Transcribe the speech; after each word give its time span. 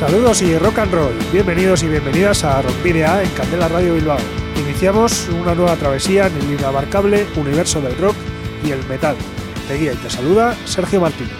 Saludos 0.00 0.40
y 0.40 0.56
rock 0.56 0.78
and 0.78 0.94
roll. 0.94 1.12
Bienvenidos 1.30 1.82
y 1.82 1.88
bienvenidas 1.88 2.42
a 2.42 2.62
Rock 2.62 2.82
Video 2.82 3.20
en 3.20 3.28
Candela 3.32 3.68
Radio 3.68 3.92
Bilbao. 3.96 4.16
Iniciamos 4.58 5.28
una 5.28 5.54
nueva 5.54 5.76
travesía 5.76 6.28
en 6.28 6.36
el 6.36 6.52
inabarcable 6.58 7.26
universo 7.36 7.82
del 7.82 7.94
rock 7.98 8.16
y 8.64 8.70
el 8.70 8.82
metal. 8.86 9.14
Te 9.68 9.76
guía 9.76 9.92
y 9.92 9.96
te 9.96 10.08
saluda 10.08 10.56
Sergio 10.64 11.02
Martínez. 11.02 11.34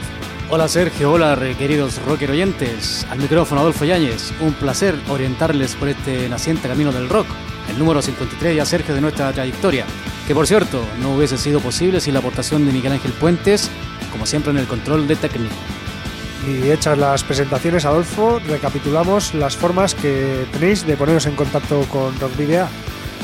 Hola 0.50 0.68
Sergio, 0.68 1.10
hola 1.10 1.38
queridos 1.58 2.02
rocker 2.04 2.32
oyentes. 2.32 3.06
Al 3.08 3.18
micrófono 3.18 3.62
Adolfo 3.62 3.86
Yáñez. 3.86 4.30
Un 4.42 4.52
placer 4.52 4.94
orientarles 5.08 5.74
por 5.74 5.88
este 5.88 6.28
naciente 6.28 6.68
camino 6.68 6.92
del 6.92 7.08
rock. 7.08 7.28
El 7.70 7.78
número 7.78 8.02
53 8.02 8.56
ya 8.56 8.66
Sergio 8.66 8.94
de 8.94 9.00
nuestra 9.00 9.32
trayectoria. 9.32 9.86
Que 10.26 10.34
por 10.34 10.46
cierto, 10.46 10.84
no 11.00 11.14
hubiese 11.14 11.38
sido 11.38 11.60
posible 11.60 11.98
sin 11.98 12.12
la 12.12 12.20
aportación 12.20 12.66
de 12.66 12.72
Miguel 12.72 12.92
Ángel 12.92 13.12
Puentes, 13.12 13.70
como 14.12 14.26
siempre 14.26 14.52
en 14.52 14.58
el 14.58 14.66
control 14.66 15.08
de 15.08 15.16
técnico. 15.16 15.54
Y 16.46 16.70
hechas 16.70 16.96
las 16.96 17.22
presentaciones, 17.22 17.84
Adolfo, 17.84 18.40
recapitulamos 18.46 19.34
las 19.34 19.56
formas 19.56 19.94
que 19.94 20.46
tenéis 20.52 20.86
de 20.86 20.96
poneros 20.96 21.26
en 21.26 21.36
contacto 21.36 21.80
con 21.90 22.18
Rock 22.18 22.36
Video. 22.36 22.66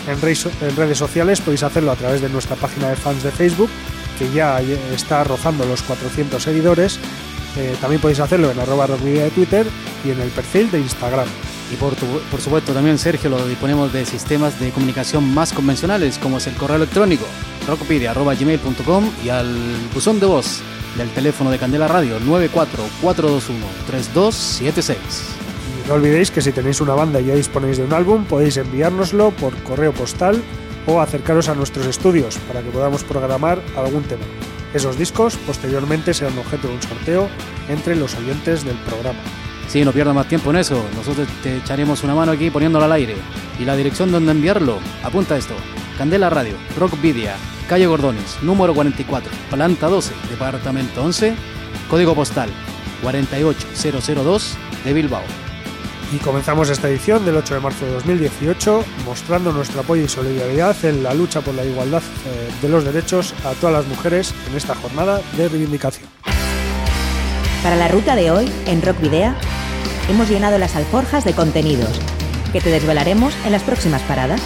En, 0.06 0.20
redes 0.20 0.98
sociales 0.98 1.40
podéis 1.40 1.62
hacerlo 1.62 1.92
a 1.92 1.96
través 1.96 2.20
de 2.20 2.28
nuestra 2.28 2.56
página 2.56 2.90
de 2.90 2.96
fans 2.96 3.22
de 3.22 3.30
Facebook, 3.30 3.70
que 4.18 4.30
ya 4.30 4.60
está 4.94 5.24
rozando 5.24 5.64
los 5.64 5.82
400 5.82 6.42
seguidores. 6.42 7.00
Eh, 7.56 7.74
también 7.80 8.02
podéis 8.02 8.20
hacerlo 8.20 8.50
en 8.50 8.60
arroba 8.60 8.86
rockvidea 8.86 9.24
de 9.24 9.30
Twitter 9.30 9.66
y 10.04 10.10
en 10.10 10.20
el 10.20 10.28
perfil 10.28 10.70
de 10.70 10.78
Instagram. 10.80 11.26
Y 11.72 11.76
por, 11.76 11.94
por 11.94 12.40
supuesto 12.40 12.72
también, 12.72 12.98
Sergio, 12.98 13.30
lo 13.30 13.44
disponemos 13.46 13.92
de 13.92 14.04
sistemas 14.04 14.60
de 14.60 14.70
comunicación 14.70 15.32
más 15.34 15.52
convencionales, 15.52 16.18
como 16.18 16.36
es 16.36 16.46
el 16.46 16.54
correo 16.54 16.76
electrónico 16.76 17.24
rockpedia.gmail.com 17.66 19.10
y 19.24 19.28
al 19.30 19.56
buzón 19.92 20.20
de 20.20 20.26
voz 20.26 20.62
del 20.96 21.10
teléfono 21.10 21.50
de 21.50 21.58
Candela 21.58 21.88
Radio 21.88 22.18
944213276. 22.20 24.96
Y 25.84 25.88
no 25.88 25.94
olvidéis 25.94 26.30
que 26.30 26.40
si 26.40 26.52
tenéis 26.52 26.80
una 26.80 26.94
banda 26.94 27.20
y 27.20 27.26
ya 27.26 27.34
disponéis 27.34 27.78
de 27.78 27.84
un 27.84 27.92
álbum, 27.92 28.24
podéis 28.24 28.56
enviárnoslo 28.56 29.32
por 29.32 29.54
correo 29.62 29.92
postal 29.92 30.40
o 30.86 31.00
acercaros 31.00 31.48
a 31.48 31.54
nuestros 31.54 31.86
estudios 31.86 32.38
para 32.48 32.62
que 32.62 32.70
podamos 32.70 33.04
programar 33.04 33.60
algún 33.76 34.02
tema. 34.04 34.24
Esos 34.74 34.98
discos 34.98 35.36
posteriormente 35.36 36.14
serán 36.14 36.38
objeto 36.38 36.68
de 36.68 36.74
un 36.74 36.82
sorteo 36.82 37.28
entre 37.68 37.96
los 37.96 38.14
oyentes 38.14 38.64
del 38.64 38.76
programa. 38.76 39.18
Sí, 39.68 39.84
no 39.84 39.92
pierda 39.92 40.12
más 40.12 40.28
tiempo 40.28 40.50
en 40.50 40.58
eso. 40.58 40.82
Nosotros 40.94 41.26
te 41.42 41.56
echaremos 41.56 42.04
una 42.04 42.14
mano 42.14 42.32
aquí 42.32 42.50
poniéndolo 42.50 42.84
al 42.84 42.92
aire. 42.92 43.16
Y 43.58 43.64
la 43.64 43.76
dirección 43.76 44.12
donde 44.12 44.32
enviarlo, 44.32 44.78
apunta 45.02 45.36
esto. 45.36 45.54
Candela 45.96 46.28
Radio, 46.28 46.56
Rock 46.78 47.00
Video, 47.00 47.32
calle 47.68 47.86
Gordones, 47.86 48.36
número 48.42 48.74
44, 48.74 49.30
planta 49.50 49.88
12, 49.88 50.12
departamento 50.30 51.02
11, 51.02 51.34
código 51.88 52.14
postal 52.14 52.50
48002 53.02 54.56
de 54.84 54.92
Bilbao. 54.92 55.22
Y 56.12 56.18
comenzamos 56.18 56.68
esta 56.70 56.88
edición 56.88 57.24
del 57.24 57.36
8 57.36 57.54
de 57.54 57.60
marzo 57.60 57.84
de 57.84 57.92
2018 57.92 58.84
mostrando 59.04 59.52
nuestro 59.52 59.80
apoyo 59.80 60.04
y 60.04 60.08
solidaridad 60.08 60.76
en 60.84 61.02
la 61.02 61.14
lucha 61.14 61.40
por 61.40 61.54
la 61.54 61.64
igualdad 61.64 62.02
eh, 62.26 62.50
de 62.62 62.68
los 62.68 62.84
derechos 62.84 63.34
a 63.44 63.52
todas 63.52 63.74
las 63.74 63.86
mujeres 63.86 64.32
en 64.48 64.56
esta 64.56 64.74
jornada 64.74 65.20
de 65.36 65.48
reivindicación. 65.48 66.08
Para 67.62 67.74
la 67.74 67.88
ruta 67.88 68.14
de 68.14 68.30
hoy, 68.30 68.52
en 68.66 68.82
Rock 68.82 69.00
Video, 69.00 69.34
hemos 70.08 70.28
llenado 70.28 70.58
las 70.58 70.76
alforjas 70.76 71.24
de 71.24 71.32
contenidos 71.32 71.98
que 72.52 72.60
te 72.60 72.70
desvelaremos 72.70 73.34
en 73.44 73.52
las 73.52 73.62
próximas 73.62 74.02
paradas. 74.02 74.40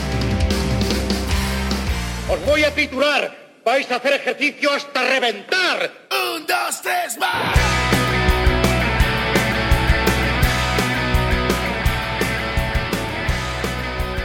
Os 2.30 2.46
voy 2.46 2.62
a 2.62 2.72
titular. 2.72 3.36
Vais 3.64 3.91
a 3.91 3.96
hacer 3.96 4.12
ejercicio 4.12 4.70
hasta 4.72 5.02
reventar. 5.02 5.91
Un, 6.10 6.46
dos, 6.46 6.80
tres, 6.80 7.18
más. 7.18 7.58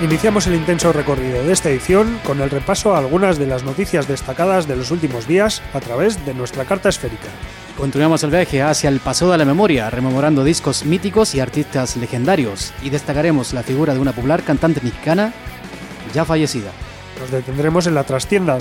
Iniciamos 0.01 0.45
el 0.45 0.53
intenso 0.53 0.93
recorrido 0.93 1.43
de 1.43 1.51
esta 1.51 1.69
edición 1.69 2.19
con 2.23 2.41
el 2.41 2.51
repaso 2.51 2.93
a 2.93 2.99
algunas 2.99 3.39
de 3.39 3.47
las 3.47 3.63
noticias 3.63 4.07
destacadas 4.07 4.67
de 4.67 4.75
los 4.75 4.91
últimos 4.91 5.27
días 5.27 5.63
a 5.73 5.79
través 5.79 6.23
de 6.27 6.35
nuestra 6.35 6.65
carta 6.65 6.89
esférica. 6.89 7.29
Continuamos 7.75 8.23
el 8.23 8.29
viaje 8.29 8.61
hacia 8.61 8.89
el 8.89 8.99
pasado 8.99 9.31
de 9.31 9.39
la 9.39 9.45
memoria, 9.45 9.89
rememorando 9.89 10.43
discos 10.43 10.85
míticos 10.85 11.33
y 11.33 11.39
artistas 11.39 11.97
legendarios, 11.97 12.71
y 12.83 12.91
destacaremos 12.91 13.53
la 13.53 13.63
figura 13.63 13.95
de 13.95 13.99
una 13.99 14.13
popular 14.13 14.43
cantante 14.43 14.81
mexicana 14.81 15.33
ya 16.13 16.23
fallecida. 16.23 16.71
Nos 17.19 17.31
detendremos 17.31 17.87
en 17.87 17.95
la 17.95 18.03
trastienda, 18.03 18.57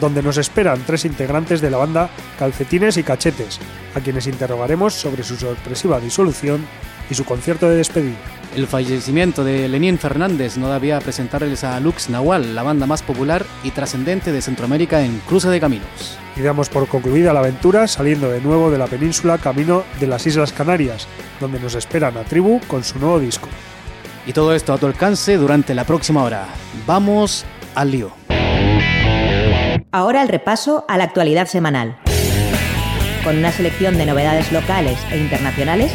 donde 0.00 0.22
nos 0.22 0.36
esperan 0.36 0.82
tres 0.86 1.04
integrantes 1.04 1.60
de 1.60 1.70
la 1.70 1.78
banda 1.78 2.10
Calcetines 2.38 2.96
y 2.96 3.02
Cachetes, 3.02 3.58
a 3.94 4.00
quienes 4.00 4.26
interrogaremos 4.26 4.94
sobre 4.94 5.22
su 5.22 5.36
sorpresiva 5.36 5.98
disolución 5.98 6.66
y 7.10 7.14
su 7.14 7.24
concierto 7.24 7.68
de 7.68 7.76
despedida. 7.76 8.16
El 8.56 8.66
fallecimiento 8.66 9.44
de 9.44 9.68
Lenín 9.68 9.98
Fernández 9.98 10.56
no 10.56 10.72
debía 10.72 11.00
presentarles 11.00 11.64
a 11.64 11.78
Lux 11.80 12.08
Nahual, 12.08 12.54
la 12.54 12.62
banda 12.62 12.86
más 12.86 13.02
popular 13.02 13.44
y 13.62 13.70
trascendente 13.70 14.32
de 14.32 14.42
Centroamérica 14.42 15.02
en 15.02 15.18
cruce 15.20 15.48
de 15.48 15.60
caminos. 15.60 16.18
Y 16.34 16.40
damos 16.40 16.68
por 16.68 16.88
concluida 16.88 17.32
la 17.32 17.40
aventura 17.40 17.86
saliendo 17.86 18.30
de 18.30 18.40
nuevo 18.40 18.70
de 18.70 18.78
la 18.78 18.86
península 18.86 19.38
camino 19.38 19.84
de 20.00 20.06
las 20.06 20.26
Islas 20.26 20.52
Canarias, 20.52 21.06
donde 21.40 21.60
nos 21.60 21.74
esperan 21.74 22.16
a 22.16 22.24
Tribu 22.24 22.60
con 22.66 22.84
su 22.84 22.98
nuevo 22.98 23.20
disco. 23.20 23.48
Y 24.26 24.32
todo 24.32 24.54
esto 24.54 24.72
a 24.72 24.78
tu 24.78 24.86
alcance 24.86 25.36
durante 25.36 25.74
la 25.74 25.84
próxima 25.84 26.22
hora. 26.22 26.46
Vamos 26.86 27.44
al 27.78 27.92
lío. 27.92 28.10
Ahora 29.92 30.22
el 30.22 30.28
repaso 30.28 30.84
a 30.88 30.98
la 30.98 31.04
actualidad 31.04 31.46
semanal, 31.46 31.96
con 33.22 33.38
una 33.38 33.52
selección 33.52 33.96
de 33.96 34.04
novedades 34.04 34.50
locales 34.50 34.98
e 35.12 35.18
internacionales 35.18 35.92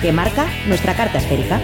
que 0.00 0.10
marca 0.10 0.46
nuestra 0.66 0.94
carta 0.94 1.18
esférica. 1.18 1.60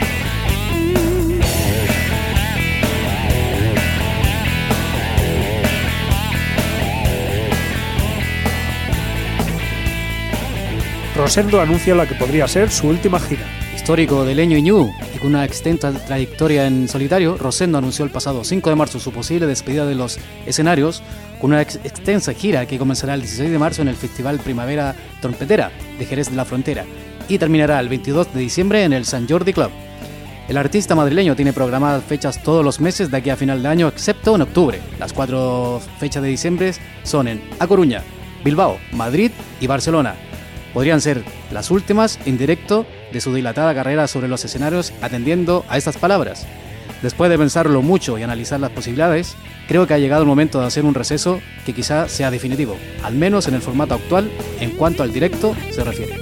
Rosendo 11.17 11.61
anuncia 11.61 11.95
la 11.95 12.07
que 12.07 12.15
podría 12.17 12.47
ser 12.49 12.71
su 12.71 12.89
última 12.89 13.19
gira 13.19 13.47
histórico 13.75 14.25
de 14.25 14.35
Leño 14.35 14.59
y 14.59 14.63
una 15.25 15.45
extensa 15.45 15.91
trayectoria 15.91 16.67
en 16.67 16.87
solitario, 16.87 17.37
Rosendo 17.39 17.79
anunció 17.79 18.05
el 18.05 18.11
pasado 18.11 18.45
5 18.45 18.71
de 18.71 18.77
marzo 18.77 19.01
su 19.01 19.11
posible 19.11 19.47
despedida 19.47 19.87
de 19.87 19.95
los 19.95 20.19
escenarios 20.47 21.03
con 21.41 21.51
una 21.51 21.63
extensa 21.63 22.35
gira 22.35 22.67
que 22.67 22.79
comenzará 22.79 23.15
el 23.15 23.23
16 23.23 23.51
de 23.51 23.59
marzo 23.59 23.83
en 23.83 23.89
el 23.89 23.97
Festival 23.97 24.39
Primavera 24.39 24.95
Trompetera 25.21 25.71
de 25.99 26.05
Jerez 26.05 26.31
de 26.31 26.37
la 26.37 26.45
Frontera 26.45 26.85
y 27.29 27.39
terminará 27.39 27.81
el 27.81 27.89
22 27.89 28.35
de 28.35 28.41
diciembre 28.41 28.85
en 28.85 28.93
el 28.93 29.07
San 29.07 29.27
Jordi 29.27 29.55
Club. 29.55 29.71
El 30.47 30.59
artista 30.59 30.95
madrileño 30.95 31.35
tiene 31.35 31.55
programadas 31.55 32.05
fechas 32.05 32.43
todos 32.43 32.63
los 32.63 32.79
meses 32.79 33.11
de 33.11 33.17
aquí 33.17 33.31
a 33.31 33.37
final 33.37 33.63
de 33.63 33.69
año, 33.69 33.89
excepto 33.89 34.35
en 34.35 34.43
octubre. 34.43 34.79
Las 34.99 35.15
cuatro 35.15 35.81
fechas 35.99 36.23
de 36.23 36.29
diciembre 36.29 36.75
son 37.03 37.29
en 37.29 37.43
A 37.59 37.67
Coruña, 37.67 38.03
Bilbao, 38.45 38.79
Madrid 38.93 39.31
y 39.59 39.67
Barcelona. 39.67 40.17
Podrían 40.75 41.01
ser 41.01 41.25
las 41.51 41.71
últimas 41.71 42.19
en 42.27 42.37
directo 42.37 42.85
de 43.15 43.21
su 43.21 43.33
dilatada 43.33 43.75
carrera 43.75 44.09
sobre 44.09 44.29
los 44.29 44.45
escenarios 44.45 44.93
atendiendo 45.01 45.65
a 45.69 45.79
estas 45.79 45.97
palabras. 45.97 46.47
Después 47.01 47.31
de 47.31 47.39
pensarlo 47.39 47.81
mucho 47.81 48.19
y 48.19 48.23
analizar 48.23 48.59
las 48.59 48.71
posibilidades, 48.71 49.37
creo 49.69 49.87
que 49.87 49.95
ha 49.95 49.99
llegado 49.99 50.23
el 50.23 50.29
momento 50.29 50.61
de 50.61 50.67
hacer 50.67 50.85
un 50.85 50.95
receso 50.95 51.41
que 51.65 51.73
quizá 51.73 52.09
sea 52.09 52.31
definitivo, 52.31 52.77
al 53.03 53.15
menos 53.15 53.47
en 53.47 53.55
el 53.55 53.63
formato 53.63 53.95
actual 53.95 54.31
en 54.61 54.73
cuanto 54.73 55.03
al 55.03 55.13
directo 55.13 55.55
se 55.71 55.85
refiere. 55.85 56.17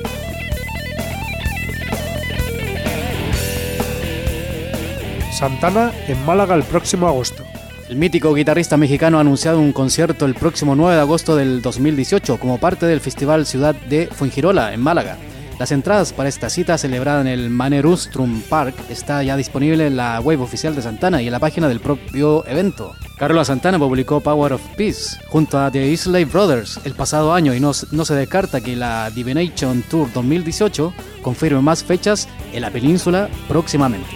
Santana 5.33 5.93
en 6.09 6.25
Málaga 6.27 6.55
el 6.55 6.63
próximo 6.63 7.09
agosto. 7.09 7.43
El 7.89 7.97
mítico 7.97 8.35
guitarrista 8.35 8.77
mexicano 8.77 9.19
ha 9.19 9.23
anunciado 9.23 9.61
un 9.61 9.73
concierto 9.73 10.27
el 10.27 10.35
próximo 10.35 10.77
9 10.77 10.95
de 10.95 11.01
agosto 11.01 11.37
del 11.37 11.63
2018 11.63 12.39
como 12.39 12.59
parte 12.59 12.87
del 12.87 13.01
Festival 13.01 13.47
Ciudad 13.47 13.75
de 13.75 14.09
Fuengirola 14.09 14.75
en 14.75 14.81
Málaga 14.81 15.17
Las 15.59 15.71
entradas 15.71 16.13
para 16.13 16.29
esta 16.29 16.51
cita 16.51 16.77
celebrada 16.79 17.21
en 17.21 17.27
el 17.27 17.51
Manerustrum 17.51 18.43
Park 18.43 18.75
está 18.89 19.23
ya 19.23 19.37
disponible 19.37 19.87
en 19.87 19.97
la 19.97 20.21
web 20.21 20.41
oficial 20.41 20.75
de 20.75 20.83
Santana 20.83 21.23
y 21.23 21.27
en 21.27 21.33
la 21.33 21.39
página 21.39 21.69
del 21.69 21.81
propio 21.81 22.45
evento. 22.47 22.95
Carlos 23.17 23.47
Santana 23.47 23.79
publicó 23.79 24.21
Power 24.21 24.55
of 24.55 24.63
Peace 24.77 25.21
junto 25.29 25.61
a 25.61 25.71
The 25.71 25.87
Islay 25.87 26.25
Brothers 26.25 26.81
el 26.85 26.95
pasado 26.95 27.33
año 27.33 27.55
y 27.55 27.61
no, 27.61 27.71
no 27.93 28.05
se 28.05 28.15
descarta 28.15 28.61
que 28.61 28.75
la 28.75 29.11
Divination 29.11 29.83
Tour 29.83 30.13
2018 30.13 30.93
confirme 31.23 31.61
más 31.61 31.85
fechas 31.85 32.29
en 32.53 32.63
la 32.63 32.71
península 32.71 33.29
próximamente. 33.47 34.09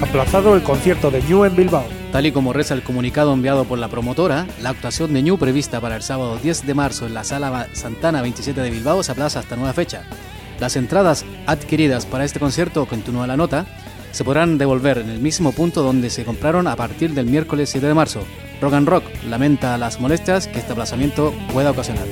Aplazado 0.00 0.54
el 0.56 0.62
concierto 0.62 1.10
de 1.10 1.22
New 1.22 1.44
en 1.44 1.54
Bilbao. 1.54 1.99
Tal 2.12 2.26
y 2.26 2.32
como 2.32 2.52
reza 2.52 2.74
el 2.74 2.82
comunicado 2.82 3.32
enviado 3.32 3.64
por 3.64 3.78
la 3.78 3.86
promotora, 3.86 4.46
la 4.60 4.70
actuación 4.70 5.14
de 5.14 5.22
New 5.22 5.38
prevista 5.38 5.80
para 5.80 5.94
el 5.94 6.02
sábado 6.02 6.38
10 6.42 6.66
de 6.66 6.74
marzo 6.74 7.06
en 7.06 7.14
la 7.14 7.22
Sala 7.22 7.68
Santana 7.72 8.20
27 8.20 8.60
de 8.60 8.70
Bilbao 8.70 9.04
se 9.04 9.12
aplaza 9.12 9.38
hasta 9.38 9.54
nueva 9.54 9.72
fecha. 9.72 10.02
Las 10.58 10.74
entradas 10.74 11.24
adquiridas 11.46 12.06
para 12.06 12.24
este 12.24 12.40
concierto, 12.40 12.86
continúa 12.86 13.28
la 13.28 13.36
nota, 13.36 13.64
se 14.10 14.24
podrán 14.24 14.58
devolver 14.58 14.98
en 14.98 15.08
el 15.08 15.20
mismo 15.20 15.52
punto 15.52 15.84
donde 15.84 16.10
se 16.10 16.24
compraron 16.24 16.66
a 16.66 16.74
partir 16.74 17.14
del 17.14 17.26
miércoles 17.26 17.70
7 17.70 17.86
de 17.86 17.94
marzo. 17.94 18.24
Rock 18.60 18.74
and 18.74 18.88
Rock 18.88 19.04
lamenta 19.28 19.78
las 19.78 20.00
molestias 20.00 20.48
que 20.48 20.58
este 20.58 20.72
aplazamiento 20.72 21.32
pueda 21.52 21.70
ocasionar. 21.70 22.06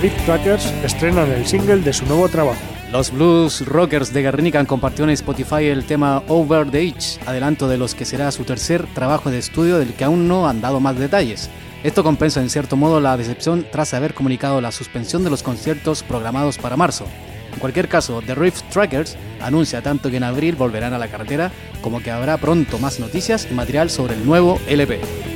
Big 0.00 0.16
Trackers 0.24 0.64
estrenan 0.82 1.30
el 1.30 1.46
single 1.46 1.80
de 1.80 1.92
su 1.92 2.06
nuevo 2.06 2.26
trabajo. 2.30 2.75
Los 2.92 3.10
Blues 3.10 3.66
Rockers 3.66 4.12
de 4.12 4.22
Guernica 4.22 4.64
compartió 4.64 5.04
en 5.04 5.10
Spotify 5.10 5.64
el 5.64 5.84
tema 5.84 6.22
Over 6.28 6.70
the 6.70 6.82
Edge, 6.82 7.18
adelanto 7.26 7.66
de 7.66 7.78
los 7.78 7.96
que 7.96 8.04
será 8.04 8.30
su 8.30 8.44
tercer 8.44 8.86
trabajo 8.94 9.28
de 9.30 9.38
estudio 9.38 9.78
del 9.78 9.94
que 9.94 10.04
aún 10.04 10.28
no 10.28 10.48
han 10.48 10.60
dado 10.60 10.78
más 10.78 10.96
detalles. 10.96 11.50
Esto 11.82 12.04
compensa 12.04 12.40
en 12.40 12.48
cierto 12.48 12.76
modo 12.76 13.00
la 13.00 13.16
decepción 13.16 13.66
tras 13.72 13.92
haber 13.92 14.14
comunicado 14.14 14.60
la 14.60 14.70
suspensión 14.70 15.24
de 15.24 15.30
los 15.30 15.42
conciertos 15.42 16.04
programados 16.04 16.58
para 16.58 16.76
marzo. 16.76 17.06
En 17.52 17.58
cualquier 17.58 17.88
caso, 17.88 18.22
The 18.24 18.36
Rift 18.36 18.70
Trackers 18.70 19.16
anuncia 19.40 19.82
tanto 19.82 20.08
que 20.08 20.18
en 20.18 20.24
abril 20.24 20.54
volverán 20.54 20.94
a 20.94 20.98
la 20.98 21.08
carretera 21.08 21.50
como 21.80 22.00
que 22.00 22.12
habrá 22.12 22.36
pronto 22.38 22.78
más 22.78 23.00
noticias 23.00 23.48
y 23.50 23.54
material 23.54 23.90
sobre 23.90 24.14
el 24.14 24.24
nuevo 24.24 24.60
LP. 24.68 25.35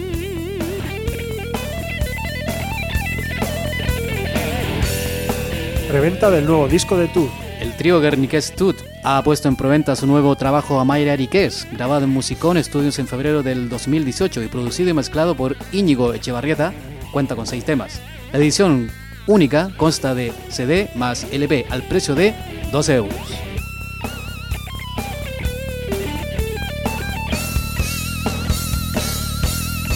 Reventa 5.91 6.31
del 6.31 6.47
nuevo 6.47 6.69
disco 6.69 6.97
de 6.97 7.09
Tour. 7.09 7.29
El 7.61 7.77
trío 7.77 8.01
Guerniqués 8.01 8.55
Tut 8.55 8.77
ha 9.03 9.21
puesto 9.25 9.49
en 9.49 9.57
preventa 9.57 9.97
su 9.97 10.07
nuevo 10.07 10.37
trabajo 10.37 10.79
Amaire 10.79 11.11
Ariqués, 11.11 11.67
grabado 11.73 12.05
en 12.05 12.11
Musicón 12.11 12.63
Studios 12.63 13.01
en 13.01 13.09
febrero 13.09 13.43
del 13.43 13.69
2018 13.69 14.41
y 14.45 14.47
producido 14.47 14.91
y 14.91 14.93
mezclado 14.93 15.35
por 15.35 15.57
Íñigo 15.73 16.15
Echevarrieta, 16.15 16.73
cuenta 17.13 17.35
con 17.35 17.49
seis 17.49 17.65
temas. 17.65 18.01
La 18.33 18.39
edición 18.39 18.89
única 19.27 19.71
consta 19.77 20.15
de 20.15 20.33
CD 20.49 20.91
más 20.95 21.27
LP 21.33 21.67
al 21.71 21.83
precio 21.83 22.15
de 22.15 22.35
12 22.71 22.95
euros. 22.95 23.15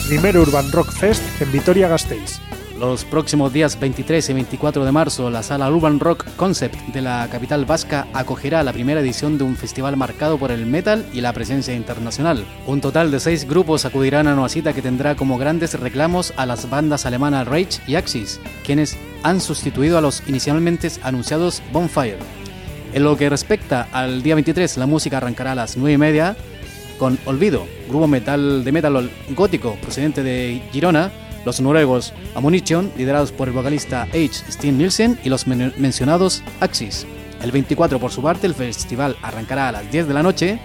Primer 0.08 0.36
Urban 0.38 0.72
Rock 0.72 0.90
Fest 0.90 1.22
en 1.40 1.52
Vitoria-Gasteiz. 1.52 2.43
Los 2.78 3.04
próximos 3.04 3.52
días 3.52 3.78
23 3.78 4.30
y 4.30 4.32
24 4.32 4.84
de 4.84 4.90
marzo, 4.90 5.30
la 5.30 5.44
sala 5.44 5.70
Urban 5.70 6.00
Rock 6.00 6.26
Concept 6.36 6.74
de 6.92 7.02
la 7.02 7.28
capital 7.30 7.64
vasca 7.64 8.08
acogerá 8.12 8.64
la 8.64 8.72
primera 8.72 9.00
edición 9.00 9.38
de 9.38 9.44
un 9.44 9.54
festival 9.54 9.96
marcado 9.96 10.38
por 10.38 10.50
el 10.50 10.66
metal 10.66 11.06
y 11.12 11.20
la 11.20 11.32
presencia 11.32 11.72
internacional. 11.72 12.44
Un 12.66 12.80
total 12.80 13.12
de 13.12 13.20
seis 13.20 13.48
grupos 13.48 13.84
acudirán 13.84 14.26
a 14.26 14.34
una 14.34 14.48
cita 14.48 14.72
que 14.72 14.82
tendrá 14.82 15.14
como 15.14 15.38
grandes 15.38 15.78
reclamos 15.78 16.34
a 16.36 16.46
las 16.46 16.68
bandas 16.68 17.06
alemanas 17.06 17.46
Rage 17.46 17.80
y 17.86 17.94
Axis, 17.94 18.40
quienes 18.64 18.98
han 19.22 19.40
sustituido 19.40 19.96
a 19.96 20.00
los 20.00 20.26
inicialmente 20.26 20.90
anunciados 21.04 21.62
Bonfire. 21.72 22.18
En 22.92 23.04
lo 23.04 23.16
que 23.16 23.30
respecta 23.30 23.86
al 23.92 24.24
día 24.24 24.34
23, 24.34 24.78
la 24.78 24.86
música 24.86 25.18
arrancará 25.18 25.52
a 25.52 25.54
las 25.56 25.76
9 25.76 25.92
y 25.92 25.98
media 25.98 26.36
con 26.98 27.18
Olvido, 27.24 27.66
grupo 27.88 28.08
metal 28.08 28.64
de 28.64 28.72
metal 28.72 29.10
gótico 29.30 29.76
procedente 29.76 30.24
de 30.24 30.60
Girona, 30.72 31.12
los 31.44 31.60
noruegos 31.60 32.12
Ammunition, 32.34 32.90
liderados 32.96 33.32
por 33.32 33.48
el 33.48 33.54
vocalista 33.54 34.02
H. 34.02 34.50
Steen 34.50 34.78
Nielsen, 34.78 35.18
y 35.24 35.28
los 35.28 35.46
mencionados 35.46 36.42
Axis. 36.60 37.06
El 37.42 37.52
24, 37.52 37.98
por 37.98 38.10
su 38.10 38.22
parte, 38.22 38.46
el 38.46 38.54
festival 38.54 39.16
arrancará 39.22 39.68
a 39.68 39.72
las 39.72 39.90
10 39.90 40.08
de 40.08 40.14
la 40.14 40.22
noche, 40.22 40.58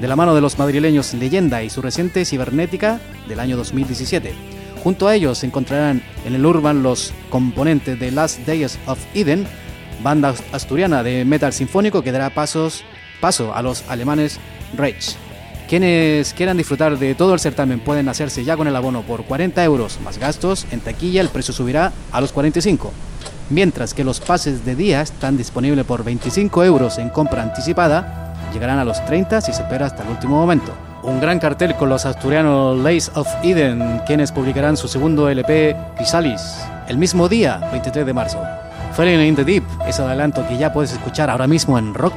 de 0.00 0.08
la 0.08 0.16
mano 0.16 0.34
de 0.34 0.40
los 0.40 0.58
madrileños 0.58 1.14
Leyenda 1.14 1.62
y 1.62 1.70
su 1.70 1.80
reciente 1.80 2.24
Cibernética 2.24 3.00
del 3.28 3.40
año 3.40 3.56
2017. 3.56 4.34
Junto 4.82 5.08
a 5.08 5.14
ellos 5.14 5.38
se 5.38 5.46
encontrarán 5.46 6.02
en 6.24 6.34
el 6.34 6.44
Urban 6.44 6.82
los 6.82 7.12
componentes 7.30 7.98
de 7.98 8.10
Last 8.10 8.40
Days 8.46 8.78
of 8.86 8.98
Eden, 9.14 9.46
banda 10.02 10.34
asturiana 10.52 11.02
de 11.02 11.24
metal 11.24 11.52
sinfónico 11.52 12.02
que 12.02 12.12
dará 12.12 12.30
pasos, 12.30 12.84
paso 13.20 13.54
a 13.54 13.62
los 13.62 13.88
alemanes 13.88 14.38
Rage. 14.76 15.16
Quienes 15.68 16.32
quieran 16.32 16.56
disfrutar 16.56 16.96
de 16.96 17.16
todo 17.16 17.34
el 17.34 17.40
certamen 17.40 17.80
pueden 17.80 18.08
hacerse 18.08 18.44
ya 18.44 18.56
con 18.56 18.68
el 18.68 18.76
abono 18.76 19.02
por 19.02 19.24
40 19.24 19.64
euros 19.64 19.98
más 20.04 20.18
gastos. 20.18 20.64
En 20.70 20.80
taquilla 20.80 21.20
el 21.20 21.28
precio 21.28 21.52
subirá 21.52 21.92
a 22.12 22.20
los 22.20 22.32
45. 22.32 22.92
Mientras 23.50 23.92
que 23.92 24.04
los 24.04 24.20
pases 24.20 24.64
de 24.64 24.76
día 24.76 25.00
están 25.00 25.36
disponibles 25.36 25.84
por 25.84 26.04
25 26.04 26.62
euros 26.64 26.98
en 26.98 27.10
compra 27.10 27.42
anticipada, 27.42 28.34
llegarán 28.52 28.78
a 28.78 28.84
los 28.84 29.04
30 29.06 29.40
si 29.40 29.52
se 29.52 29.62
espera 29.62 29.86
hasta 29.86 30.04
el 30.04 30.10
último 30.10 30.36
momento. 30.36 30.72
Un 31.02 31.20
gran 31.20 31.40
cartel 31.40 31.74
con 31.74 31.88
los 31.88 32.06
asturianos 32.06 32.78
Lace 32.78 33.10
of 33.14 33.28
Eden, 33.42 34.02
quienes 34.06 34.30
publicarán 34.30 34.76
su 34.76 34.86
segundo 34.86 35.28
LP 35.28 35.76
Pisalis 35.98 36.42
el 36.88 36.98
mismo 36.98 37.28
día, 37.28 37.58
23 37.72 38.06
de 38.06 38.12
marzo. 38.12 38.40
Falling 38.94 39.20
in 39.20 39.34
the 39.34 39.44
Deep 39.44 39.64
es 39.86 39.98
adelanto 39.98 40.46
que 40.48 40.56
ya 40.56 40.72
puedes 40.72 40.92
escuchar 40.92 41.28
ahora 41.28 41.46
mismo 41.46 41.78
en 41.78 41.92
Rock 41.94 42.16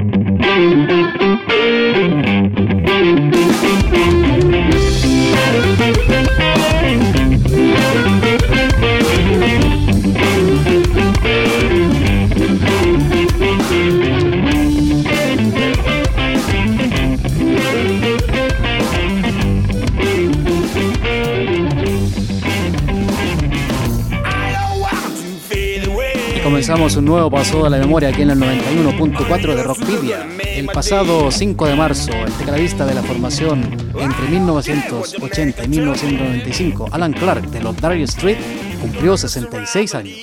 Comenzamos 26.43 26.95
un 26.95 27.05
nuevo 27.05 27.29
paso 27.29 27.65
a 27.65 27.69
la 27.69 27.77
memoria 27.77 28.09
aquí 28.09 28.21
en 28.23 28.31
el 28.31 28.39
91.4 28.39 29.55
de 29.55 29.63
Rockpedia. 29.63 30.27
El 30.43 30.65
pasado 30.67 31.29
5 31.29 31.67
de 31.67 31.75
marzo, 31.75 32.11
el 32.11 32.31
tecladista 32.33 32.85
de 32.85 32.95
la 32.95 33.03
formación 33.03 33.61
entre 33.97 34.27
1980 34.29 35.63
y 35.63 35.67
1995, 35.67 36.89
Alan 36.91 37.13
Clark 37.13 37.49
de 37.49 37.61
los 37.61 37.75
Dire 37.75 38.03
Street, 38.03 38.37
cumplió 38.81 39.17
66 39.17 39.95
años. 39.95 40.17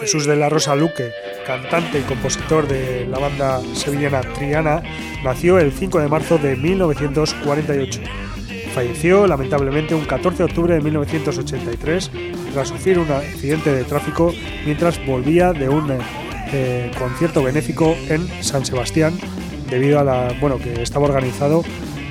Jesús 0.00 0.26
de 0.26 0.36
la 0.36 0.48
Rosa 0.48 0.76
Luque, 0.76 1.10
cantante 1.46 1.98
y 1.98 2.02
compositor 2.02 2.68
de 2.68 3.06
la 3.06 3.18
banda 3.18 3.60
sevillana 3.74 4.20
Triana, 4.20 4.82
nació 5.24 5.58
el 5.58 5.72
5 5.72 6.00
de 6.00 6.08
marzo 6.08 6.38
de 6.38 6.56
1948. 6.56 8.00
Falleció 8.74 9.26
lamentablemente 9.26 9.94
un 9.94 10.04
14 10.04 10.38
de 10.38 10.44
octubre 10.44 10.74
de 10.74 10.80
1983 10.80 12.10
tras 12.56 12.68
sufrir 12.68 12.98
un 12.98 13.12
accidente 13.12 13.70
de 13.70 13.84
tráfico 13.84 14.32
mientras 14.64 15.04
volvía 15.04 15.52
de 15.52 15.68
un 15.68 15.92
eh, 16.54 16.90
concierto 16.98 17.42
benéfico 17.42 17.94
en 18.08 18.26
San 18.42 18.64
Sebastián 18.64 19.12
debido 19.68 20.00
a 20.00 20.04
la 20.04 20.34
bueno 20.40 20.56
que 20.56 20.80
estaba 20.80 21.04
organizado 21.04 21.62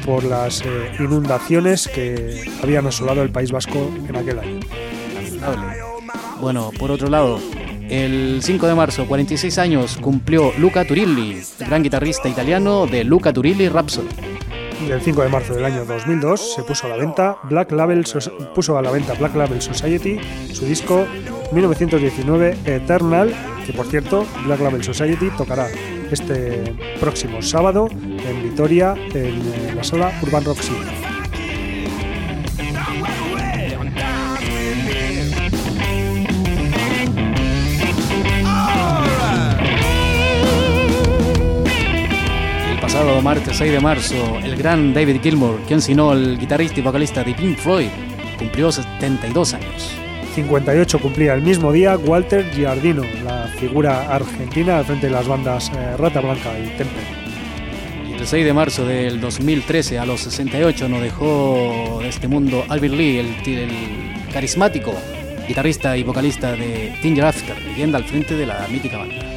por 0.05 0.23
las 0.23 0.61
eh, 0.61 0.91
inundaciones 0.99 1.87
que 1.87 2.43
habían 2.61 2.85
asolado 2.85 3.23
el 3.23 3.31
País 3.31 3.51
Vasco 3.51 3.91
en 4.07 4.15
aquel 4.15 4.37
año. 4.37 4.59
Bueno, 6.39 6.69
por 6.77 6.91
otro 6.91 7.09
lado, 7.09 7.39
el 7.89 8.41
5 8.43 8.67
de 8.67 8.75
marzo, 8.75 9.07
46 9.07 9.57
años, 9.57 9.97
cumplió 9.99 10.53
Luca 10.59 10.85
Turilli, 10.85 11.41
gran 11.57 11.81
guitarrista 11.81 12.29
italiano 12.29 12.85
de 12.85 13.03
Luca 13.03 13.33
Turilli 13.33 13.67
Rhapsody 13.67 14.34
el 14.89 15.01
5 15.01 15.23
de 15.23 15.29
marzo 15.29 15.53
del 15.53 15.65
año 15.65 15.85
2002 15.85 16.55
se 16.55 16.63
puso 16.63 16.87
a 16.87 16.89
la 16.89 16.97
venta 16.97 17.37
Black 17.43 17.71
Label 17.71 18.05
puso 18.53 18.77
a 18.77 18.81
la 18.81 18.91
venta 18.91 19.13
Black 19.13 19.35
Label 19.35 19.61
Society 19.61 20.19
su 20.53 20.65
disco 20.65 21.05
1919 21.51 22.57
Eternal 22.65 23.33
que 23.65 23.73
por 23.73 23.85
cierto 23.87 24.25
Black 24.45 24.59
Label 24.59 24.83
Society 24.83 25.29
tocará 25.37 25.67
este 26.11 26.75
próximo 26.99 27.41
sábado 27.41 27.87
en 27.91 28.43
Vitoria 28.43 28.95
en 29.13 29.75
la 29.75 29.83
sala 29.83 30.11
Urban 30.21 30.43
Rock 30.43 30.59
City. 30.59 31.04
Pasado 42.95 43.21
martes 43.21 43.57
6 43.57 43.73
de 43.73 43.79
marzo, 43.81 44.39
el 44.41 44.55
gran 44.55 44.93
David 44.93 45.19
Gilmour, 45.21 45.59
quien 45.67 45.81
sino 45.81 46.13
el 46.13 46.39
guitarrista 46.39 46.79
y 46.79 46.83
vocalista 46.83 47.25
de 47.25 47.33
Pink 47.33 47.57
Floyd, 47.57 47.89
cumplió 48.39 48.71
72 48.71 49.53
años. 49.53 49.91
58 50.33 50.99
cumplía 50.99 51.33
el 51.33 51.41
mismo 51.41 51.73
día 51.73 51.97
Walter 51.97 52.49
Giardino, 52.53 53.03
la 53.25 53.49
figura 53.59 54.03
argentina 54.03 54.77
al 54.77 54.85
frente 54.85 55.07
de 55.07 55.11
las 55.11 55.27
bandas 55.27 55.69
eh, 55.75 55.97
Rata 55.97 56.21
Blanca 56.21 56.57
y 56.57 56.67
Temple. 56.77 57.03
El 58.17 58.25
6 58.25 58.45
de 58.45 58.53
marzo 58.53 58.85
del 58.85 59.19
2013, 59.19 59.99
a 59.99 60.05
los 60.05 60.21
68, 60.21 60.87
nos 60.87 61.01
dejó 61.01 61.99
de 62.01 62.07
este 62.07 62.29
mundo 62.29 62.63
Albert 62.69 62.93
Lee, 62.93 63.17
el, 63.17 63.57
el 63.59 64.31
carismático 64.31 64.95
guitarrista 65.45 65.97
y 65.97 66.03
vocalista 66.03 66.53
de 66.53 66.93
Ginger 67.01 67.25
After, 67.25 67.61
leyenda 67.61 67.97
al 67.97 68.05
frente 68.05 68.35
de 68.35 68.45
la 68.45 68.65
mítica 68.69 68.99
banda. 68.99 69.34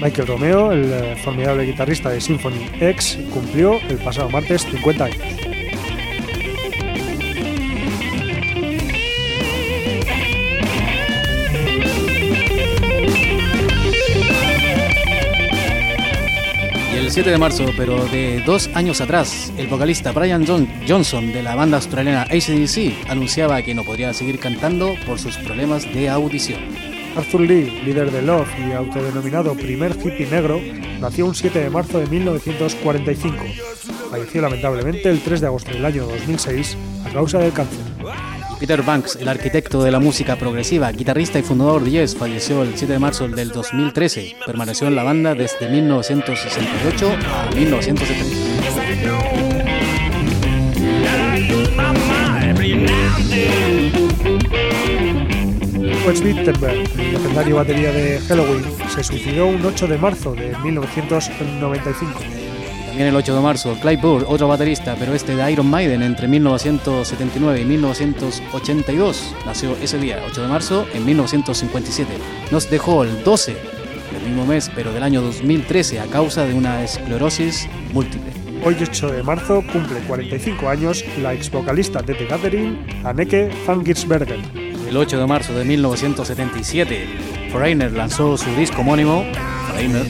Michael 0.00 0.26
Romeo, 0.26 0.72
el 0.72 0.92
eh, 0.92 1.16
formidable 1.16 1.64
guitarrista 1.64 2.10
de 2.10 2.20
Symphony 2.20 2.68
X, 2.80 3.18
cumplió 3.32 3.80
el 3.88 3.98
pasado 3.98 4.28
martes 4.28 4.62
50 4.62 5.04
años. 5.04 5.18
Y 16.92 16.96
el 16.96 17.10
7 17.10 17.30
de 17.30 17.38
marzo, 17.38 17.66
pero 17.76 18.04
de 18.06 18.42
dos 18.44 18.68
años 18.74 19.00
atrás, 19.00 19.52
el 19.56 19.68
vocalista 19.68 20.12
Brian 20.12 20.44
Johnson 20.46 21.32
de 21.32 21.42
la 21.42 21.54
banda 21.54 21.76
australiana 21.76 22.22
ACDC 22.22 23.08
anunciaba 23.08 23.62
que 23.62 23.74
no 23.74 23.84
podría 23.84 24.12
seguir 24.12 24.38
cantando 24.38 24.94
por 25.06 25.18
sus 25.18 25.36
problemas 25.38 25.84
de 25.94 26.08
audición. 26.08 26.73
Arthur 27.16 27.40
Lee, 27.42 27.82
líder 27.84 28.10
de 28.10 28.22
Love 28.22 28.48
y 28.68 28.72
autodenominado 28.72 29.54
primer 29.54 29.96
hippie 29.96 30.26
negro, 30.26 30.60
nació 31.00 31.26
un 31.26 31.34
7 31.34 31.58
de 31.60 31.70
marzo 31.70 31.98
de 31.98 32.06
1945. 32.06 33.36
Falleció 34.10 34.42
lamentablemente 34.42 35.10
el 35.10 35.20
3 35.20 35.40
de 35.40 35.46
agosto 35.46 35.70
del 35.72 35.84
año 35.84 36.06
2006 36.06 36.76
a 37.06 37.12
causa 37.12 37.38
del 37.38 37.52
cáncer. 37.52 37.80
Peter 38.58 38.82
Banks, 38.82 39.16
el 39.16 39.28
arquitecto 39.28 39.82
de 39.82 39.90
la 39.90 40.00
música 40.00 40.36
progresiva, 40.36 40.90
guitarrista 40.90 41.38
y 41.38 41.42
fundador 41.42 41.84
de 41.84 41.90
Yes, 41.90 42.16
falleció 42.16 42.62
el 42.62 42.76
7 42.76 42.94
de 42.94 42.98
marzo 42.98 43.28
del 43.28 43.50
2013. 43.50 44.36
Permaneció 44.46 44.88
en 44.88 44.96
la 44.96 45.02
banda 45.02 45.34
desde 45.34 45.68
1968 45.68 47.10
a 47.10 47.50
1970. 47.54 49.33
Wes 56.06 56.20
Wittenberg, 56.20 56.84
el 56.98 57.12
legendario 57.14 57.56
batería 57.56 57.90
de 57.90 58.20
Halloween, 58.28 58.62
se 58.94 59.02
suicidó 59.02 59.46
un 59.46 59.64
8 59.64 59.86
de 59.86 59.96
marzo 59.96 60.34
de 60.34 60.54
1995. 60.58 62.20
También 62.88 63.08
el 63.08 63.16
8 63.16 63.34
de 63.34 63.40
marzo, 63.40 63.74
Clive 63.80 64.02
Burr, 64.02 64.26
otro 64.28 64.46
baterista, 64.46 64.96
pero 64.98 65.14
este 65.14 65.34
de 65.34 65.50
Iron 65.50 65.70
Maiden 65.70 66.02
entre 66.02 66.28
1979 66.28 67.62
y 67.62 67.64
1982, 67.64 69.34
nació 69.46 69.76
ese 69.80 69.98
día, 69.98 70.22
8 70.28 70.42
de 70.42 70.48
marzo, 70.48 70.86
en 70.92 71.06
1957. 71.06 72.12
Nos 72.50 72.68
dejó 72.68 73.04
el 73.04 73.24
12 73.24 73.54
del 74.12 74.22
mismo 74.28 74.44
mes, 74.44 74.70
pero 74.74 74.92
del 74.92 75.02
año 75.02 75.22
2013, 75.22 76.00
a 76.00 76.06
causa 76.06 76.44
de 76.44 76.52
una 76.52 76.84
esclerosis 76.84 77.66
múltiple. 77.94 78.30
Hoy 78.62 78.76
8 78.78 79.08
de 79.08 79.22
marzo 79.22 79.64
cumple 79.72 80.00
45 80.00 80.68
años 80.68 81.02
la 81.22 81.32
ex 81.32 81.50
vocalista 81.50 82.02
de 82.02 82.12
The 82.12 82.26
Gathering, 82.26 82.86
Anneke 83.04 83.50
van 83.66 83.82
Giersbergen. 83.82 84.63
El 84.94 84.98
8 84.98 85.18
de 85.18 85.26
marzo 85.26 85.52
de 85.52 85.64
1977, 85.64 87.48
Foreigner 87.50 87.90
lanzó 87.90 88.36
su 88.36 88.48
disco 88.54 88.82
homónimo, 88.82 89.24
Foreigner. 89.66 90.06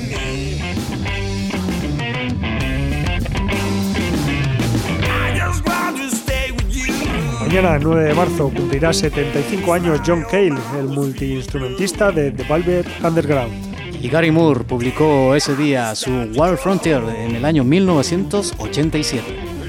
Mañana, 7.41 7.79
9 7.79 8.03
de 8.03 8.13
marzo, 8.13 8.53
cumplirá 8.55 8.93
75 8.93 9.73
años 9.73 10.03
John 10.07 10.23
Cale, 10.31 10.53
el 10.79 10.89
multiinstrumentista 10.89 12.13
de 12.13 12.33
The 12.33 12.43
Velvet 12.43 12.87
Underground. 13.03 13.55
Y 14.03 14.11
Gary 14.11 14.31
Moore 14.31 14.65
publicó 14.65 15.35
ese 15.35 15.57
día 15.57 15.95
su 15.95 16.11
Wild 16.11 16.59
Frontier 16.59 17.03
en 17.05 17.37
el 17.37 17.45
año 17.47 17.65
1987. 17.65 19.25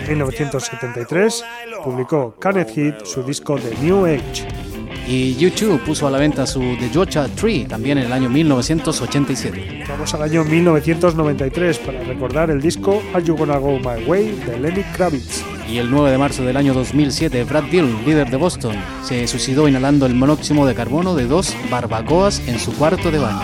En 0.09 0.17
1973 0.17 1.45
publicó 1.85 2.35
Kenneth 2.37 2.75
Heat 2.75 3.05
su 3.05 3.23
disco 3.23 3.55
The 3.55 3.73
New 3.81 4.05
Age. 4.07 4.64
Y 5.07 5.35
YouTube 5.35 5.83
puso 5.83 6.07
a 6.07 6.11
la 6.11 6.17
venta 6.17 6.47
su 6.47 6.59
The 6.79 6.89
Georgia 6.89 7.27
Tree 7.27 7.65
también 7.65 7.99
en 7.99 8.05
el 8.05 8.13
año 8.13 8.27
1987. 8.27 9.83
Vamos 9.87 10.11
al 10.15 10.23
año 10.23 10.43
1993 10.43 11.77
para 11.79 12.03
recordar 12.03 12.49
el 12.49 12.59
disco 12.59 13.03
Are 13.13 13.23
You 13.23 13.35
Gonna 13.35 13.57
Go 13.57 13.77
My 13.77 14.03
Way 14.07 14.31
de 14.47 14.59
Lenny 14.59 14.83
Kravitz. 14.95 15.43
Y 15.69 15.77
el 15.77 15.91
9 15.91 16.11
de 16.11 16.17
marzo 16.17 16.43
del 16.43 16.57
año 16.57 16.73
2007, 16.73 17.43
Brad 17.43 17.65
Dill, 17.65 18.03
líder 18.05 18.29
de 18.31 18.37
Boston, 18.37 18.75
se 19.03 19.27
suicidó 19.27 19.67
inhalando 19.67 20.07
el 20.07 20.15
monóxido 20.15 20.65
de 20.65 20.73
carbono 20.73 21.15
de 21.15 21.25
dos 21.27 21.55
barbacoas 21.69 22.41
en 22.47 22.59
su 22.59 22.73
cuarto 22.73 23.11
de 23.11 23.19
baño. 23.19 23.41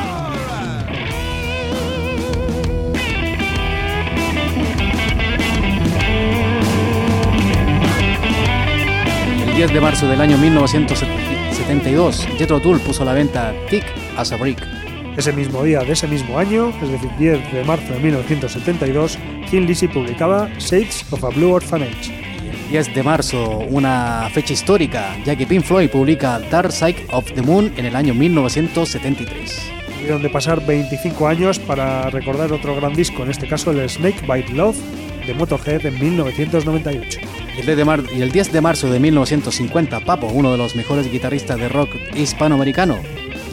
El 9.47 9.55
10 9.55 9.73
de 9.73 9.81
marzo 9.81 10.07
del 10.07 10.21
año 10.21 10.37
1970 10.37 11.30
1972, 11.71 12.37
Jethro 12.37 12.59
Tull 12.59 12.79
puso 12.81 13.03
a 13.03 13.05
la 13.05 13.13
venta 13.13 13.53
Tick 13.69 13.85
as 14.17 14.31
a 14.33 14.35
Brick. 14.35 14.61
Ese 15.15 15.31
mismo 15.31 15.63
día 15.63 15.79
de 15.79 15.93
ese 15.93 16.05
mismo 16.05 16.37
año, 16.37 16.69
es 16.81 16.89
decir, 16.89 17.09
10 17.17 17.53
de 17.53 17.63
marzo 17.63 17.93
de 17.93 17.99
1972, 17.99 19.17
King 19.49 19.61
Lizzy 19.61 19.87
publicaba 19.87 20.49
Shades 20.59 21.05
of 21.11 21.23
a 21.23 21.29
Blue 21.29 21.53
Orphanage. 21.53 22.11
10 22.69 22.93
de 22.93 23.03
marzo, 23.03 23.59
una 23.69 24.29
fecha 24.33 24.51
histórica, 24.51 25.15
ya 25.23 25.35
que 25.37 25.47
Pink 25.47 25.63
Floyd 25.63 25.89
publica 25.89 26.39
Dark 26.51 26.73
Side 26.73 27.07
of 27.11 27.31
the 27.33 27.41
Moon 27.41 27.71
en 27.77 27.85
el 27.85 27.95
año 27.95 28.13
1973. 28.13 29.71
Tuvieron 29.97 30.21
de 30.21 30.29
pasar 30.29 30.65
25 30.65 31.27
años 31.27 31.57
para 31.59 32.09
recordar 32.09 32.51
otro 32.51 32.75
gran 32.75 32.93
disco, 32.93 33.23
en 33.23 33.29
este 33.29 33.47
caso 33.47 33.71
el 33.71 33.89
Snake 33.89 34.21
Bite 34.27 34.51
Love 34.53 34.77
de 35.25 35.33
Motorhead 35.33 35.85
en 35.85 35.99
1998. 35.99 37.40
El 37.57 37.65
10 37.65 37.77
de 37.77 37.85
mar- 37.85 38.03
y 38.15 38.21
el 38.21 38.31
10 38.31 38.51
de 38.51 38.61
marzo 38.61 38.89
de 38.89 38.99
1950, 38.99 39.99
Papo, 40.01 40.27
uno 40.27 40.51
de 40.51 40.57
los 40.57 40.75
mejores 40.75 41.11
guitarristas 41.11 41.59
de 41.59 41.69
rock 41.69 41.89
hispanoamericano, 42.15 42.97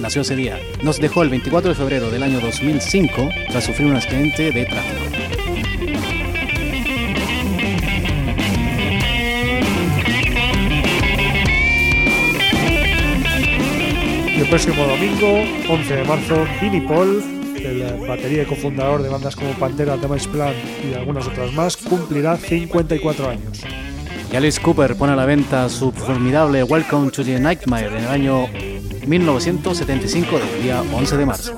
nació 0.00 0.22
ese 0.22 0.36
día. 0.36 0.58
Nos 0.82 0.98
dejó 0.98 1.22
el 1.22 1.28
24 1.28 1.70
de 1.70 1.74
febrero 1.74 2.10
del 2.10 2.22
año 2.22 2.40
2005 2.40 3.28
tras 3.50 3.64
sufrir 3.64 3.88
un 3.88 3.96
accidente 3.96 4.50
de 4.52 4.64
tráfico. 4.64 5.04
El 14.36 14.48
próximo 14.48 14.84
domingo, 14.86 15.42
11 15.68 15.96
de 15.96 16.04
marzo, 16.04 16.46
Vinnie 16.60 16.80
Paul, 16.82 17.22
el 17.56 18.06
batería 18.06 18.42
y 18.42 18.46
cofundador 18.46 19.02
de 19.02 19.08
bandas 19.08 19.34
como 19.34 19.50
Pantera, 19.54 19.96
Damage 19.96 20.28
Plan 20.28 20.54
y 20.88 20.94
algunas 20.94 21.26
otras 21.26 21.52
más, 21.52 21.76
cumplirá 21.76 22.36
54 22.36 23.28
años. 23.28 23.62
Y 24.30 24.36
Alice 24.36 24.60
Cooper 24.60 24.94
pone 24.94 25.14
a 25.14 25.16
la 25.16 25.24
venta 25.24 25.68
su 25.70 25.90
formidable 25.90 26.62
Welcome 26.62 27.10
to 27.10 27.24
the 27.24 27.40
Nightmare 27.40 27.86
en 27.86 28.04
el 28.04 28.08
año 28.08 28.46
1975, 29.06 30.38
del 30.38 30.62
día 30.62 30.82
11 30.82 31.16
de 31.16 31.26
marzo. 31.26 31.56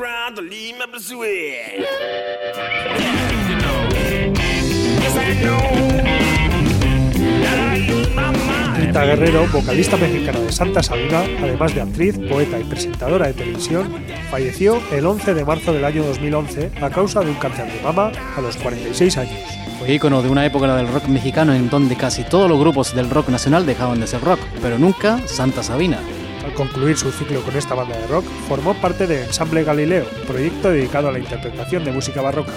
Rita 8.77 9.05
Guerrero, 9.05 9.47
vocalista 9.49 9.97
mexicana 9.97 10.39
de 10.39 10.53
Santa 10.53 10.83
Sabina, 10.83 11.23
además 11.43 11.75
de 11.75 11.81
actriz, 11.81 12.19
poeta 12.19 12.59
y 12.59 12.65
presentadora 12.65 13.27
de 13.27 13.35
televisión, 13.35 13.93
falleció 14.31 14.81
el 14.93 15.07
11 15.07 15.35
de 15.35 15.45
marzo 15.45 15.73
del 15.73 15.85
año 15.85 16.05
2011 16.05 16.71
a 16.81 16.91
causa 16.91 17.21
de 17.21 17.31
un 17.31 17.37
cáncer 17.37 17.73
de 17.73 17.81
mama 17.81 18.13
a 18.37 18.41
los 18.41 18.57
46 18.57 19.17
años. 19.17 19.60
Fue 19.81 19.95
ícono 19.95 20.21
de 20.21 20.29
una 20.29 20.45
época 20.45 20.77
del 20.77 20.89
rock 20.89 21.07
mexicano 21.09 21.55
en 21.55 21.71
donde 21.71 21.97
casi 21.97 22.23
todos 22.23 22.51
los 22.51 22.61
grupos 22.61 22.95
del 22.95 23.09
rock 23.09 23.31
nacional 23.31 23.65
dejaban 23.65 23.99
de 23.99 24.07
ser 24.07 24.21
rock, 24.21 24.39
pero 24.61 24.79
nunca 24.79 25.27
Santa 25.27 25.63
Sabina. 25.63 25.99
Al 26.45 26.53
concluir 26.53 26.99
su 26.99 27.11
ciclo 27.11 27.41
con 27.41 27.57
esta 27.57 27.75
banda 27.75 27.97
de 27.97 28.07
rock, 28.07 28.27
formó 28.47 28.75
parte 28.75 29.07
de 29.07 29.25
Ensamble 29.25 29.65
Galileo, 29.65 30.05
proyecto 30.27 30.71
dedicado 30.71 31.09
a 31.09 31.13
la 31.13 31.19
interpretación 31.19 31.83
de 31.83 31.93
música 31.93 32.21
barroca, 32.21 32.53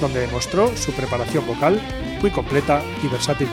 donde 0.00 0.20
demostró 0.20 0.74
su 0.74 0.92
preparación 0.92 1.46
vocal 1.46 1.78
muy 2.22 2.30
completa 2.30 2.80
y 3.04 3.08
versátil. 3.08 3.48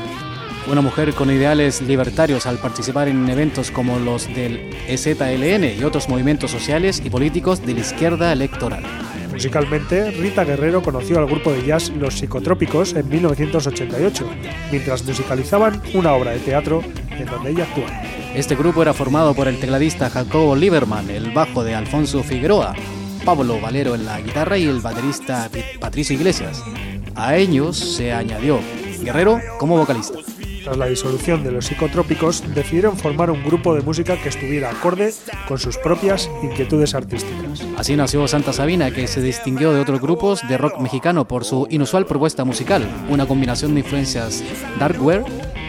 Una 0.71 0.79
mujer 0.79 1.13
con 1.13 1.29
ideales 1.29 1.81
libertarios 1.81 2.45
al 2.45 2.57
participar 2.57 3.09
en 3.09 3.27
eventos 3.27 3.69
como 3.69 3.99
los 3.99 4.33
del 4.33 4.69
EZLN 4.87 5.77
y 5.77 5.83
otros 5.83 6.07
movimientos 6.07 6.51
sociales 6.51 7.01
y 7.03 7.09
políticos 7.09 7.65
de 7.65 7.73
la 7.73 7.81
izquierda 7.81 8.31
electoral. 8.31 8.83
Musicalmente, 9.39 10.11
Rita 10.11 10.43
Guerrero 10.43 10.81
conoció 10.81 11.17
al 11.17 11.25
grupo 11.25 11.53
de 11.53 11.65
jazz 11.65 11.91
Los 11.91 12.15
Psicotrópicos 12.15 12.93
en 12.93 13.07
1988, 13.07 14.29
mientras 14.69 15.05
musicalizaban 15.05 15.81
una 15.93 16.11
obra 16.11 16.31
de 16.31 16.39
teatro 16.39 16.83
en 17.09 17.25
donde 17.25 17.51
ella 17.51 17.63
actuaba. 17.63 18.01
Este 18.35 18.57
grupo 18.57 18.81
era 18.81 18.93
formado 18.93 19.33
por 19.33 19.47
el 19.47 19.57
tecladista 19.57 20.09
Jacobo 20.09 20.57
Lieberman, 20.57 21.09
el 21.09 21.31
bajo 21.31 21.63
de 21.63 21.73
Alfonso 21.73 22.21
Figueroa, 22.21 22.75
Pablo 23.23 23.61
Valero 23.61 23.95
en 23.95 24.05
la 24.05 24.19
guitarra 24.19 24.57
y 24.57 24.65
el 24.65 24.81
baterista 24.81 25.49
Patricio 25.79 26.17
Iglesias. 26.17 26.61
A 27.15 27.37
ellos 27.37 27.77
se 27.79 28.11
añadió 28.11 28.59
Guerrero 29.01 29.39
como 29.57 29.77
vocalista. 29.77 30.19
Tras 30.63 30.77
la 30.77 30.87
disolución 30.87 31.43
de 31.43 31.51
los 31.51 31.65
psicotrópicos, 31.65 32.43
decidieron 32.53 32.97
formar 32.97 33.31
un 33.31 33.43
grupo 33.43 33.73
de 33.73 33.81
música 33.81 34.21
que 34.21 34.29
estuviera 34.29 34.69
acorde 34.69 35.13
con 35.47 35.57
sus 35.57 35.77
propias 35.77 36.29
inquietudes 36.43 36.93
artísticas. 36.95 37.61
Así 37.77 37.95
nació 37.95 38.27
Santa 38.27 38.53
Sabina, 38.53 38.91
que 38.91 39.07
se 39.07 39.21
distinguió 39.21 39.73
de 39.73 39.81
otros 39.81 40.01
grupos 40.01 40.41
de 40.47 40.57
rock 40.57 40.79
mexicano 40.79 41.27
por 41.27 41.45
su 41.45 41.67
inusual 41.69 42.05
propuesta 42.05 42.43
musical, 42.45 42.87
una 43.09 43.25
combinación 43.25 43.73
de 43.73 43.81
influencias 43.81 44.43
darkware, 44.79 45.23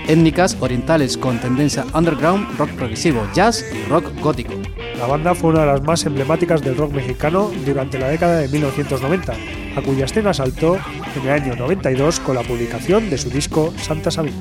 étnicas 0.09 0.57
orientales 0.61 1.16
con 1.16 1.38
tendencia 1.40 1.87
underground, 1.94 2.59
rock 2.59 2.70
progresivo, 2.70 3.26
jazz 3.35 3.64
y 3.72 3.88
rock 3.88 4.07
gótico. 4.20 4.55
La 5.00 5.06
banda 5.06 5.34
fue 5.34 5.48
una 5.50 5.60
de 5.60 5.66
las 5.66 5.82
más 5.82 6.04
emblemáticas 6.04 6.60
del 6.60 6.76
rock 6.76 6.92
mexicano 6.92 7.50
durante 7.64 7.98
la 7.98 8.08
década 8.08 8.38
de 8.38 8.48
1990, 8.48 9.32
a 9.74 9.82
cuya 9.82 10.04
escena 10.04 10.34
saltó 10.34 10.76
en 11.16 11.22
el 11.22 11.30
año 11.30 11.56
92 11.56 12.20
con 12.20 12.34
la 12.34 12.42
publicación 12.42 13.08
de 13.08 13.16
su 13.16 13.30
disco 13.30 13.72
Santa 13.78 14.10
Sabina. 14.10 14.36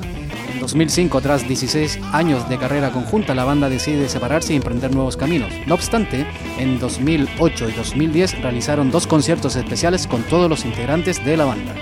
En 0.53 0.59
2005, 0.59 1.21
tras 1.21 1.47
16 1.47 2.01
años 2.11 2.49
de 2.49 2.57
carrera 2.57 2.91
conjunta, 2.91 3.33
la 3.33 3.45
banda 3.45 3.69
decide 3.69 4.09
separarse 4.09 4.51
y 4.51 4.57
emprender 4.57 4.93
nuevos 4.93 5.15
caminos. 5.15 5.53
No 5.65 5.75
obstante, 5.75 6.25
en 6.57 6.77
2008 6.77 7.69
y 7.69 7.71
2010 7.71 8.41
realizaron 8.41 8.91
dos 8.91 9.07
conciertos 9.07 9.55
especiales 9.55 10.07
con 10.07 10.23
todos 10.23 10.49
los 10.49 10.65
integrantes 10.65 11.23
de 11.23 11.37
la 11.37 11.45
banda. 11.45 11.73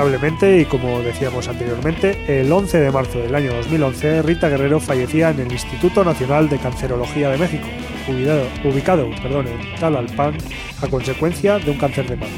Lamentablemente, 0.00 0.60
y 0.62 0.64
como 0.64 1.02
decíamos 1.02 1.46
anteriormente, 1.46 2.40
el 2.40 2.50
11 2.50 2.80
de 2.80 2.90
marzo 2.90 3.18
del 3.18 3.34
año 3.34 3.52
2011, 3.52 4.22
Rita 4.22 4.48
Guerrero 4.48 4.80
fallecía 4.80 5.28
en 5.28 5.40
el 5.40 5.52
Instituto 5.52 6.02
Nacional 6.02 6.48
de 6.48 6.56
Cancerología 6.56 7.28
de 7.28 7.36
México, 7.36 7.66
ubicado, 8.08 8.46
ubicado 8.64 9.10
perdón, 9.22 9.48
en 9.48 9.78
Talalpan, 9.78 10.38
a 10.80 10.86
consecuencia 10.86 11.58
de 11.58 11.70
un 11.70 11.76
cáncer 11.76 12.08
de 12.08 12.16
mama. 12.16 12.32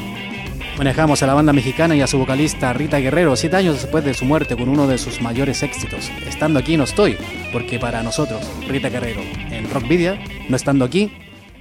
Manejamos 0.77 1.23
a 1.23 1.29
la 1.29 1.35
banda 1.35 1.53
mexicana 1.53 1.95
y 1.95 2.01
a 2.01 2.09
su 2.09 2.19
vocalista 2.19 2.73
Rita 2.73 2.99
Guerrero 2.99 3.37
siete 3.37 3.55
años 3.55 3.81
después 3.81 4.05
de 4.05 4.15
su 4.15 4.25
muerte 4.25 4.57
con 4.57 4.69
uno 4.69 4.89
de 4.89 4.99
sus 4.99 5.23
mayores 5.23 5.63
éxitos. 5.63 6.11
Estando 6.27 6.59
aquí 6.59 6.77
no 6.77 6.83
estoy, 6.83 7.17
porque 7.53 7.79
para 7.79 8.03
nosotros, 8.03 8.45
Rita 8.67 8.89
Guerrero, 8.89 9.21
en 9.53 9.71
Rockvidia, 9.71 10.19
no 10.49 10.57
estando 10.57 10.85
aquí, 10.85 11.13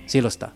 sí 0.07 0.19
lo 0.19 0.29
está. 0.29 0.53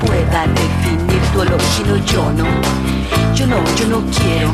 Pueda 0.00 0.46
definir 0.46 1.22
tu 1.32 1.40
olor, 1.40 1.60
si 1.60 1.82
no 1.84 1.96
yo 1.96 2.32
no. 2.32 2.44
Yo 3.34 3.46
no, 3.46 3.56
yo 3.76 3.86
no 3.86 4.02
quiero. 4.10 4.50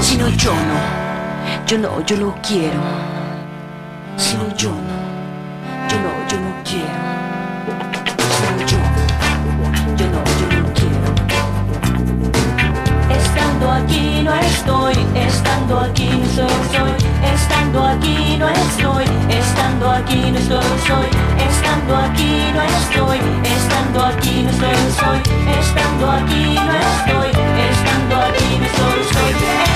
Si 0.00 0.16
no 0.16 0.28
yo 0.28 0.52
no. 0.52 1.66
Yo 1.66 1.78
no, 1.78 2.04
yo 2.04 2.16
no 2.16 2.34
quiero. 2.42 2.80
Si 4.16 4.36
no 4.36 4.48
yo 4.56 4.70
no. 4.70 4.96
Yo 5.88 5.96
no, 6.00 6.10
yo 6.28 6.40
no 6.40 6.50
quiero. 6.64 6.86
Si 8.30 8.42
no 8.52 8.66
yo. 8.66 8.76
Yo 8.76 9.05
aquí 13.76 14.22
no 14.22 14.34
estoy, 14.34 14.94
estando 15.14 15.80
aquí 15.80 16.08
no 16.08 16.26
soy, 16.34 16.56
soy, 16.72 16.92
estando 17.34 17.84
aquí 17.84 18.36
no 18.38 18.48
estoy, 18.48 19.04
estando 19.28 19.90
aquí 19.90 20.30
no 20.30 20.38
estoy, 20.38 20.78
soy, 20.86 21.08
estando 21.48 21.96
aquí 21.96 22.52
no 22.54 22.62
estoy, 22.62 23.18
estando 23.44 24.04
aquí 24.04 24.42
no 24.42 24.50
estoy, 24.50 24.76
soy, 25.00 25.20
estando 25.58 26.10
aquí 26.10 26.54
no 26.54 26.72
estoy, 26.88 27.28
estando 27.70 28.16
aquí 28.16 28.58
no 28.58 28.66
estoy, 28.66 29.04
soy, 29.12 29.75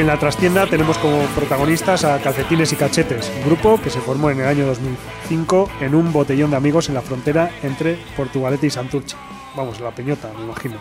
En 0.00 0.06
la 0.06 0.18
trastienda 0.18 0.66
tenemos 0.66 0.98
como 0.98 1.20
protagonistas 1.34 2.04
a 2.04 2.18
Calcetines 2.20 2.72
y 2.72 2.76
Cachetes, 2.76 3.32
un 3.36 3.46
grupo 3.46 3.80
que 3.80 3.88
se 3.88 4.00
formó 4.00 4.30
en 4.30 4.40
el 4.40 4.46
año 4.46 4.66
2005 4.66 5.70
en 5.80 5.94
un 5.94 6.12
botellón 6.12 6.50
de 6.50 6.56
amigos 6.56 6.88
en 6.88 6.94
la 6.94 7.02
frontera 7.02 7.50
entre 7.62 7.98
Portugalete 8.16 8.66
y 8.66 8.70
Santurce. 8.70 9.16
Vamos, 9.56 9.80
la 9.80 9.92
peñota, 9.92 10.30
me 10.36 10.44
imagino. 10.44 10.76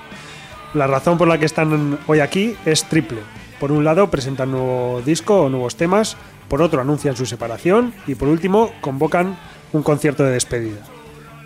La 0.73 0.87
razón 0.87 1.17
por 1.17 1.27
la 1.27 1.37
que 1.37 1.45
están 1.45 1.99
hoy 2.07 2.19
aquí 2.19 2.55
es 2.65 2.83
triple. 2.85 3.19
Por 3.59 3.71
un 3.71 3.83
lado, 3.85 4.09
presentan 4.09 4.51
nuevo 4.51 5.01
disco 5.05 5.43
o 5.43 5.49
nuevos 5.49 5.77
temas, 5.77 6.17
por 6.49 6.61
otro, 6.61 6.81
anuncian 6.81 7.15
su 7.15 7.25
separación 7.25 7.93
y 8.07 8.15
por 8.15 8.27
último, 8.27 8.71
convocan 8.81 9.37
un 9.71 9.83
concierto 9.83 10.23
de 10.23 10.31
despedida. 10.31 10.81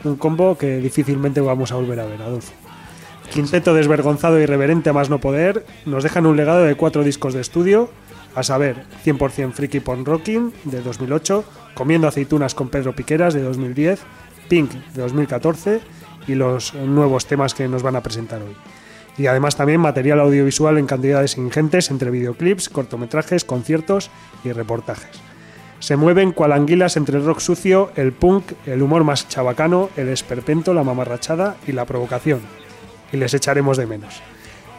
Un 0.04 0.16
combo 0.16 0.58
que 0.58 0.78
difícilmente 0.78 1.42
vamos 1.42 1.72
a 1.72 1.76
volver 1.76 2.00
a 2.00 2.06
ver, 2.06 2.22
Adolfo. 2.22 2.54
Quinteto 3.32 3.74
desvergonzado 3.74 4.40
y 4.40 4.44
irreverente 4.44 4.90
a 4.90 4.94
más 4.94 5.10
no 5.10 5.20
poder, 5.20 5.66
nos 5.86 6.04
dejan 6.04 6.26
un 6.26 6.36
legado 6.36 6.64
de 6.64 6.76
cuatro 6.76 7.04
discos 7.04 7.34
de 7.34 7.42
estudio, 7.42 7.90
a 8.36 8.44
saber, 8.44 8.84
100% 9.06 9.52
Freaky 9.54 9.80
Porn 9.80 10.06
Rocking 10.06 10.52
de 10.66 10.82
2008, 10.82 11.44
Comiendo 11.74 12.08
aceitunas 12.08 12.56
con 12.56 12.70
Pedro 12.70 12.94
Piqueras 12.94 13.34
de 13.34 13.42
2010, 13.42 14.02
Pink 14.50 14.72
de 14.72 15.02
2014 15.02 15.80
y 16.28 16.36
los 16.36 16.74
nuevos 16.74 17.26
temas 17.26 17.54
que 17.54 17.68
nos 17.68 17.84
van 17.84 17.96
a 17.96 18.04
presentar 18.04 18.42
hoy. 18.42 18.56
Y 19.18 19.28
además 19.28 19.56
también 19.56 19.80
material 19.80 20.20
audiovisual 20.20 20.78
en 20.78 20.88
cantidades 20.88 21.38
ingentes 21.38 21.90
entre 21.90 22.12
videoclips, 22.12 22.68
cortometrajes, 22.68 23.46
conciertos 23.46 24.12
y 24.44 24.52
reportajes. 24.52 25.22
Se 25.80 25.96
mueven 25.96 26.34
cual 26.34 26.52
anguilas 26.52 26.98
entre 26.98 27.18
el 27.18 27.26
rock 27.26 27.40
sucio, 27.40 27.92
el 27.96 28.12
punk, 28.12 28.52
el 28.66 28.82
humor 28.82 29.06
más 29.06 29.30
chabacano, 29.30 29.90
el 29.96 30.10
esperpento, 30.10 30.74
la 30.74 30.84
mamarrachada 30.84 31.56
y 31.66 31.72
la 31.72 31.86
provocación. 31.86 32.42
Y 33.12 33.18
les 33.18 33.34
echaremos 33.34 33.78
de 33.78 33.86
menos. 33.86 34.22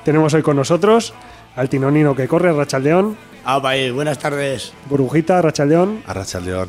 Tenemos 0.05 0.33
hoy 0.35 0.43
con 0.43 0.57
nosotros 0.57 1.12
al 1.57 1.69
tinonino 1.69 2.14
que 2.14 2.29
corre, 2.29 2.53
Rachaldeón, 2.53 3.16
Ah, 3.45 3.61
país, 3.61 3.90
buenas 3.93 4.19
tardes. 4.19 4.73
Burbujita, 4.90 5.40
Rachaldeón 5.40 6.03
Arracha 6.07 6.38
el 6.38 6.45
león. 6.45 6.69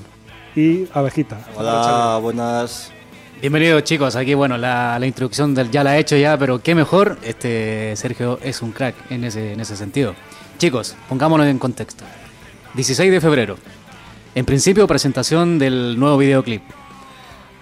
y 0.55 0.85
Abejita. 0.93 1.37
Hola, 1.57 2.17
buenas. 2.21 2.91
Bienvenidos 3.41 3.83
chicos, 3.83 4.15
aquí 4.15 4.33
bueno, 4.35 4.57
la, 4.57 4.97
la 4.99 5.05
introducción 5.05 5.53
del 5.53 5.69
ya 5.69 5.83
la 5.83 5.97
he 5.97 5.99
hecho 5.99 6.15
ya, 6.15 6.37
pero 6.37 6.61
qué 6.61 6.73
mejor, 6.75 7.17
este 7.23 7.93
Sergio 7.97 8.39
es 8.41 8.61
un 8.61 8.71
crack 8.71 8.95
en 9.11 9.23
ese, 9.25 9.53
en 9.53 9.59
ese 9.59 9.75
sentido. 9.75 10.13
Chicos, 10.59 10.95
pongámonos 11.09 11.47
en 11.47 11.57
contexto. 11.59 12.03
16 12.75 13.11
de 13.11 13.19
febrero, 13.19 13.57
en 14.35 14.45
principio 14.45 14.87
presentación 14.87 15.59
del 15.59 15.99
nuevo 15.99 16.17
videoclip, 16.17 16.61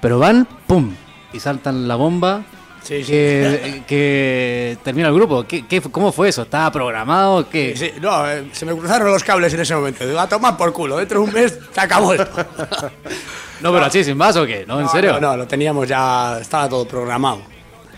pero 0.02 0.20
van, 0.20 0.48
¡pum! 0.68 0.94
y 1.34 1.40
saltan 1.40 1.88
la 1.88 1.96
bomba 1.96 2.44
Sí, 2.84 3.04
sí. 3.04 3.12
que, 3.12 3.84
que 3.88 4.78
termina 4.84 5.10
el 5.10 5.14
grupo. 5.14 5.44
¿Qué, 5.48 5.66
qué- 5.68 5.82
cómo 5.82 6.12
fue 6.12 6.30
eso? 6.30 6.42
¿Estaba 6.44 6.72
programado? 6.72 7.48
¿Qué? 7.50 7.76
Sí, 7.78 7.92
no, 8.02 8.28
eh, 8.30 8.46
se 8.52 8.66
me 8.66 8.76
cruzaron 8.76 9.12
los 9.12 9.24
cables 9.24 9.54
en 9.54 9.60
ese 9.60 9.76
momento. 9.76 10.08
Digo, 10.08 10.20
a 10.20 10.28
tomar 10.28 10.58
por 10.58 10.74
culo, 10.74 10.98
dentro 10.98 11.20
de 11.22 11.26
un 11.28 11.34
mes 11.34 11.58
se 11.74 11.80
acabó 11.82 12.14
esto. 12.14 12.30
No, 13.62 13.74
pero 13.74 13.84
así 13.84 14.06
sin 14.06 14.16
más 14.16 14.38
o 14.38 14.46
qué? 14.46 14.64
¿No? 14.66 14.80
¿En 14.80 14.88
serio? 14.88 15.20
No, 15.20 15.20
no, 15.32 15.36
lo 15.38 15.46
teníamos 15.46 15.86
ya, 15.86 16.40
estaba 16.40 16.70
todo 16.70 16.88
programado. 16.88 17.42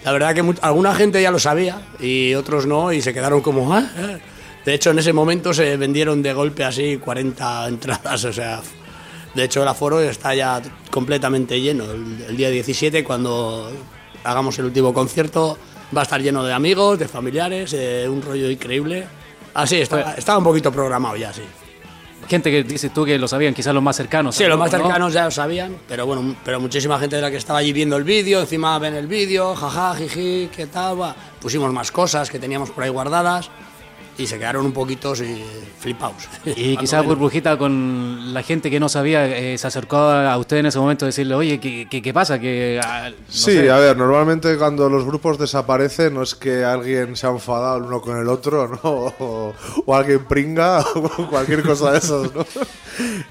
La 0.03 0.11
verdad 0.11 0.33
que 0.33 0.43
alguna 0.61 0.95
gente 0.95 1.21
ya 1.21 1.29
lo 1.29 1.37
sabía 1.37 1.79
y 1.99 2.33
otros 2.33 2.65
no 2.65 2.91
y 2.91 2.99
se 3.03 3.13
quedaron 3.13 3.41
como... 3.41 3.71
"Ah, 3.71 3.87
ah". 3.95 4.17
De 4.65 4.73
hecho, 4.73 4.89
en 4.89 4.97
ese 4.97 5.13
momento 5.13 5.53
se 5.53 5.77
vendieron 5.77 6.23
de 6.23 6.33
golpe 6.33 6.63
así 6.63 6.97
40 6.97 7.67
entradas, 7.67 8.23
o 8.25 8.33
sea... 8.33 8.59
De 9.35 9.43
hecho, 9.43 9.61
el 9.61 9.67
aforo 9.67 10.01
está 10.01 10.33
ya 10.33 10.59
completamente 10.89 11.61
lleno. 11.61 11.83
El, 11.91 12.25
el 12.29 12.35
día 12.35 12.49
17, 12.49 13.03
cuando 13.03 13.71
hagamos 14.23 14.57
el 14.59 14.65
último 14.65 14.93
concierto, 14.93 15.57
va 15.95 16.01
a 16.01 16.03
estar 16.03 16.21
lleno 16.21 16.43
de 16.43 16.53
amigos, 16.53 16.99
de 16.99 17.07
familiares, 17.07 17.73
eh, 17.73 18.07
un 18.09 18.21
rollo 18.21 18.49
increíble. 18.49 19.07
Así, 19.53 19.77
estaba, 19.77 20.13
estaba 20.13 20.37
un 20.37 20.43
poquito 20.43 20.71
programado 20.71 21.15
ya, 21.17 21.33
sí. 21.33 21.41
Gente 22.29 22.49
que 22.49 22.63
dices 22.63 22.93
tú 22.93 23.03
que 23.03 23.17
lo 23.17 23.27
sabían, 23.27 23.53
quizás 23.53 23.73
los 23.73 23.83
más 23.83 23.97
cercanos. 23.97 24.35
Sí, 24.35 24.45
los 24.45 24.57
más 24.57 24.71
¿no? 24.71 24.77
cercanos 24.77 25.11
ya 25.11 25.25
lo 25.25 25.31
sabían, 25.31 25.75
pero 25.87 26.05
bueno, 26.05 26.35
pero 26.45 26.59
muchísima 26.59 26.97
gente 26.97 27.17
de 27.17 27.21
la 27.21 27.31
que 27.31 27.37
estaba 27.37 27.59
allí 27.59 27.73
viendo 27.73 27.97
el 27.97 28.03
vídeo, 28.03 28.39
encima 28.39 28.77
ven 28.79 28.93
el 28.93 29.07
vídeo, 29.07 29.53
jaja, 29.55 29.95
jiji, 29.95 30.49
qué 30.55 30.67
tal, 30.67 31.01
va. 31.01 31.15
Pusimos 31.41 31.73
más 31.73 31.91
cosas 31.91 32.29
que 32.29 32.39
teníamos 32.39 32.69
por 32.69 32.83
ahí 32.83 32.89
guardadas 32.89 33.49
y 34.21 34.27
se 34.27 34.37
quedaron 34.37 34.65
un 34.65 34.71
poquito 34.71 35.15
sí, 35.15 35.43
flipados. 35.79 36.27
Y 36.45 36.77
quizás 36.77 37.03
Burbujita 37.05 37.57
con 37.57 38.33
la 38.33 38.43
gente 38.43 38.69
que 38.69 38.79
no 38.79 38.87
sabía 38.89 39.25
eh, 39.25 39.57
se 39.57 39.67
acercó 39.67 39.97
a 39.97 40.37
usted 40.37 40.57
en 40.57 40.67
ese 40.67 40.79
momento 40.79 41.05
a 41.05 41.07
decirle, 41.07 41.33
oye, 41.35 41.59
¿qué, 41.59 41.87
qué, 41.89 42.01
qué 42.01 42.13
pasa? 42.13 42.39
Que, 42.39 42.79
ah, 42.83 43.09
no 43.09 43.15
Sí, 43.27 43.51
sé". 43.53 43.71
a 43.71 43.77
ver, 43.77 43.97
normalmente 43.97 44.57
cuando 44.57 44.89
los 44.89 45.03
grupos 45.05 45.37
desaparecen 45.37 46.13
no 46.13 46.21
es 46.23 46.35
que 46.35 46.63
alguien 46.63 47.15
se 47.15 47.27
ha 47.27 47.31
enfadado 47.31 47.77
el 47.77 47.83
uno 47.83 48.01
con 48.01 48.17
el 48.17 48.27
otro, 48.29 48.67
¿no? 48.67 48.79
O, 49.21 49.53
o 49.85 49.95
alguien 49.95 50.25
pringa 50.25 50.79
o 50.95 51.27
cualquier 51.29 51.63
cosa 51.63 51.91
de 51.91 51.97
esas, 51.97 52.33
¿no? 52.33 52.45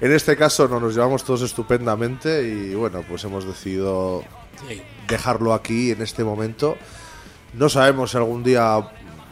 En 0.01 0.11
este 0.11 0.35
caso 0.35 0.67
no, 0.67 0.79
nos 0.79 0.93
llevamos 0.95 1.23
todos 1.23 1.41
estupendamente 1.41 2.43
y 2.47 2.75
bueno, 2.75 3.03
pues 3.07 3.23
hemos 3.23 3.45
decidido 3.45 4.23
dejarlo 5.07 5.53
aquí 5.53 5.91
en 5.91 6.01
este 6.01 6.23
momento. 6.23 6.77
No 7.53 7.69
sabemos 7.69 8.11
si 8.11 8.17
algún 8.17 8.43
día 8.43 8.79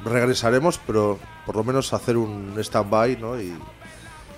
regresaremos, 0.03 0.79
pero 0.85 1.19
por 1.49 1.55
lo 1.55 1.63
menos 1.63 1.91
hacer 1.93 2.15
un 2.15 2.53
stand-by, 2.59 3.17
¿no? 3.17 3.41
Y, 3.41 3.51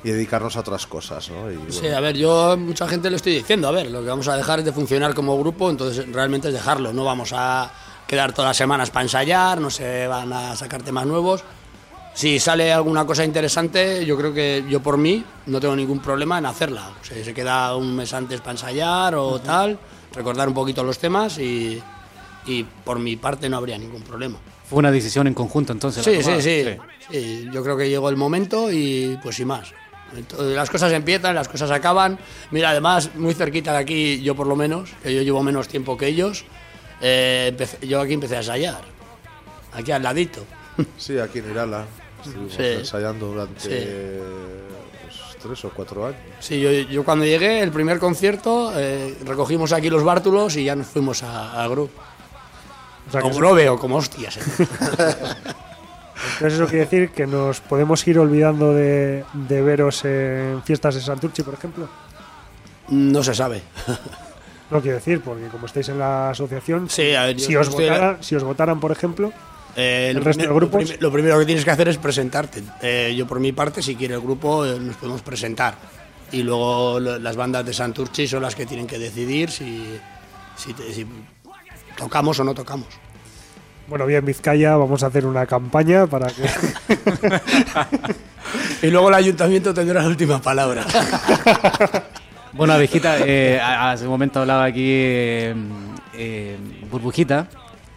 y 0.02 0.12
dedicarnos 0.12 0.56
a 0.56 0.62
otras 0.62 0.88
cosas, 0.88 1.30
¿no? 1.30 1.52
Y, 1.52 1.69
Sí, 1.69 1.88
a 1.89 2.00
ver, 2.00 2.15
yo 2.15 2.56
mucha 2.56 2.88
gente 2.88 3.10
le 3.10 3.17
estoy 3.17 3.34
diciendo, 3.34 3.67
a 3.67 3.71
ver, 3.71 3.91
lo 3.91 4.02
que 4.02 4.08
vamos 4.08 4.30
a 4.30 4.38
dejar 4.38 4.60
es 4.60 4.65
de 4.65 4.71
funcionar 4.71 5.13
como 5.13 5.38
grupo, 5.38 5.69
entonces 5.69 6.10
realmente 6.10 6.47
es 6.47 6.54
dejarlo, 6.54 6.93
no 6.93 7.04
vamos 7.04 7.34
a 7.36 7.69
quedar 8.08 8.32
todas 8.32 8.52
las 8.52 8.56
semanas 8.56 8.91
para 8.91 9.04
ensayar, 9.04 9.60
no 9.60 9.69
se 9.69 10.08
van 10.08 10.32
a 10.32 10.56
sacar 10.56 10.84
temas 10.84 11.06
nuevos. 11.06 11.43
Si 12.13 12.39
sale 12.39 12.71
alguna 12.71 13.06
cosa 13.06 13.26
interesante, 13.26 14.06
yo 14.06 14.15
creo 14.15 14.34
que 14.34 14.63
yo 14.69 14.80
por 14.80 14.97
mí 14.97 15.21
no 15.47 15.60
tengo 15.60 15.76
ningún 15.76 16.00
problema 16.00 16.38
en 16.38 16.45
hacerla. 16.45 16.91
O 17.02 17.04
sea, 17.04 17.21
se 17.21 17.34
queda 17.34 17.76
un 17.76 17.93
mes 17.93 18.13
antes 18.13 18.39
para 18.39 18.52
ensayar 18.52 19.15
o 19.15 19.38
tal, 19.41 19.78
recordar 20.15 20.47
un 20.47 20.54
poquito 20.54 20.82
los 20.82 20.97
temas 20.97 21.39
y, 21.39 21.84
y 22.45 22.63
por 22.63 23.00
mi 23.00 23.17
parte 23.17 23.50
no 23.50 23.58
habría 23.58 23.78
ningún 23.78 24.02
problema. 24.02 24.38
Fue 24.71 24.79
una 24.79 24.89
decisión 24.89 25.27
en 25.27 25.34
conjunto 25.34 25.73
entonces. 25.73 26.07
la 26.07 26.13
Sí, 26.13 26.23
sí, 26.23 26.41
sí, 26.41 26.77
sí. 27.12 27.49
Yo 27.51 27.62
creo 27.62 27.75
que 27.75 27.89
llegó 27.89 28.07
el 28.10 28.15
momento 28.15 28.71
y 28.71 29.19
pues 29.21 29.36
sin 29.36 29.47
más. 29.47 29.73
Entonces, 30.15 30.55
las 30.55 30.69
cosas 30.69 30.93
empiezan, 30.93 31.36
las 31.36 31.49
cosas 31.49 31.69
acaban. 31.71 32.17
Mira, 32.51 32.69
además, 32.69 33.10
muy 33.15 33.34
cerquita 33.34 33.73
de 33.73 33.79
aquí, 33.79 34.21
yo 34.21 34.34
por 34.34 34.47
lo 34.47 34.55
menos, 34.55 34.89
que 35.03 35.13
yo 35.13 35.21
llevo 35.23 35.43
menos 35.43 35.67
tiempo 35.67 35.97
que 35.97 36.07
ellos, 36.07 36.45
eh, 37.01 37.47
empecé- 37.51 37.86
yo 37.86 37.99
aquí 37.99 38.13
empecé 38.13 38.36
a 38.36 38.39
ensayar. 38.39 38.81
Aquí 39.73 39.91
al 39.91 40.03
ladito. 40.03 40.45
sí, 40.97 41.19
aquí 41.19 41.39
en 41.39 41.51
Irala 41.51 41.86
estuvimos 42.25 42.53
Sí. 42.53 42.63
ensayando 42.63 43.27
durante 43.27 43.60
Sí. 43.60 44.19
pues, 45.03 45.38
tres 45.41 45.65
o 45.65 45.69
cuatro 45.71 46.05
años. 46.05 46.19
Sí, 46.39 46.62
yo, 46.62 46.71
yo 46.71 47.03
cuando 47.03 47.25
llegué, 47.25 47.60
el 47.60 47.71
primer 47.71 47.99
concierto, 47.99 48.71
eh, 48.77 49.17
recogimos 49.25 49.73
aquí 49.73 49.89
los 49.89 50.03
bártulos 50.05 50.55
y 50.55 50.63
ya 50.63 50.75
nos 50.77 50.88
fuimos 50.88 51.23
a, 51.23 51.62
a 51.62 51.67
Gru. 51.67 51.89
O 53.12 53.13
sea, 53.13 53.21
que 53.21 53.28
O 53.28 53.30
eso- 53.32 53.39
Grove 53.39 53.67
o 53.69 53.78
como 53.78 53.97
hostias. 53.97 54.38
eh. 54.38 54.41
Entonces 56.34 56.54
eso 56.60 56.67
quiere 56.67 56.86
decir 56.86 57.10
que 57.10 57.26
nos 57.28 57.60
podemos 57.62 58.08
ir 58.08 58.17
olvidando 58.19 58.74
de, 58.74 59.24
de 59.34 59.62
veros 59.62 60.06
en 60.06 60.62
fiestas 60.63 60.95
de 60.95 61.02
Santurchi, 61.02 61.41
por 61.43 61.54
ejemplo. 61.56 61.89
no 62.89 63.24
se 63.24 63.34
sabe. 63.34 63.62
No 64.69 64.82
quiero 64.82 64.97
decir, 64.97 65.21
porque 65.21 65.47
como 65.47 65.65
estáis 65.65 65.89
en 65.89 66.00
la 66.00 66.30
asociación, 66.30 66.89
Sí, 66.89 67.02
ver, 67.12 67.39
si, 67.39 67.56
os 67.56 67.67
si 68.21 68.36
os 68.36 68.43
votaran, 68.43 68.80
por 68.80 68.91
ejemplo, 68.91 69.32
Eh, 69.76 70.08
¿El 70.12 70.17
lo 70.17 70.24
resto 70.24 70.41
de 70.43 70.47
primer- 70.50 70.56
grupos? 70.60 70.82
Lo, 70.82 70.88
prim- 70.89 71.02
lo 71.02 71.12
primero 71.12 71.39
que 71.39 71.45
tienes 71.45 71.63
que 71.65 71.71
hacer 71.71 71.88
es 71.88 71.97
presentarte. 71.97 72.62
Eh, 72.82 73.13
yo 73.17 73.26
por 73.26 73.39
mi 73.39 73.52
parte, 73.54 73.82
si 73.82 73.95
quiere 73.95 74.13
el 74.15 74.21
grupo, 74.21 74.65
eh, 74.65 74.78
nos 74.80 74.95
podemos 74.97 75.21
presentar. 75.21 75.76
Y 76.32 76.43
luego 76.43 77.00
lo- 77.00 77.17
las 77.19 77.36
bandas 77.36 77.65
de 77.65 77.74
Santurchi 77.74 78.28
son 78.28 78.41
las 78.43 78.54
que 78.56 78.65
tienen 78.65 78.86
que 78.86 79.00
decidir 79.00 79.50
si, 79.50 79.97
si, 80.58 80.74
te- 80.74 80.93
si 80.93 81.06
tocamos 82.02 82.40
o 82.40 82.44
no 82.44 82.54
tocamos. 82.54 82.88
bueno, 83.88 84.06
bien 84.06 84.26
Vizcaya, 84.26 84.76
vamos 84.76 85.04
a 85.04 85.08
hacer 85.08 85.26
una 85.26 85.46
campaña 85.46 86.08
para 86.08 86.28
que... 86.28 86.50
Y 88.82 88.88
luego 88.90 89.10
el 89.10 89.16
ayuntamiento 89.16 89.74
tendrá 89.74 90.02
la 90.02 90.08
última 90.08 90.42
palabra. 90.42 90.84
Bueno, 92.54 92.74
abejita, 92.74 93.20
eh, 93.26 93.62
hace 93.62 94.04
un 94.04 94.10
momento 94.10 94.42
hablaba 94.42 94.66
aquí 94.66 94.84
eh, 94.86 95.56
eh, 96.14 96.58
Burbujita. 96.92 97.48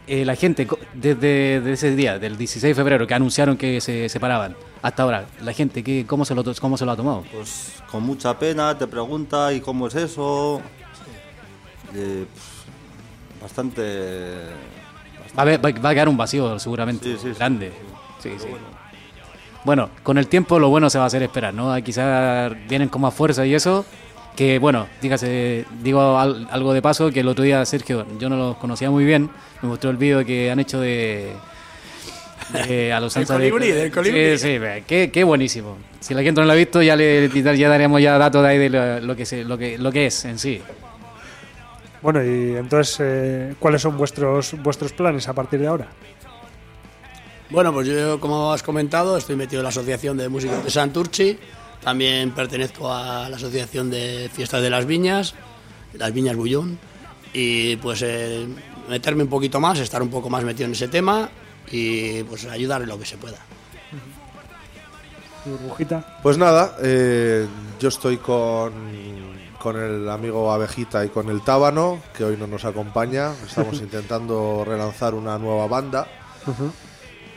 Eh, 0.06 0.24
la 0.24 0.36
gente, 0.36 0.68
desde 0.94 1.60
de 1.60 1.72
ese 1.72 1.96
día, 1.96 2.20
del 2.20 2.36
16 2.36 2.70
de 2.70 2.74
febrero, 2.74 3.06
que 3.06 3.14
anunciaron 3.14 3.56
que 3.56 3.80
se 3.80 4.08
separaban, 4.08 4.54
hasta 4.82 5.02
ahora, 5.02 5.24
la 5.42 5.52
gente, 5.54 5.82
¿qué, 5.82 6.04
cómo, 6.06 6.24
se 6.24 6.34
lo, 6.34 6.44
¿cómo 6.60 6.76
se 6.76 6.84
lo 6.84 6.92
ha 6.92 6.96
tomado? 6.96 7.24
Pues 7.32 7.72
con 7.90 8.04
mucha 8.04 8.38
pena 8.38 8.76
te 8.76 8.86
pregunta, 8.86 9.52
¿y 9.52 9.60
cómo 9.60 9.88
es 9.88 9.94
eso? 9.94 10.60
Eh, 11.94 12.26
pf, 12.32 12.53
bastante... 13.44 13.82
Va 15.38 15.38
a, 15.38 15.42
haber- 15.42 15.64
va- 15.64 15.80
va 15.80 15.90
a 15.90 15.94
quedar 15.94 16.08
un 16.08 16.16
vacío 16.16 16.58
seguramente 16.58 17.12
Sí, 17.16 17.18
sí, 17.22 17.32
grande. 17.38 17.72
Sí, 18.20 18.30
sí. 18.38 18.48
Bueno, 19.64 19.90
con 20.02 20.18
el 20.18 20.26
tiempo 20.28 20.58
lo 20.58 20.68
bueno 20.68 20.90
se 20.90 20.98
va 20.98 21.04
a 21.04 21.06
hacer 21.06 21.22
esperar, 21.22 21.54
¿no? 21.54 21.74
Quizás 21.82 22.52
vienen 22.68 22.88
con 22.88 23.02
más 23.02 23.14
fuerza 23.14 23.46
y 23.46 23.54
eso. 23.54 23.84
Que 24.36 24.58
bueno, 24.58 24.86
dígase, 25.00 25.64
digo 25.82 26.18
al- 26.18 26.48
algo 26.50 26.72
de 26.72 26.82
paso, 26.82 27.10
que 27.12 27.20
el 27.20 27.28
otro 27.28 27.44
día 27.44 27.64
Sergio, 27.64 28.04
yo 28.18 28.28
no 28.28 28.36
los 28.36 28.56
conocía 28.56 28.90
muy 28.90 29.04
bien, 29.04 29.30
me 29.62 29.68
mostró 29.68 29.90
el 29.90 29.96
vídeo 29.96 30.24
que 30.24 30.50
han 30.50 30.58
hecho 30.58 30.80
de, 30.80 31.32
de 32.66 32.92
a 32.92 32.98
los 33.00 33.14
Del 33.14 33.26
Santos 33.26 33.42
de- 33.42 33.50
colibrí, 33.50 33.72
del 33.72 33.92
colibrí. 33.92 34.36
Sí, 34.38 34.58
sí, 34.58 34.82
qué, 34.88 35.10
qué 35.12 35.24
buenísimo. 35.24 35.76
Si 36.00 36.14
la 36.14 36.22
gente 36.22 36.40
no 36.40 36.46
lo 36.46 36.52
ha 36.52 36.56
visto, 36.56 36.82
ya 36.82 36.96
le 36.96 37.28
ya 37.56 37.68
daríamos 37.68 38.02
ya 38.02 38.18
datos 38.18 38.42
de 38.42 38.48
ahí 38.48 38.58
de 38.58 38.70
lo, 38.70 39.00
lo 39.00 39.16
que 39.16 39.24
se, 39.24 39.44
lo 39.44 39.56
que 39.56 39.78
lo 39.78 39.90
que 39.92 40.06
es 40.06 40.24
en 40.24 40.38
sí. 40.38 40.60
Bueno, 42.04 42.22
y 42.22 42.54
entonces, 42.54 42.98
eh, 43.00 43.54
¿cuáles 43.58 43.80
son 43.80 43.96
vuestros, 43.96 44.54
vuestros 44.62 44.92
planes 44.92 45.26
a 45.26 45.32
partir 45.32 45.58
de 45.58 45.68
ahora? 45.68 45.88
Bueno, 47.48 47.72
pues 47.72 47.88
yo, 47.88 48.20
como 48.20 48.52
has 48.52 48.62
comentado, 48.62 49.16
estoy 49.16 49.36
metido 49.36 49.60
en 49.60 49.62
la 49.62 49.70
Asociación 49.70 50.18
de 50.18 50.28
Músicos 50.28 50.62
de 50.62 50.70
Santurchi. 50.70 51.38
También 51.82 52.32
pertenezco 52.32 52.92
a 52.92 53.26
la 53.30 53.36
Asociación 53.36 53.88
de 53.90 54.28
Fiestas 54.30 54.60
de 54.60 54.68
las 54.68 54.84
Viñas, 54.84 55.34
las 55.94 56.12
Viñas 56.12 56.36
Bullón. 56.36 56.78
Y 57.32 57.76
pues 57.76 58.02
eh, 58.02 58.46
meterme 58.86 59.22
un 59.22 59.30
poquito 59.30 59.58
más, 59.58 59.78
estar 59.78 60.02
un 60.02 60.10
poco 60.10 60.28
más 60.28 60.44
metido 60.44 60.66
en 60.66 60.72
ese 60.72 60.88
tema 60.88 61.30
y 61.72 62.22
pues 62.24 62.44
ayudar 62.44 62.82
en 62.82 62.88
lo 62.88 62.98
que 62.98 63.06
se 63.06 63.16
pueda. 63.16 63.38
Burbujita. 65.46 66.18
Pues 66.22 66.36
nada, 66.36 66.76
eh, 66.82 67.46
yo 67.80 67.88
estoy 67.88 68.18
con, 68.18 68.72
con 69.64 69.82
el 69.82 70.10
amigo 70.10 70.52
Abejita 70.52 71.06
y 71.06 71.08
con 71.08 71.30
el 71.30 71.40
Tábano, 71.40 71.98
que 72.14 72.22
hoy 72.22 72.36
no 72.36 72.46
nos 72.46 72.66
acompaña. 72.66 73.32
Estamos 73.46 73.76
intentando 73.80 74.62
relanzar 74.62 75.14
una 75.14 75.38
nueva 75.38 75.66
banda. 75.66 76.06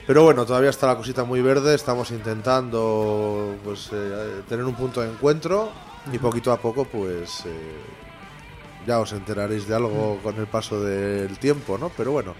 Pero 0.05 0.23
bueno, 0.23 0.45
todavía 0.45 0.71
está 0.71 0.87
la 0.87 0.97
cosita 0.97 1.23
muy 1.23 1.41
verde. 1.41 1.73
Estamos 1.73 2.11
intentando 2.11 3.55
pues, 3.63 3.91
eh, 3.93 4.41
tener 4.49 4.65
un 4.65 4.75
punto 4.75 4.99
de 4.99 5.09
encuentro 5.09 5.71
y 6.11 6.17
poquito 6.17 6.51
a 6.51 6.57
poco, 6.57 6.83
pues 6.83 7.45
eh, 7.45 7.77
ya 8.85 8.99
os 8.99 9.13
enteraréis 9.13 9.65
de 9.65 9.75
algo 9.75 10.19
con 10.21 10.35
el 10.35 10.47
paso 10.47 10.81
del 10.81 11.39
tiempo, 11.39 11.77
¿no? 11.77 11.89
Pero 11.95 12.11
bueno, 12.11 12.35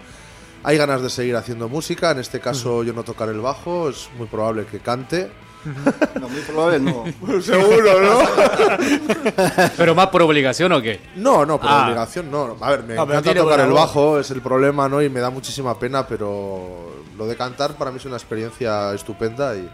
hay 0.64 0.76
ganas 0.76 1.00
de 1.00 1.08
seguir 1.08 1.34
haciendo 1.34 1.70
música. 1.70 2.10
En 2.10 2.18
este 2.18 2.40
caso, 2.40 2.82
yo 2.82 2.92
no 2.92 3.04
tocaré 3.04 3.32
el 3.32 3.40
bajo, 3.40 3.88
es 3.88 4.10
muy 4.18 4.26
probable 4.26 4.66
que 4.66 4.80
cante. 4.80 5.30
No, 6.20 6.28
muy 6.28 6.40
probable 6.42 6.78
no. 6.80 7.04
Seguro, 7.42 8.00
¿no? 8.00 8.20
¿Pero 9.76 9.94
más 9.94 10.06
por 10.08 10.22
obligación 10.22 10.72
o 10.72 10.80
qué? 10.82 11.00
No, 11.16 11.44
no, 11.44 11.58
por 11.60 11.68
Ah. 11.70 11.84
obligación 11.86 12.30
no. 12.30 12.56
A 12.60 12.70
ver, 12.70 12.82
me 12.84 12.94
No, 12.94 13.04
encanta 13.04 13.34
tocar 13.34 13.60
el 13.60 13.70
voz. 13.70 13.80
bajo, 13.80 14.18
es 14.18 14.30
el 14.30 14.40
problema, 14.40 14.88
¿no? 14.88 15.02
Y 15.02 15.08
me 15.10 15.20
da 15.20 15.30
muchísima 15.30 15.78
pena, 15.78 16.06
pero 16.06 17.02
lo 17.16 17.26
de 17.26 17.36
cantar 17.36 17.74
para 17.74 17.90
mí 17.90 17.98
es 17.98 18.04
una 18.04 18.16
experiencia 18.16 18.92
estupenda 18.94 19.54
y, 19.56 19.68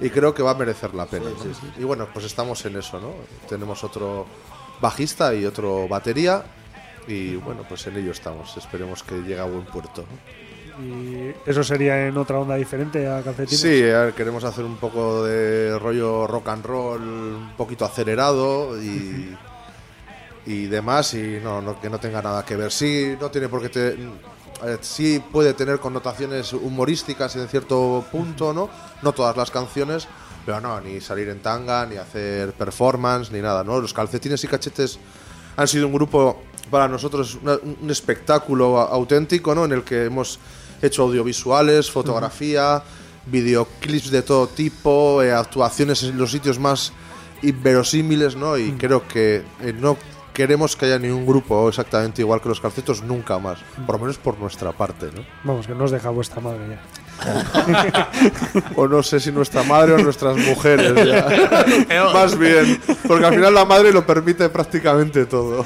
y 0.00 0.10
creo 0.10 0.34
que 0.34 0.42
va 0.42 0.52
a 0.52 0.54
merecer 0.54 0.94
la 0.94 1.06
pena. 1.06 1.26
¿no? 1.30 1.80
Y 1.80 1.84
bueno, 1.84 2.08
pues 2.12 2.24
estamos 2.26 2.64
en 2.66 2.76
eso, 2.76 3.00
¿no? 3.00 3.12
Tenemos 3.48 3.82
otro 3.84 4.26
bajista 4.80 5.34
y 5.34 5.44
otro 5.44 5.88
batería 5.88 6.44
y 7.08 7.36
bueno, 7.36 7.62
pues 7.68 7.86
en 7.86 7.96
ello 7.96 8.12
estamos. 8.12 8.56
Esperemos 8.56 9.02
que 9.02 9.14
llegue 9.16 9.38
a 9.40 9.44
buen 9.44 9.64
puerto. 9.66 10.02
¿no? 10.02 10.45
Y 10.82 11.32
eso 11.48 11.64
sería 11.64 12.06
en 12.06 12.16
otra 12.18 12.38
onda 12.38 12.54
diferente 12.56 13.08
a 13.08 13.22
Calcetines. 13.22 13.60
Sí, 13.60 14.12
queremos 14.14 14.44
hacer 14.44 14.64
un 14.64 14.76
poco 14.76 15.24
de 15.24 15.78
rollo 15.78 16.26
rock 16.26 16.48
and 16.48 16.64
roll, 16.66 17.00
un 17.02 17.52
poquito 17.56 17.84
acelerado 17.86 18.80
y, 18.82 19.34
y 20.44 20.66
demás, 20.66 21.14
y 21.14 21.38
no, 21.42 21.62
no- 21.62 21.80
que 21.80 21.88
no 21.88 21.98
tenga 21.98 22.20
nada 22.20 22.44
que 22.44 22.56
ver. 22.56 22.70
Sí, 22.70 23.16
no 23.18 23.30
tiene 23.30 23.48
por 23.48 23.62
qué 23.62 23.68
te- 23.70 23.92
eh, 24.64 24.78
sí 24.82 25.22
puede 25.32 25.54
tener 25.54 25.78
connotaciones 25.80 26.52
humorísticas 26.52 27.36
en 27.36 27.48
cierto 27.48 28.04
punto, 28.12 28.52
¿no? 28.52 28.68
No 29.02 29.12
todas 29.12 29.36
las 29.36 29.50
canciones, 29.50 30.06
pero 30.44 30.60
no, 30.60 30.78
ni 30.82 31.00
salir 31.00 31.28
en 31.30 31.40
tanga, 31.40 31.86
ni 31.86 31.96
hacer 31.96 32.52
performance, 32.52 33.30
ni 33.32 33.40
nada, 33.40 33.64
¿no? 33.64 33.80
Los 33.80 33.94
calcetines 33.94 34.44
y 34.44 34.48
cachetes 34.48 34.98
han 35.56 35.68
sido 35.68 35.86
un 35.86 35.94
grupo 35.94 36.42
para 36.70 36.86
nosotros 36.88 37.38
un 37.42 37.88
espectáculo 37.90 38.78
auténtico, 38.80 39.54
¿no? 39.54 39.64
En 39.64 39.72
el 39.72 39.84
que 39.84 40.04
hemos 40.06 40.38
hecho 40.82 41.02
audiovisuales, 41.02 41.90
fotografía, 41.90 42.82
videoclips 43.26 44.10
de 44.10 44.22
todo 44.22 44.46
tipo, 44.46 45.22
eh, 45.22 45.32
actuaciones 45.32 46.02
en 46.02 46.16
los 46.16 46.30
sitios 46.30 46.58
más 46.58 46.92
inverosímiles, 47.42 48.36
¿no? 48.36 48.56
Y 48.56 48.72
creo 48.72 49.06
que 49.06 49.42
eh, 49.60 49.72
no 49.72 49.96
queremos 50.32 50.76
que 50.76 50.84
haya 50.84 50.98
ni 50.98 51.08
un 51.08 51.24
grupo 51.24 51.66
exactamente 51.66 52.20
igual 52.20 52.42
que 52.42 52.48
los 52.50 52.60
calcetos 52.60 53.02
nunca 53.02 53.38
más. 53.38 53.58
Por 53.86 53.94
lo 53.96 54.00
menos 54.00 54.18
por 54.18 54.38
nuestra 54.38 54.70
parte, 54.72 55.06
¿no? 55.14 55.24
Vamos, 55.44 55.66
que 55.66 55.74
no 55.74 55.84
os 55.84 55.90
deja 55.90 56.10
vuestra 56.10 56.40
madre 56.40 56.60
ya. 56.68 56.80
O 58.76 58.86
no 58.86 59.02
sé 59.02 59.18
si 59.18 59.32
nuestra 59.32 59.62
madre 59.62 59.94
o 59.94 59.98
nuestras 59.98 60.36
mujeres. 60.36 60.92
ya. 61.06 62.10
Más 62.12 62.38
bien. 62.38 62.78
Porque 63.08 63.24
al 63.24 63.34
final 63.34 63.54
la 63.54 63.64
madre 63.64 63.92
lo 63.92 64.04
permite 64.04 64.50
prácticamente 64.50 65.24
todo. 65.24 65.64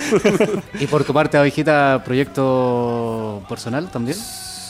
Y 0.79 0.87
por 0.87 1.03
tu 1.03 1.13
parte, 1.13 1.37
abejita, 1.37 2.01
proyecto 2.05 3.43
personal 3.49 3.91
también. 3.91 4.19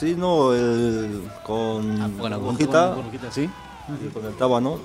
Sí, 0.01 0.15
no, 0.17 0.51
el- 0.51 1.21
con 1.43 2.17
Bueno, 2.17 2.39
con 2.39 2.55
Brujita, 2.57 2.95
sí. 3.29 3.47
y 4.03 4.07
con 4.09 4.25
el 4.25 4.33
tábano. 4.33 4.79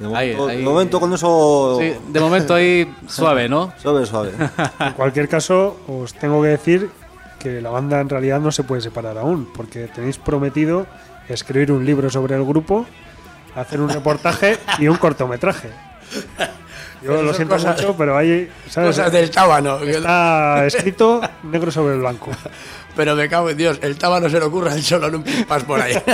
De 0.00 0.06
Ahí- 0.06 0.32
momento, 0.34 0.48
ahí- 0.48 0.56
de 0.58 0.64
momento 0.64 0.98
con 1.00 1.12
eso 1.14 1.76
Sí, 1.80 1.94
de 2.08 2.18
momento 2.20 2.52
ahí 2.54 2.92
suave, 3.06 3.48
¿no? 3.48 3.72
suave, 3.80 4.04
suave. 4.06 4.32
En 4.80 4.92
cualquier 4.94 5.28
caso, 5.28 5.76
os 5.86 6.12
tengo 6.14 6.42
que 6.42 6.48
decir 6.48 6.90
que 7.38 7.60
la 7.60 7.70
banda 7.70 8.00
en 8.00 8.08
realidad 8.08 8.40
no 8.40 8.50
se 8.50 8.64
puede 8.64 8.80
separar 8.82 9.18
aún, 9.18 9.48
porque 9.54 9.86
tenéis 9.86 10.18
prometido 10.18 10.88
escribir 11.28 11.70
un 11.70 11.84
libro 11.86 12.10
sobre 12.10 12.34
el 12.34 12.44
grupo, 12.44 12.86
hacer 13.54 13.80
un 13.80 13.88
reportaje 13.88 14.58
y 14.80 14.88
un 14.88 14.96
cortometraje. 14.96 15.68
Yo 17.02 17.10
Pero 17.10 17.22
lo 17.22 17.34
siento 17.34 17.54
cosas- 17.54 17.76
mucho, 17.80 17.94
pero 17.96 18.16
hay, 18.16 18.50
¿sabes? 18.68 18.96
Cosas 18.96 19.12
del 19.12 19.30
tábano. 19.30 19.78
que- 19.78 19.90
Está 19.90 20.66
escrito 20.66 21.20
negro 21.44 21.70
sobre 21.70 21.96
blanco. 21.98 22.30
Pero 22.96 23.16
me 23.16 23.28
cago 23.28 23.50
en 23.50 23.56
Dios, 23.56 23.78
el 23.82 23.96
tábano 23.98 24.28
se 24.28 24.38
le 24.38 24.44
ocurra 24.44 24.74
él 24.74 24.82
solo 24.82 25.08
en 25.08 25.16
un 25.16 25.22
pipas 25.24 25.64
por 25.64 25.80
ahí. 25.80 25.94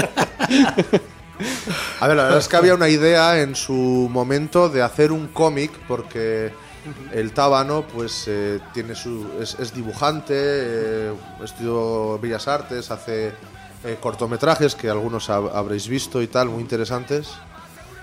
A 2.01 2.07
ver, 2.09 2.16
la 2.16 2.25
verdad 2.25 2.38
es 2.38 2.49
que 2.49 2.57
había 2.57 2.75
una 2.75 2.88
idea 2.88 3.40
en 3.40 3.55
su 3.55 4.09
momento 4.11 4.69
de 4.69 4.83
hacer 4.83 5.11
un 5.12 5.29
cómic 5.29 5.71
porque 5.88 6.53
el 7.12 7.33
tábano 7.33 7.83
pues 7.95 8.25
eh, 8.27 8.59
tiene 8.75 8.95
su 8.95 9.27
es, 9.40 9.57
es 9.59 9.73
dibujante, 9.75 10.35
eh, 10.37 11.12
estudió 11.43 12.19
Bellas 12.19 12.47
Artes, 12.49 12.90
hace 12.90 13.33
eh, 13.85 13.97
cortometrajes 14.01 14.75
que 14.75 14.88
algunos 14.90 15.29
hab- 15.31 15.51
habréis 15.55 15.88
visto 15.88 16.21
y 16.23 16.27
tal, 16.27 16.49
muy 16.49 16.61
interesantes. 16.62 17.29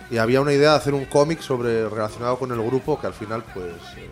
Y 0.09 0.17
había 0.19 0.39
una 0.41 0.53
idea 0.53 0.71
de 0.71 0.77
hacer 0.77 0.93
un 0.93 1.05
cómic 1.05 1.41
sobre 1.41 1.87
relacionado 1.89 2.37
con 2.39 2.51
el 2.51 2.61
grupo 2.63 2.99
que 2.99 3.07
al 3.07 3.13
final 3.13 3.43
pues 3.53 3.73
eh, 3.97 4.06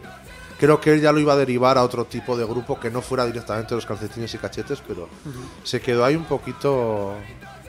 creo 0.65 0.81
que 0.81 0.93
él 0.93 1.01
ya 1.01 1.11
lo 1.11 1.19
iba 1.19 1.33
a 1.33 1.35
derivar 1.35 1.77
a 1.77 1.83
otro 1.83 2.05
tipo 2.05 2.35
de 2.35 2.43
grupo 2.43 2.79
que 2.79 2.89
no 2.89 3.03
fuera 3.03 3.23
directamente 3.25 3.75
los 3.75 3.85
calcetines 3.85 4.33
y 4.33 4.39
cachetes, 4.39 4.81
pero 4.87 5.07
se 5.63 5.79
quedó 5.79 6.03
ahí 6.03 6.15
un 6.15 6.25
poquito 6.25 7.13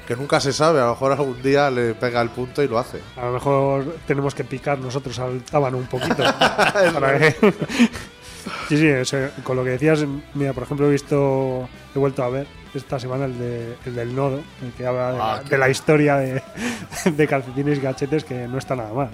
que 0.07 0.17
nunca 0.17 0.41
se 0.41 0.51
sabe, 0.51 0.81
a 0.81 0.85
lo 0.85 0.91
mejor 0.91 1.13
algún 1.13 1.43
día 1.43 1.71
le 1.71 1.95
pega 1.95 2.23
el 2.23 2.31
punto 2.31 2.63
y 2.63 2.69
lo 2.69 2.79
hace. 2.79 3.03
A 3.17 3.27
lo 3.27 3.33
mejor 3.33 3.97
tenemos 4.07 4.35
que 4.35 4.45
picar 4.45 4.79
nosotros 4.79 5.19
al 5.19 5.43
tábano 5.43 5.77
un 5.77 5.87
poquito. 5.87 6.23
sí, 8.69 8.79
sí, 8.79 8.91
o 8.91 9.05
sea, 9.05 9.31
con 9.43 9.57
lo 9.57 9.65
que 9.65 9.71
decías, 9.71 10.03
mira, 10.33 10.55
por 10.55 10.63
ejemplo, 10.63 10.87
he 10.87 10.93
visto, 10.93 11.69
he 11.95 11.99
vuelto 11.99 12.23
a 12.23 12.31
ver 12.31 12.47
esta 12.73 12.99
semana 12.99 13.27
el, 13.27 13.39
de, 13.39 13.77
el 13.85 13.95
del 13.95 14.15
nodo, 14.15 14.41
el 14.63 14.73
que 14.73 14.87
habla 14.87 15.13
de, 15.13 15.19
la, 15.19 15.43
de 15.43 15.59
la 15.59 15.69
historia 15.69 16.17
de, 16.17 16.43
de 17.05 17.29
calcetines 17.29 17.77
y 17.77 17.81
gachetes, 17.83 18.25
que 18.25 18.49
no 18.49 18.57
está 18.57 18.75
nada 18.75 18.95
mal. 18.95 19.11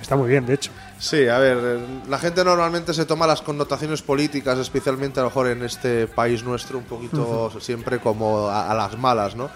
Está 0.00 0.14
muy 0.14 0.28
bien, 0.28 0.46
de 0.46 0.54
hecho. 0.54 0.70
Sí, 1.00 1.26
a 1.28 1.38
ver, 1.38 1.58
eh, 1.62 1.78
la 2.10 2.18
gente 2.18 2.44
normalmente 2.44 2.92
se 2.92 3.06
toma 3.06 3.26
las 3.26 3.40
connotaciones 3.40 4.02
políticas, 4.02 4.58
especialmente 4.58 5.18
a 5.18 5.22
lo 5.22 5.30
mejor 5.30 5.48
en 5.48 5.62
este 5.62 6.06
país 6.06 6.44
nuestro, 6.44 6.76
un 6.76 6.84
poquito 6.84 7.50
siempre 7.58 8.00
como 8.00 8.48
a, 8.48 8.70
a 8.70 8.74
las 8.74 8.98
malas, 8.98 9.34
¿no? 9.34 9.48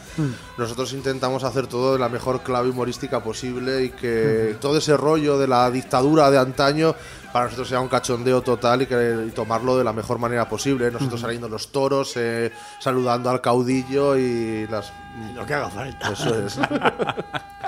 Nosotros 0.56 0.94
intentamos 0.94 1.44
hacer 1.44 1.66
todo 1.66 1.92
de 1.92 1.98
la 1.98 2.08
mejor 2.08 2.42
clave 2.42 2.70
humorística 2.70 3.22
posible 3.22 3.84
y 3.84 3.90
que 3.90 4.56
todo 4.58 4.78
ese 4.78 4.96
rollo 4.96 5.38
de 5.38 5.46
la 5.46 5.70
dictadura 5.70 6.30
de 6.30 6.38
antaño 6.38 6.94
para 7.34 7.44
nosotros 7.44 7.68
sea 7.68 7.80
un 7.80 7.88
cachondeo 7.88 8.40
total 8.40 8.82
y, 8.82 8.86
que, 8.86 9.26
y 9.28 9.30
tomarlo 9.32 9.76
de 9.76 9.84
la 9.84 9.92
mejor 9.92 10.18
manera 10.18 10.48
posible. 10.48 10.90
Nosotros 10.90 11.20
saliendo 11.20 11.48
los 11.48 11.70
toros, 11.72 12.12
eh, 12.16 12.52
saludando 12.78 13.28
al 13.28 13.42
caudillo 13.42 14.16
y 14.16 14.66
las... 14.68 14.92
Lo 15.34 15.44
que 15.44 15.52
haga 15.52 15.68
falta. 15.68 16.12
Eso 16.12 16.38
es. 16.38 16.58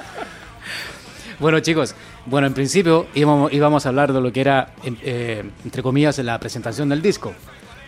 Bueno, 1.39 1.61
chicos, 1.61 1.95
bueno, 2.25 2.47
en 2.47 2.55
principio 2.55 3.07
íbamos, 3.15 3.53
íbamos 3.53 3.85
a 3.85 3.91
hablar 3.91 4.13
de 4.13 4.21
lo 4.21 4.33
que 4.33 4.41
era, 4.41 4.73
eh, 4.85 5.45
entre 5.65 5.83
comillas, 5.83 6.19
la 6.19 6.39
presentación 6.41 6.89
del 6.89 7.03
disco. 7.03 7.35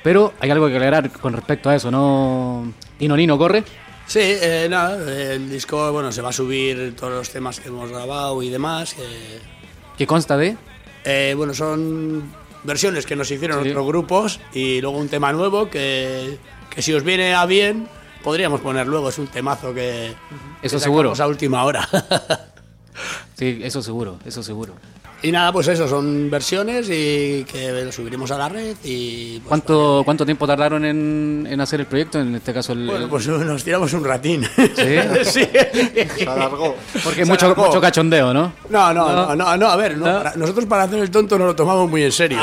Pero 0.03 0.33
hay 0.41 0.51
algo 0.51 0.69
que 0.69 0.77
aclarar 0.77 1.11
con 1.11 1.33
respecto 1.33 1.71
a 1.71 1.75
eso, 1.75 1.91
¿no? 1.91 2.73
Nino 3.01 3.17
Nino 3.17 3.37
corre. 3.39 3.65
Sí, 4.07 4.21
eh, 4.23 4.67
nada, 4.71 4.97
el 5.33 5.51
disco, 5.51 5.93
bueno, 5.93 6.13
se 6.13 6.23
va 6.23 6.29
a 6.31 6.33
subir 6.33 6.95
todos 6.97 7.13
los 7.13 7.31
temas 7.31 7.61
que 7.61 7.69
hemos 7.69 7.91
grabado 7.91 8.43
y 8.43 8.49
demás. 8.49 8.95
que 9.97 10.07
consta 10.07 10.37
de. 10.37 10.57
eh, 11.05 11.35
bueno, 11.37 11.53
son 11.55 12.31
versiones 12.65 13.07
que 13.07 13.17
nos 13.17 13.31
hicieron 13.31 13.63
Sí. 13.65 13.71
otros 13.71 13.87
grupos 13.87 14.41
y 14.53 14.81
luego 14.81 14.99
un 14.99 15.09
tema 15.09 15.33
nuevo 15.33 15.69
que, 15.71 16.39
que 16.71 16.83
si 16.83 16.93
os 16.93 17.03
viene 17.03 17.35
a 17.35 17.45
bien 17.47 17.89
podríamos 18.23 18.61
poner 18.61 18.87
luego. 18.87 19.09
Es 19.09 19.19
un 19.19 19.27
temazo 19.27 19.73
que, 19.75 20.15
Eso 20.63 20.77
que 20.77 20.83
seguro. 20.83 21.13
a 21.19 21.27
última 21.27 21.65
hora. 21.65 21.89
Sí, 23.37 23.61
eso 23.63 23.83
seguro, 23.83 24.19
eso 24.25 24.43
seguro. 24.43 24.75
y 25.23 25.33
nada, 25.33 25.53
pues 25.53 25.67
eso, 25.69 25.89
son 25.89 26.31
versiones 26.31 26.89
y 26.91 27.45
que 27.51 27.71
lo 27.85 27.91
subiremos 27.93 28.31
a 28.31 28.39
la 28.39 28.49
red 28.49 28.77
y... 28.85 29.39
pues, 29.41 29.49
¿Cuánto, 29.49 30.03
¿Cuánto 30.05 30.25
tiempo 30.25 30.47
tardaron 30.47 30.85
en, 30.85 31.47
en 31.51 31.61
hacer 31.61 31.81
el 31.81 31.87
proyecto? 31.87 32.21
En 32.21 32.35
este 32.37 32.53
caso, 32.55 32.73
el. 32.73 32.87
Bueno, 32.87 33.05
el- 33.05 33.11
pues 33.11 33.27
nos 33.29 33.65
tiramos 33.65 33.93
un 33.93 34.05
ratín. 34.05 34.45
¿Sí? 34.45 34.99
sí. 35.25 35.49
Se 36.17 36.29
alargó. 36.29 36.77
Porque 37.05 37.25
se 37.25 37.31
mucho, 37.31 37.47
alargó. 37.47 37.67
mucho 37.67 37.81
cachondeo, 37.81 38.33
¿no? 38.35 38.53
No, 38.71 38.93
no, 38.95 39.13
no, 39.13 39.35
no, 39.37 39.57
no, 39.57 39.67
a 39.69 39.77
ver, 39.77 39.97
no, 39.97 40.07
¿No? 40.07 40.19
para- 40.19 40.35
nosotros 40.37 40.67
para 40.67 40.85
hacer 40.85 40.99
el 41.01 41.11
tonto 41.11 41.37
nos 41.39 41.49
lo 41.49 41.57
tomamos 41.57 41.89
muy 41.91 42.03
en 42.05 42.13
serio. 42.13 42.39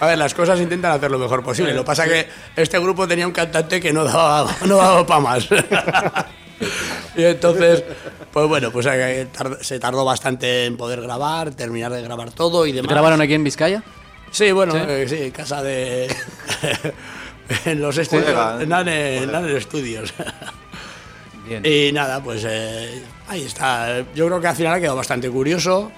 a 0.00 0.06
ver, 0.06 0.18
las 0.18 0.34
cosas 0.34 0.60
intentan 0.60 0.92
hacer 0.92 1.10
lo 1.10 1.18
mejor 1.18 1.42
posible. 1.42 1.72
Lo 1.74 1.82
que 1.82 1.86
pasa 1.86 2.04
que 2.06 2.26
este 2.56 2.78
grupo 2.78 3.06
tenía 3.06 3.26
un 3.26 3.32
cantante 3.32 3.80
que 3.80 3.92
no 3.92 4.04
daba, 4.04 4.46
no 4.66 4.76
daba 4.76 5.06
para 5.06 5.20
más. 5.20 5.48
y 7.16 7.24
entonces, 7.24 7.82
pues 8.32 8.48
bueno, 8.48 8.70
pues 8.70 8.86
eh, 8.90 9.28
se 9.60 9.78
tardó 9.78 10.04
bastante 10.04 10.66
en 10.66 10.76
poder 10.76 11.00
grabar, 11.00 11.52
terminar 11.52 11.92
de 11.92 12.02
grabar 12.02 12.32
todo 12.32 12.66
y 12.66 12.72
demás. 12.72 12.90
¿Grabaron 12.90 13.20
aquí 13.20 13.34
en 13.34 13.44
Vizcaya? 13.44 13.82
Sí, 14.30 14.52
bueno, 14.52 14.72
¿Sí? 14.72 14.78
eh, 14.86 15.06
sí, 15.08 15.30
casa 15.30 15.62
de... 15.62 16.06
en 17.64 17.80
los 17.80 17.94
Juega, 17.96 18.02
estudios, 18.02 18.60
¿eh? 18.60 18.62
en 18.62 18.68
Nane, 18.68 19.26
Nane 19.26 19.60
Studios. 19.60 20.14
Bien. 21.48 21.64
Y 21.64 21.90
nada, 21.92 22.22
pues 22.22 22.44
eh, 22.46 23.02
ahí 23.26 23.42
está. 23.42 24.04
Yo 24.14 24.26
creo 24.26 24.40
que 24.40 24.46
al 24.46 24.56
final 24.56 24.74
ha 24.74 24.80
quedado 24.80 24.96
bastante 24.96 25.28
curioso. 25.28 25.90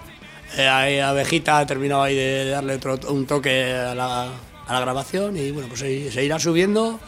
Eh, 0.57 0.67
ahí 0.67 0.99
Abejita 0.99 1.59
ha 1.59 1.67
terminado 1.67 2.03
ahí 2.03 2.15
de 2.17 2.51
darle 2.51 2.75
otro, 2.77 2.99
un 3.09 3.27
toque 3.27 3.73
a 3.75 3.95
la, 3.95 4.29
a 4.67 4.73
la 4.73 4.81
grabación 4.81 5.37
y 5.37 5.51
bueno, 5.51 5.69
pues 5.69 5.81
se, 5.81 6.11
se 6.11 6.25
irá 6.25 6.39
subiendo. 6.39 6.99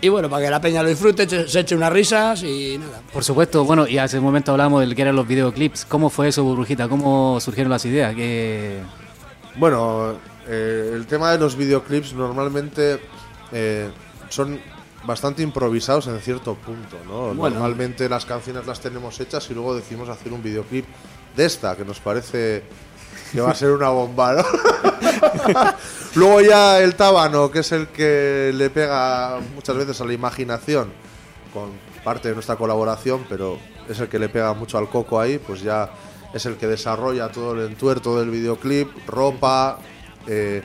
Y 0.00 0.08
bueno, 0.08 0.30
para 0.30 0.44
que 0.44 0.50
la 0.50 0.60
peña 0.60 0.82
lo 0.82 0.88
disfrute, 0.88 1.48
se 1.48 1.60
eche 1.60 1.74
unas 1.74 1.92
risas 1.92 2.42
y 2.44 2.78
nada. 2.78 3.00
Por 3.12 3.24
supuesto, 3.24 3.64
bueno, 3.64 3.88
y 3.88 3.98
hace 3.98 4.18
un 4.18 4.24
momento 4.24 4.52
hablábamos 4.52 4.80
del 4.80 4.94
que 4.94 5.02
eran 5.02 5.16
los 5.16 5.26
videoclips. 5.26 5.84
¿Cómo 5.86 6.08
fue 6.08 6.28
eso, 6.28 6.44
Burbujita? 6.44 6.88
¿Cómo 6.88 7.40
surgieron 7.40 7.70
las 7.70 7.84
ideas? 7.84 8.14
¿Qué... 8.14 8.78
Bueno, 9.56 10.14
eh, 10.46 10.92
el 10.94 11.06
tema 11.06 11.32
de 11.32 11.38
los 11.38 11.56
videoclips 11.56 12.12
normalmente 12.12 13.00
eh, 13.50 13.90
son 14.28 14.60
bastante 15.04 15.42
improvisados 15.42 16.06
en 16.06 16.20
cierto 16.20 16.54
punto, 16.54 16.96
¿no? 17.04 17.34
Bueno. 17.34 17.56
Normalmente 17.56 18.08
las 18.08 18.24
canciones 18.24 18.66
las 18.66 18.80
tenemos 18.80 19.18
hechas 19.18 19.50
y 19.50 19.54
luego 19.54 19.74
decidimos 19.74 20.08
hacer 20.08 20.32
un 20.32 20.42
videoclip 20.42 20.84
de 21.36 21.44
esta, 21.44 21.76
que 21.76 21.84
nos 21.84 21.98
parece 21.98 22.62
que 23.32 23.40
va 23.40 23.50
a 23.50 23.54
ser 23.54 23.70
una 23.70 23.88
bomba, 23.88 24.34
¿no? 24.34 24.44
luego 26.14 26.40
ya 26.40 26.80
el 26.80 26.94
tábano, 26.94 27.50
que 27.50 27.60
es 27.60 27.72
el 27.72 27.88
que 27.88 28.52
le 28.54 28.70
pega 28.70 29.38
muchas 29.54 29.76
veces 29.76 30.00
a 30.00 30.04
la 30.04 30.12
imaginación, 30.12 30.92
con 31.52 31.70
parte 32.04 32.28
de 32.28 32.34
nuestra 32.34 32.56
colaboración, 32.56 33.26
pero 33.28 33.58
es 33.88 33.98
el 34.00 34.08
que 34.08 34.18
le 34.18 34.28
pega 34.28 34.54
mucho 34.54 34.78
al 34.78 34.88
coco 34.88 35.20
ahí, 35.20 35.38
pues 35.38 35.62
ya 35.62 35.90
es 36.32 36.44
el 36.46 36.56
que 36.56 36.66
desarrolla 36.66 37.28
todo 37.28 37.54
el 37.54 37.70
entuerto 37.70 38.18
del 38.18 38.30
videoclip, 38.30 38.88
ropa, 39.06 39.78
eh, 40.26 40.62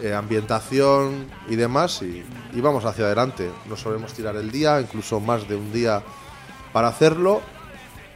eh, 0.00 0.12
ambientación 0.12 1.26
y 1.48 1.56
demás, 1.56 2.02
y, 2.02 2.24
y 2.52 2.60
vamos 2.60 2.84
hacia 2.84 3.06
adelante. 3.06 3.50
No 3.68 3.76
solemos 3.76 4.12
tirar 4.12 4.36
el 4.36 4.50
día, 4.50 4.80
incluso 4.80 5.20
más 5.20 5.48
de 5.48 5.56
un 5.56 5.72
día 5.72 6.02
para 6.72 6.88
hacerlo, 6.88 7.40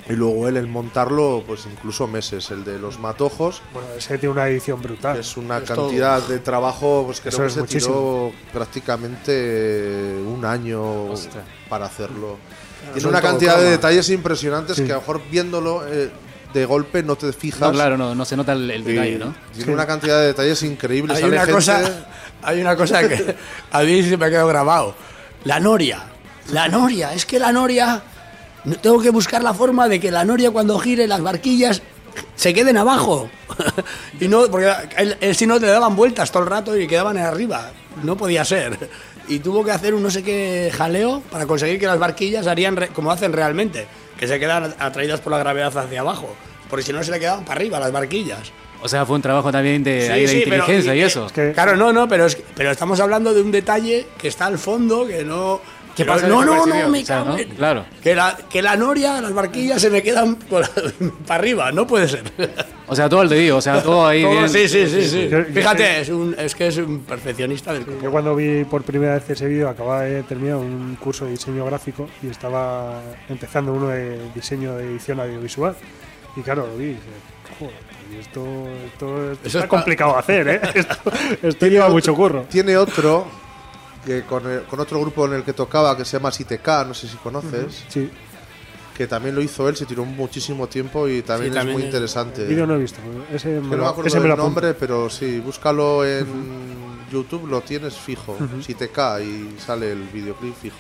y 0.09 0.13
luego 0.15 0.49
él 0.49 0.57
el 0.57 0.67
montarlo, 0.67 1.45
pues 1.47 1.67
incluso 1.71 2.07
meses. 2.07 2.51
El 2.51 2.65
de 2.65 2.79
los 2.79 2.99
matojos, 2.99 3.63
Bueno, 3.73 3.89
ese 3.97 4.19
tiene 4.19 4.33
una 4.33 4.49
edición 4.49 4.81
brutal. 4.83 5.19
es 5.19 5.37
una 5.37 5.59
Es 5.59 5.65
todo. 5.65 5.87
cantidad 5.89 6.21
de 6.23 6.39
trabajo 6.41 7.03
pues, 7.07 7.21
que 7.21 7.29
Eso 7.29 7.39
creo 7.39 7.47
que 7.47 7.49
es 7.49 7.55
se 7.55 7.61
muchísimo. 7.61 7.95
tiró 7.95 8.33
prácticamente 8.53 10.15
un 10.27 10.45
año 10.45 11.05
Ostras. 11.13 11.45
para 11.69 11.87
hacerlo. 11.87 12.39
Tiene 12.87 13.01
son 13.01 13.11
una 13.11 13.21
todo 13.21 13.31
cantidad 13.31 13.53
de 13.55 13.59
croma. 13.61 13.71
detalles 13.73 14.11
impresionantes 14.11 14.77
Sí. 14.77 14.85
que 14.85 14.93
a 14.93 14.97
lo 14.97 15.01
mejor 15.03 15.21
viéndolo 15.31 15.87
eh, 15.87 16.11
de 16.53 16.65
golpe 16.65 17.03
no 17.03 17.17
te 17.17 17.33
fijas. 17.33 17.61
No, 17.61 17.71
claro, 17.73 17.97
no, 17.97 18.15
no 18.15 18.25
se 18.25 18.37
nota 18.37 18.53
el, 18.53 18.71
el 18.71 18.83
detalle, 18.85 19.19
¿no? 19.19 19.35
Tiene 19.55 19.73
una 19.73 19.87
cantidad 19.87 20.19
de 20.21 20.27
detalles 20.29 20.63
increíbles. 20.63 21.17
Hay 21.17 21.23
Sale 21.23 21.33
una, 21.35 21.41
gente- 21.43 21.53
cosa, 21.55 22.07
hay 22.43 22.61
una 22.61 22.77
cosa 22.77 23.07
que 23.07 23.37
a 23.71 23.83
mí 23.83 24.03
se 24.03 24.17
me 24.17 24.27
ha 24.27 24.31
quedado 24.31 24.49
grabado. 24.49 24.95
La 25.45 25.61
noria. 25.61 26.03
La 26.53 26.69
noria. 26.69 27.13
Es 27.15 27.27
que 27.27 27.39
la 27.39 27.53
noria... 27.53 28.03
no- 28.65 28.77
Tengo 28.77 29.01
que 29.01 29.11
buscar 29.11 29.43
la 29.43 29.55
forma 29.55 29.89
de 29.89 30.01
que 30.01 30.11
la 30.11 30.25
noria 30.25 30.51
cuando 30.51 30.79
gire 30.79 31.07
las 31.07 31.21
barquillas 31.23 31.83
se 32.35 32.53
queden 32.55 32.77
abajo. 32.77 33.29
y 34.21 34.29
no, 34.29 34.49
porque 34.51 34.71
él, 34.97 35.17
él 35.21 35.35
si 35.37 35.47
no 35.47 35.59
le 35.59 35.67
daban 35.69 35.95
vueltas 35.97 36.31
todo 36.33 36.43
el 36.43 36.49
rato 36.49 36.77
y 36.77 36.87
quedaban 36.87 37.17
arriba. 37.19 37.71
No 38.03 38.17
podía 38.17 38.45
ser. 38.45 38.77
Y 39.29 39.39
tuvo 39.41 39.65
que 39.65 39.71
hacer 39.71 39.95
un 39.95 40.03
no 40.03 40.11
sé 40.11 40.23
qué 40.23 40.73
jaleo 40.77 41.23
para 41.31 41.47
conseguir 41.47 41.79
que 41.79 41.87
las 41.87 41.99
barquillas 41.99 42.47
harían 42.47 42.77
re- 42.77 42.89
como 42.89 43.11
hacen 43.13 43.33
realmente, 43.33 43.87
que 44.19 44.27
se 44.27 44.41
quedan 44.41 44.75
atraídas 44.79 45.21
por 45.21 45.33
la 45.33 45.39
gravedad 45.39 45.77
hacia 45.77 46.01
abajo. 46.01 46.35
Porque 46.69 46.85
si 46.85 46.93
no 46.93 47.03
se 47.05 47.11
le 47.13 47.21
quedaban 47.21 47.45
para 47.45 47.61
arriba 47.61 47.79
las 47.81 47.93
barquillas. 47.93 48.53
O 48.83 48.89
sea, 48.89 49.05
fue 49.05 49.17
un 49.17 49.23
trabajo 49.23 49.53
también 49.53 49.85
de, 49.85 50.07
Sí, 50.07 50.13
ahí 50.13 50.21
de 50.23 50.29
sí, 50.29 50.41
pero- 50.45 50.57
inteligencia 50.57 50.95
y, 50.95 50.99
y- 50.99 51.03
eso. 51.03 51.27
que- 51.33 51.53
Claro, 51.53 51.77
no, 51.77 51.93
no, 51.93 52.09
pero, 52.09 52.27
es, 52.27 52.35
que- 52.37 52.45
pero 52.57 52.71
estamos 52.71 52.99
hablando 52.99 53.35
de 53.35 53.43
un 53.43 53.51
detalle 53.53 54.07
que 54.19 54.29
está 54.29 54.47
al 54.47 54.59
fondo, 54.59 55.07
que 55.07 55.23
no... 55.25 55.61
¿Qué 56.01 56.05
pero 56.05 56.15
pasa 56.17 56.29
No, 56.29 56.45
no, 56.45 56.67
no, 56.67 56.89
me 56.89 57.03
O 57.03 57.05
sea, 57.07 57.17
cago 57.19 57.31
¿no? 57.31 57.39
en- 57.39 57.49
Claro. 57.51 57.85
Que 58.03 58.15
la, 58.15 58.37
que 58.51 58.63
la 58.63 58.77
noria, 58.77 59.21
las 59.21 59.33
barquillas 59.33 59.81
se 59.81 59.91
me 59.91 60.03
quedan 60.03 60.37
por- 60.37 60.69
para 61.27 61.35
arriba, 61.41 61.73
no 61.73 61.87
puede 61.87 62.09
ser. 62.09 62.23
O 62.87 62.97
sea, 62.97 63.09
todo 63.09 63.23
el 63.23 63.29
dedillo, 63.29 63.59
o 63.59 63.61
sea, 63.61 63.83
todo 63.83 64.07
ahí 64.07 64.23
Todo- 64.23 64.33
bien. 64.33 64.49
sí, 64.49 64.69
sí, 64.69 64.87
sí, 64.87 65.09
sí. 65.09 65.29
Yo- 65.29 65.39
yo- 65.41 65.55
Fíjate, 65.55 66.01
es, 66.01 66.09
un, 66.09 66.35
es 66.39 66.55
que 66.55 66.67
es 66.69 66.77
un 66.79 67.01
perfeccionista 67.01 67.73
del 67.73 67.85
Yo 68.03 68.11
cuando 68.11 68.35
vi 68.35 68.65
por 68.65 68.83
primera 68.83 69.15
vez 69.15 69.29
ese 69.31 69.47
vídeo 69.47 69.69
acababa 69.69 70.03
de 70.03 70.23
terminar 70.25 70.57
un 70.57 70.97
curso 71.01 71.25
de 71.25 71.33
diseño 71.33 71.65
gráfico 71.67 72.09
y 72.23 72.29
estaba 72.29 73.01
empezando 73.29 73.73
uno 73.73 73.89
de 73.89 74.19
diseño 74.35 74.75
de 74.77 74.85
edición 74.85 75.21
audiovisual. 75.21 75.75
Y 76.37 76.41
claro, 76.43 76.67
lo 76.67 76.77
vi 76.77 76.85
y 76.85 76.89
dije, 76.89 77.01
joder, 77.59 77.75
y 78.13 78.19
esto, 78.21 78.45
esto, 78.93 79.33
esto 79.33 79.47
Eso 79.47 79.59
está 79.59 79.69
complicado 79.69 80.17
hacer, 80.17 80.49
¿eh? 80.49 80.61
Esto, 80.75 80.97
esto 81.43 81.67
lleva 81.67 81.89
mucho 81.89 82.15
curro. 82.15 82.43
Tiene 82.51 82.77
otro 82.77 83.27
que 84.05 84.23
con, 84.23 84.51
el- 84.51 84.63
con 84.63 84.81
otro 84.81 85.01
grupo 85.01 85.27
en 85.27 85.35
el 85.35 85.43
que 85.45 85.53
tocaba 85.53 85.97
que 85.97 86.05
se 86.05 86.17
llama 86.17 86.31
SITK, 86.33 86.67
no 86.87 86.95
sé 86.95 87.09
si 87.09 87.17
conoces, 87.19 87.85
Sí, 87.89 88.09
que 88.97 89.07
también 89.07 89.35
lo 89.35 89.41
hizo 89.43 89.69
él, 89.69 89.77
se 89.77 89.87
tiró 89.87 90.05
muchísimo 90.05 90.67
tiempo 90.67 91.09
y 91.09 91.23
también 91.23 91.53
Sí, 91.53 91.59
es 91.59 91.65
muy 91.67 91.77
es- 91.83 91.85
interesante. 91.87 92.43
el 92.43 92.49
vídeo 92.49 92.67
no 92.67 92.75
he 92.75 92.79
visto. 92.79 92.99
Ese 93.33 93.49
Que 93.49 93.55
me 93.57 93.61
no 93.63 93.69
me 93.69 93.77
lo, 93.77 93.87
acuerdo 93.89 94.09
ese 94.09 94.17
me 94.19 94.23
del 94.23 94.29
lo 94.29 94.35
apunto. 94.35 94.61
nombre, 94.61 94.75
pero 94.75 95.09
sí, 95.11 95.39
búscalo 95.41 96.05
en 96.07 96.27
YouTube, 97.11 97.47
lo 97.49 97.61
tienes 97.63 97.95
fijo, 97.95 98.37
SITK 98.63 98.99
y 99.23 99.59
sale 99.61 99.93
el 99.93 100.03
videoclip 100.13 100.55
fijo. 100.55 100.77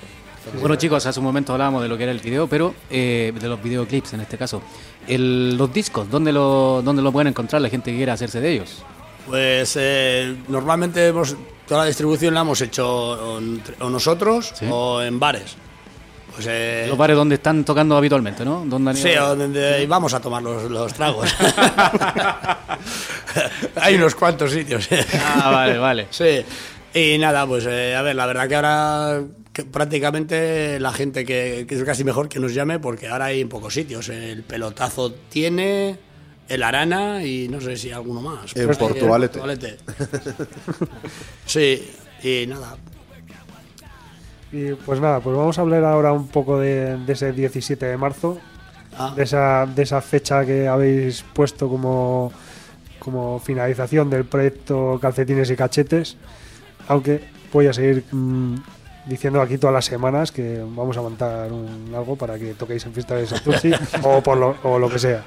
Bueno, 0.60 0.76
chicos, 0.76 1.04
hace 1.04 1.18
un 1.20 1.26
momento 1.26 1.52
hablábamos 1.52 1.82
de 1.82 1.88
lo 1.88 1.98
que 1.98 2.04
era 2.04 2.12
el 2.12 2.20
video, 2.20 2.46
pero 2.46 2.74
eh, 2.88 3.30
de 3.38 3.48
los 3.48 3.62
videoclips 3.62 4.14
en 4.14 4.20
este 4.20 4.38
caso. 4.38 4.62
El- 5.06 5.56
los 5.58 5.70
discos, 5.72 6.08
¿dónde 6.10 6.32
lo, 6.32 6.80
¿dónde 6.82 7.02
lo 7.02 7.12
pueden 7.12 7.28
encontrar 7.28 7.60
la 7.60 7.68
gente 7.68 7.90
que 7.90 7.96
quiera 7.98 8.14
hacerse 8.14 8.40
de 8.40 8.52
ellos? 8.52 8.82
Pues 9.30 9.76
eh, 9.78 10.36
normalmente 10.48 11.06
hemos, 11.06 11.36
toda 11.66 11.82
la 11.82 11.86
distribución 11.86 12.34
la 12.34 12.40
hemos 12.40 12.60
hecho 12.60 12.86
o, 12.88 13.40
nosotros 13.88 14.52
Sí. 14.54 14.66
o 14.68 15.00
en 15.00 15.20
bares. 15.20 15.54
Pues, 16.34 16.46
eh, 16.48 16.86
Los 16.88 16.98
bares 16.98 17.16
donde 17.16 17.36
están 17.36 17.64
tocando 17.64 17.96
habitualmente, 17.96 18.44
¿no? 18.44 18.64
¿Dónde 18.66 18.90
han 18.90 18.96
ido? 18.96 19.08
Sí, 19.08 19.14
donde 19.14 19.86
vamos 19.86 20.12
a 20.14 20.20
tomar 20.20 20.42
los, 20.42 20.68
los 20.70 20.92
tragos. 20.92 21.32
Hay 23.76 23.94
unos 23.94 24.14
cuantos 24.14 24.52
sitios. 24.52 24.88
Ah, 25.24 25.50
vale, 25.50 25.78
vale. 25.78 26.06
Sí. 26.10 26.44
Y 26.92 27.18
nada, 27.18 27.46
pues 27.46 27.66
eh, 27.68 27.94
a 27.94 28.02
ver, 28.02 28.16
la 28.16 28.26
verdad 28.26 28.48
que 28.48 28.56
ahora 28.56 29.20
que 29.52 29.64
prácticamente 29.64 30.80
la 30.80 30.92
gente 30.92 31.24
que, 31.24 31.64
que 31.68 31.76
es 31.76 31.84
casi 31.84 32.02
mejor 32.02 32.28
que 32.28 32.40
nos 32.40 32.52
llame 32.52 32.80
porque 32.80 33.06
ahora 33.06 33.26
hay 33.26 33.40
en 33.42 33.48
pocos 33.48 33.74
sitios. 33.74 34.08
El 34.08 34.42
pelotazo 34.42 35.12
tiene, 35.28 35.96
el 36.50 36.62
arana 36.62 37.24
y 37.24 37.48
no 37.48 37.60
sé 37.60 37.76
si 37.76 37.90
alguno 37.90 38.20
más. 38.20 38.54
En 38.56 38.66
Pues, 38.66 38.76
Portugalete. 38.76 39.38
Portugalete. 39.38 39.78
sí, 41.46 41.90
y 42.22 42.46
nada. 42.46 42.76
Y 44.52 44.72
pues 44.72 45.00
nada, 45.00 45.20
pues 45.20 45.36
vamos 45.36 45.56
a 45.58 45.60
hablar 45.62 45.84
ahora 45.84 46.12
un 46.12 46.26
poco 46.28 46.58
de, 46.58 46.96
de 46.98 47.12
ese 47.12 47.32
17 47.32 47.86
de 47.86 47.96
marzo, 47.96 48.38
Ah, 48.98 49.12
de 49.14 49.22
esa, 49.22 49.66
de 49.66 49.82
esa 49.84 50.00
fecha 50.00 50.44
que 50.44 50.66
habéis 50.66 51.22
puesto 51.22 51.68
como, 51.68 52.32
como 52.98 53.38
finalización 53.38 54.10
del 54.10 54.24
proyecto 54.24 54.98
Calcetines 55.00 55.48
y 55.50 55.54
Cachetes, 55.56 56.16
aunque 56.88 57.22
voy 57.52 57.68
a 57.68 57.72
seguir 57.72 58.04
mm, 58.10 58.56
diciendo 59.06 59.40
aquí 59.40 59.58
todas 59.58 59.72
las 59.74 59.84
semanas 59.84 60.32
que 60.32 60.58
vamos 60.58 60.96
a 60.96 61.02
montar 61.02 61.52
un, 61.52 61.92
algo 61.94 62.16
para 62.16 62.36
que 62.36 62.54
toquéis 62.54 62.84
en 62.84 62.92
fiesta 62.92 63.14
de 63.14 63.28
Santurci 63.28 63.70
o, 64.02 64.20
por 64.20 64.36
lo, 64.36 64.56
o 64.64 64.76
lo 64.80 64.90
que 64.90 64.98
sea. 64.98 65.22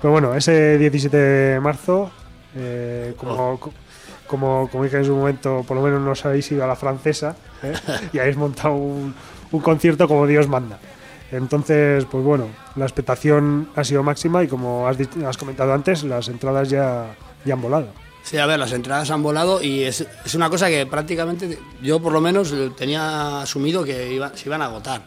Pero 0.00 0.12
bueno, 0.12 0.34
ese 0.34 0.78
17 0.78 1.16
de 1.16 1.60
marzo, 1.60 2.10
eh, 2.54 3.14
como, 3.16 3.58
como, 4.26 4.68
como 4.70 4.84
dije 4.84 4.98
en 4.98 5.04
su 5.04 5.14
momento, 5.14 5.64
por 5.66 5.76
lo 5.76 5.82
menos 5.82 6.00
no 6.00 6.10
os 6.10 6.24
habéis 6.24 6.50
ido 6.52 6.64
a 6.64 6.66
la 6.66 6.76
francesa 6.76 7.36
¿eh? 7.62 7.72
y 8.12 8.18
habéis 8.18 8.36
montado 8.36 8.74
un, 8.74 9.14
un 9.52 9.60
concierto 9.60 10.06
como 10.08 10.26
Dios 10.26 10.48
manda. 10.48 10.78
Entonces, 11.32 12.04
pues 12.04 12.22
bueno, 12.22 12.46
la 12.76 12.84
expectación 12.84 13.68
ha 13.74 13.82
sido 13.84 14.02
máxima 14.02 14.44
y 14.44 14.48
como 14.48 14.86
has, 14.86 14.96
has 15.26 15.36
comentado 15.36 15.72
antes, 15.72 16.04
las 16.04 16.28
entradas 16.28 16.68
ya, 16.70 17.06
ya 17.44 17.54
han 17.54 17.62
volado. 17.62 17.88
Sí, 18.22 18.38
a 18.38 18.46
ver, 18.46 18.58
las 18.58 18.72
entradas 18.72 19.10
han 19.10 19.22
volado 19.22 19.62
y 19.62 19.82
es, 19.84 20.06
es 20.24 20.34
una 20.34 20.50
cosa 20.50 20.68
que 20.68 20.84
prácticamente 20.86 21.58
yo 21.82 22.00
por 22.00 22.12
lo 22.12 22.20
menos 22.20 22.52
tenía 22.76 23.40
asumido 23.42 23.82
que 23.84 24.12
iba- 24.12 24.32
se 24.36 24.48
iban 24.48 24.62
a 24.62 24.66
agotar. 24.66 25.02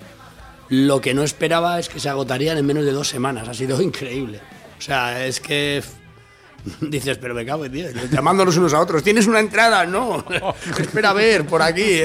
Lo 0.70 1.00
que 1.02 1.14
no 1.14 1.24
esperaba 1.24 1.80
es 1.80 1.90
que 1.90 2.00
se 2.00 2.10
agotarían 2.10 2.58
en 2.58 2.66
menos 2.66 2.86
de 2.86 2.92
dos 2.92 3.08
semanas, 3.10 3.48
ha 3.48 3.54
sido 3.54 3.82
increíble. 3.82 4.40
O 4.80 4.82
sea, 4.82 5.25
es 5.25 5.39
que 5.39 5.84
dices, 6.82 7.17
pero 7.17 7.34
me 7.36 7.45
cago 7.45 7.65
en 7.65 7.71
Dios, 7.71 7.91
llamándonos 8.11 8.55
unos 8.57 8.73
a 8.73 8.80
otros, 8.80 9.03
¿tienes 9.03 9.27
una 9.27 9.39
entrada? 9.39 9.86
No, 9.86 10.23
espera 10.80 11.11
a 11.11 11.13
ver, 11.13 11.45
por 11.45 11.61
aquí. 11.61 12.01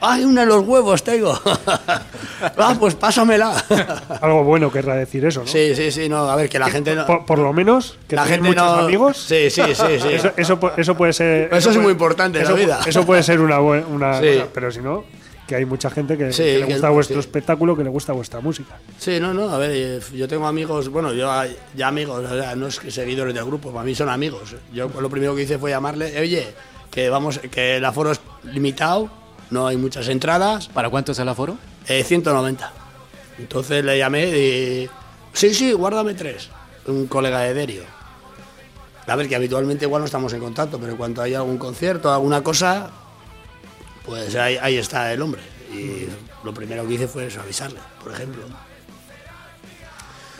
Ay, 0.00 0.24
una 0.24 0.40
de 0.42 0.46
los 0.48 0.66
huevos 0.66 1.04
tengo. 1.04 1.38
ah, 2.58 2.76
pues 2.78 2.94
pásamela. 2.94 3.54
Algo 4.20 4.44
bueno 4.44 4.70
querrá 4.72 4.94
decir 4.96 5.24
eso, 5.24 5.40
¿no? 5.40 5.46
sí, 5.46 5.74
sí, 5.74 5.90
sí, 5.90 6.08
no, 6.08 6.28
a 6.28 6.36
ver, 6.36 6.48
que 6.48 6.58
la 6.58 6.68
gente 6.70 6.94
no... 6.94 7.06
Por, 7.06 7.24
por 7.26 7.38
lo 7.38 7.52
menos, 7.52 7.98
que 8.08 8.16
la 8.16 8.24
gente 8.26 8.48
muchos 8.48 8.64
no... 8.64 8.72
amigos. 8.86 9.18
Sí, 9.18 9.50
sí, 9.50 9.62
sí, 9.74 10.00
sí. 10.00 10.08
Eso, 10.10 10.32
eso, 10.36 10.60
pu- 10.60 10.72
eso 10.76 10.94
puede 10.96 11.12
ser. 11.12 11.44
Eso 11.52 11.56
es 11.56 11.64
puede- 11.66 11.78
muy 11.80 11.92
importante 11.92 12.38
en 12.40 12.44
la 12.44 12.52
vida. 12.52 12.80
Eso 12.86 13.04
puede 13.06 13.22
ser 13.22 13.40
una 13.40 13.58
buena. 13.58 13.86
Una 13.86 14.20
Sí. 14.20 14.42
pero 14.54 14.70
si 14.70 14.80
no, 14.80 15.04
que 15.46 15.54
hay 15.54 15.64
mucha 15.64 15.88
gente 15.90 16.18
que, 16.18 16.32
Sí, 16.32 16.42
que 16.42 16.58
le 16.60 16.66
que- 16.66 16.72
gusta 16.74 16.90
vuestro 16.90 17.14
sí. 17.14 17.20
espectáculo, 17.20 17.76
que 17.76 17.84
le 17.84 17.90
gusta 17.90 18.12
vuestra 18.12 18.40
música. 18.40 18.78
Sí, 18.98 19.20
no, 19.20 19.32
no, 19.32 19.48
a 19.50 19.58
ver, 19.58 19.70
eh, 19.72 20.00
yo 20.14 20.26
tengo 20.26 20.46
amigos, 20.46 20.88
bueno, 20.88 21.12
yo 21.12 21.30
ah, 21.30 21.46
ya 21.74 21.88
amigos, 21.88 22.24
o 22.24 22.28
sea, 22.40 22.56
no 22.56 22.66
es 22.66 22.80
que 22.80 22.90
seguidores 22.90 23.34
del 23.34 23.44
grupo, 23.44 23.70
para 23.70 23.84
mí 23.84 23.94
son 23.94 24.08
amigos. 24.08 24.56
Yo 24.72 24.88
lo 25.00 25.08
primero 25.08 25.34
que 25.36 25.42
hice 25.42 25.58
fue 25.58 25.70
llamarle, 25.70 26.18
oye, 26.20 26.48
que 26.90 27.08
vamos, 27.08 27.38
que 27.50 27.76
el 27.76 27.84
aforo 27.84 28.10
es 28.12 28.20
limitado, 28.44 29.08
no 29.50 29.66
hay 29.68 29.76
muchas 29.76 30.08
entradas, 30.08 30.66
¿Para 30.68 30.90
cuánto 30.90 31.12
es 31.12 31.18
el 31.20 31.28
aforo? 31.28 31.56
eh, 31.86 32.02
190. 32.02 32.72
Entonces 33.38 33.84
le 33.84 33.98
llamé 33.98 34.26
y, 34.36 34.88
sí, 35.32 35.54
sí, 35.54 35.72
guárdame 35.72 36.14
tres, 36.14 36.48
un 36.86 37.06
colega 37.06 37.40
de 37.40 37.54
Derio. 37.54 37.82
A 39.06 39.14
ver, 39.14 39.28
que 39.28 39.36
habitualmente 39.36 39.84
igual 39.84 40.00
no 40.02 40.06
estamos 40.06 40.32
en 40.32 40.40
contacto, 40.40 40.80
pero 40.80 40.96
cuando 40.96 41.22
hay 41.22 41.34
algún 41.34 41.58
concierto, 41.58 42.12
alguna 42.12 42.42
cosa, 42.42 42.90
pues 44.06 44.34
ahí, 44.36 44.56
ahí 44.60 44.76
está 44.78 45.12
el 45.12 45.20
hombre. 45.22 45.42
Y 45.72 46.06
lo 46.44 46.54
primero 46.54 46.86
que 46.86 46.94
hice 46.94 47.08
fue 47.08 47.26
eso, 47.26 47.40
avisarle, 47.40 47.80
por 48.02 48.12
ejemplo. 48.12 48.42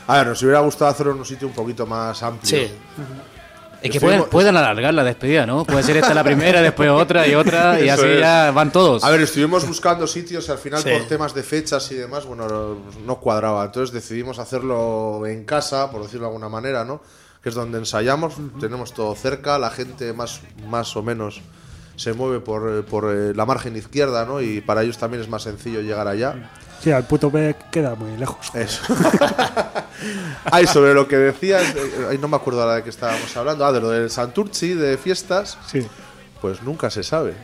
A 0.07 0.19
ver, 0.19 0.27
nos 0.29 0.43
hubiera 0.43 0.61
gustado 0.61 0.91
hacer 0.91 1.09
un 1.09 1.25
sitio 1.25 1.49
un 1.49 1.55
poquito 1.55 1.85
más 1.85 2.23
amplio. 2.23 2.49
Sí, 2.49 2.71
Es 3.83 3.91
que 3.91 4.01
pueden, 4.01 4.25
pueden 4.27 4.57
alargar 4.57 4.95
la 4.95 5.03
despedida, 5.03 5.45
¿no? 5.47 5.65
Puede 5.65 5.83
ser 5.83 5.97
esta 5.97 6.15
la 6.15 6.23
primera, 6.25 6.63
después 6.63 6.89
otra 6.91 7.27
y 7.27 7.35
otra, 7.35 7.79
y 7.81 7.89
Eso 7.89 8.03
así 8.03 8.13
es. 8.13 8.21
ya 8.21 8.51
van 8.53 8.71
todos. 8.71 9.03
A 9.03 9.11
ver, 9.11 9.21
estuvimos 9.23 9.67
buscando 9.67 10.07
sitios 10.07 10.49
y 10.49 10.53
al 10.53 10.59
final 10.59 10.81
Sí. 10.83 10.91
por 10.91 11.09
temas 11.09 11.35
de 11.35 11.43
fechas 11.43 11.91
y 11.91 11.97
demás, 11.97 12.25
bueno, 12.25 12.47
no- 12.49 12.77
no 13.05 13.17
cuadraba. 13.21 13.65
Entonces 13.65 13.93
decidimos 13.93 14.39
hacerlo 14.39 15.27
en 15.27 15.45
casa, 15.45 15.91
por 15.91 16.03
decirlo 16.03 16.23
de 16.23 16.29
alguna 16.29 16.49
manera, 16.49 16.85
¿no? 16.85 17.03
Que 17.43 17.49
es 17.49 17.55
donde 17.57 17.79
ensayamos, 17.79 18.35
tenemos 18.61 18.93
todo 18.95 19.15
cerca, 19.17 19.59
la 19.59 19.71
gente 19.71 20.13
más, 20.13 20.41
más 20.69 20.97
o 20.97 21.03
menos 21.03 21.41
se 21.97 22.13
mueve 22.13 22.41
por, 22.41 22.71
eh, 22.71 22.83
por 22.83 23.13
eh, 23.13 23.35
la 23.35 23.47
margen 23.47 23.77
izquierda, 23.77 24.25
¿no? 24.25 24.41
Y 24.41 24.61
para 24.61 24.83
ellos 24.83 24.99
también 24.99 25.23
es 25.23 25.29
más 25.29 25.43
sencillo 25.43 25.81
llegar 25.81 26.07
allá. 26.07 26.51
Sí, 26.81 26.93
al 26.93 27.07
puto 27.07 27.31
B 27.31 27.57
queda 27.73 27.95
muy 27.95 28.17
lejos. 28.17 28.55
Eso. 28.55 28.83
Ay, 30.45 30.67
sobre 30.67 30.95
lo 30.95 31.09
que 31.09 31.17
decías, 31.17 31.75
eh, 31.75 32.07
ay, 32.11 32.19
no 32.19 32.29
me 32.29 32.37
acuerdo 32.37 32.63
ahora 32.63 32.77
de 32.77 32.83
qué 32.83 32.91
estábamos 32.91 33.35
hablando. 33.37 33.65
Ah, 33.65 33.73
de 33.73 33.81
lo 33.81 33.91
del 33.91 34.11
Santurci, 34.11 34.75
de 34.75 34.99
fiestas. 34.99 35.59
Sí. 35.67 35.87
Pues 36.41 36.63
nunca 36.63 36.91
se 36.91 37.03
sabe. 37.03 37.35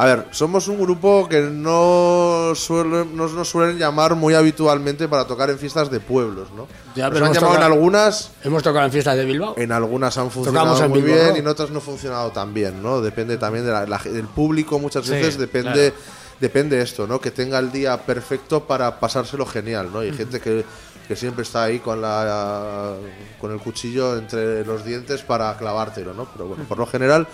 A 0.00 0.04
ver, 0.06 0.26
somos 0.30 0.68
un 0.68 0.80
grupo 0.80 1.28
que 1.28 1.40
no, 1.40 2.52
suelen, 2.54 3.16
no 3.16 3.26
nos 3.28 3.48
suelen 3.48 3.78
llamar 3.78 4.14
muy 4.14 4.32
habitualmente 4.32 5.08
para 5.08 5.26
tocar 5.26 5.50
en 5.50 5.58
fiestas 5.58 5.90
de 5.90 5.98
pueblos, 5.98 6.52
¿no? 6.52 6.68
Ya, 6.94 7.06
Nos 7.06 7.14
pero 7.14 7.26
han 7.26 7.32
llamado 7.34 7.54
en 7.54 7.60
tocado- 7.60 7.72
algunas, 7.74 8.30
hemos 8.44 8.62
tocado 8.62 8.86
en 8.86 8.92
fiestas 8.92 9.16
de 9.16 9.24
Bilbao. 9.24 9.54
en 9.56 9.72
algunas 9.72 10.16
han 10.16 10.30
funcionado 10.30 10.80
en 10.84 10.88
muy 10.90 11.00
Bilbao 11.02 11.16
bien 11.16 11.28
Rock. 11.30 11.36
y 11.36 11.40
en 11.40 11.48
otras 11.48 11.70
no 11.70 11.76
han 11.78 11.82
funcionado 11.82 12.30
tan 12.30 12.54
bien, 12.54 12.80
¿no? 12.80 13.00
Depende 13.00 13.38
también 13.38 13.66
de 13.66 13.72
la- 13.72 13.86
la- 13.86 13.98
del 13.98 14.26
público, 14.28 14.78
muchas 14.78 15.04
Sí, 15.04 15.10
veces 15.10 15.36
depende 15.36 15.92
depende 16.40 16.80
esto, 16.80 17.08
¿no? 17.08 17.20
Que 17.20 17.32
tenga 17.32 17.58
el 17.58 17.72
día 17.72 17.96
perfecto 17.96 18.62
para 18.64 19.00
pasárselo 19.00 19.44
genial, 19.46 19.90
¿no? 19.92 20.04
Y 20.04 20.10
hay 20.10 20.16
gente 20.16 20.38
que, 20.40 20.64
que 21.08 21.16
siempre 21.16 21.42
está 21.42 21.64
ahí 21.64 21.80
con 21.80 22.00
la 22.00 22.94
con 23.40 23.50
el 23.50 23.58
cuchillo 23.58 24.16
entre 24.16 24.64
los 24.64 24.84
dientes 24.84 25.22
para 25.22 25.56
clavártelo, 25.56 26.14
¿no? 26.14 26.28
Pero 26.32 26.46
bueno, 26.46 26.62
por 26.68 26.78
lo 26.78 26.86
general 26.86 27.26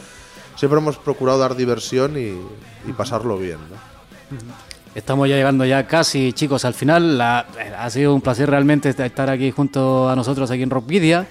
siempre 0.56 0.78
hemos 0.78 0.96
procurado 0.98 1.38
dar 1.38 1.54
diversión 1.56 2.16
y, 2.18 2.34
y 2.88 2.92
pasarlo 2.96 3.38
bien, 3.38 3.58
¿no? 3.70 4.36
Estamos 4.94 5.28
ya 5.28 5.34
llegando 5.36 5.64
ya 5.64 5.86
casi, 5.86 6.32
chicos, 6.32 6.64
al 6.64 6.74
final. 6.74 7.18
La- 7.18 7.46
ha 7.78 7.90
sido 7.90 8.14
un 8.14 8.20
placer 8.20 8.48
realmente 8.48 8.88
estar 8.90 9.28
aquí 9.28 9.50
junto 9.50 10.08
a 10.08 10.14
nosotros 10.14 10.50
aquí 10.50 10.62
en 10.62 10.70
Rockvidia. 10.70 11.26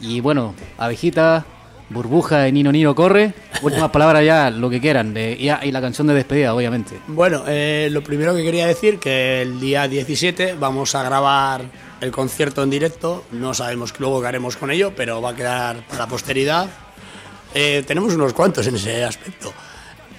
Y 0.00 0.20
bueno, 0.20 0.54
abejita, 0.78 1.44
burbuja, 1.90 2.48
Nino 2.52 2.70
Nino 2.70 2.94
corre. 2.94 3.34
Últimas 3.62 3.90
palabras 3.90 4.24
ya, 4.24 4.48
lo 4.50 4.70
que 4.70 4.80
quieran. 4.80 5.12
de- 5.12 5.32
y, 5.38 5.50
y 5.66 5.72
la 5.72 5.80
canción 5.80 6.06
de 6.06 6.14
despedida, 6.14 6.54
obviamente. 6.54 6.96
Bueno, 7.08 7.42
eh, 7.48 7.88
lo 7.90 8.02
primero 8.04 8.34
que 8.34 8.44
quería 8.44 8.66
decir 8.68 9.00
que 9.00 9.42
el 9.42 9.58
día 9.58 9.88
17 9.88 10.54
vamos 10.54 10.94
a 10.94 11.02
grabar 11.02 11.62
el 12.00 12.12
concierto 12.12 12.62
en 12.62 12.70
directo. 12.70 13.24
No 13.32 13.54
sabemos 13.54 13.92
luego 13.98 14.20
qué 14.20 14.28
haremos 14.28 14.56
con 14.56 14.70
ello, 14.70 14.92
pero 14.94 15.20
va 15.20 15.30
a 15.30 15.34
quedar 15.34 15.84
para 15.88 16.00
la 16.00 16.06
posteridad. 16.06 16.68
Eh, 17.54 17.84
tenemos 17.86 18.12
unos 18.14 18.32
cuantos 18.32 18.66
en 18.66 18.74
ese 18.76 19.04
aspecto. 19.04 19.52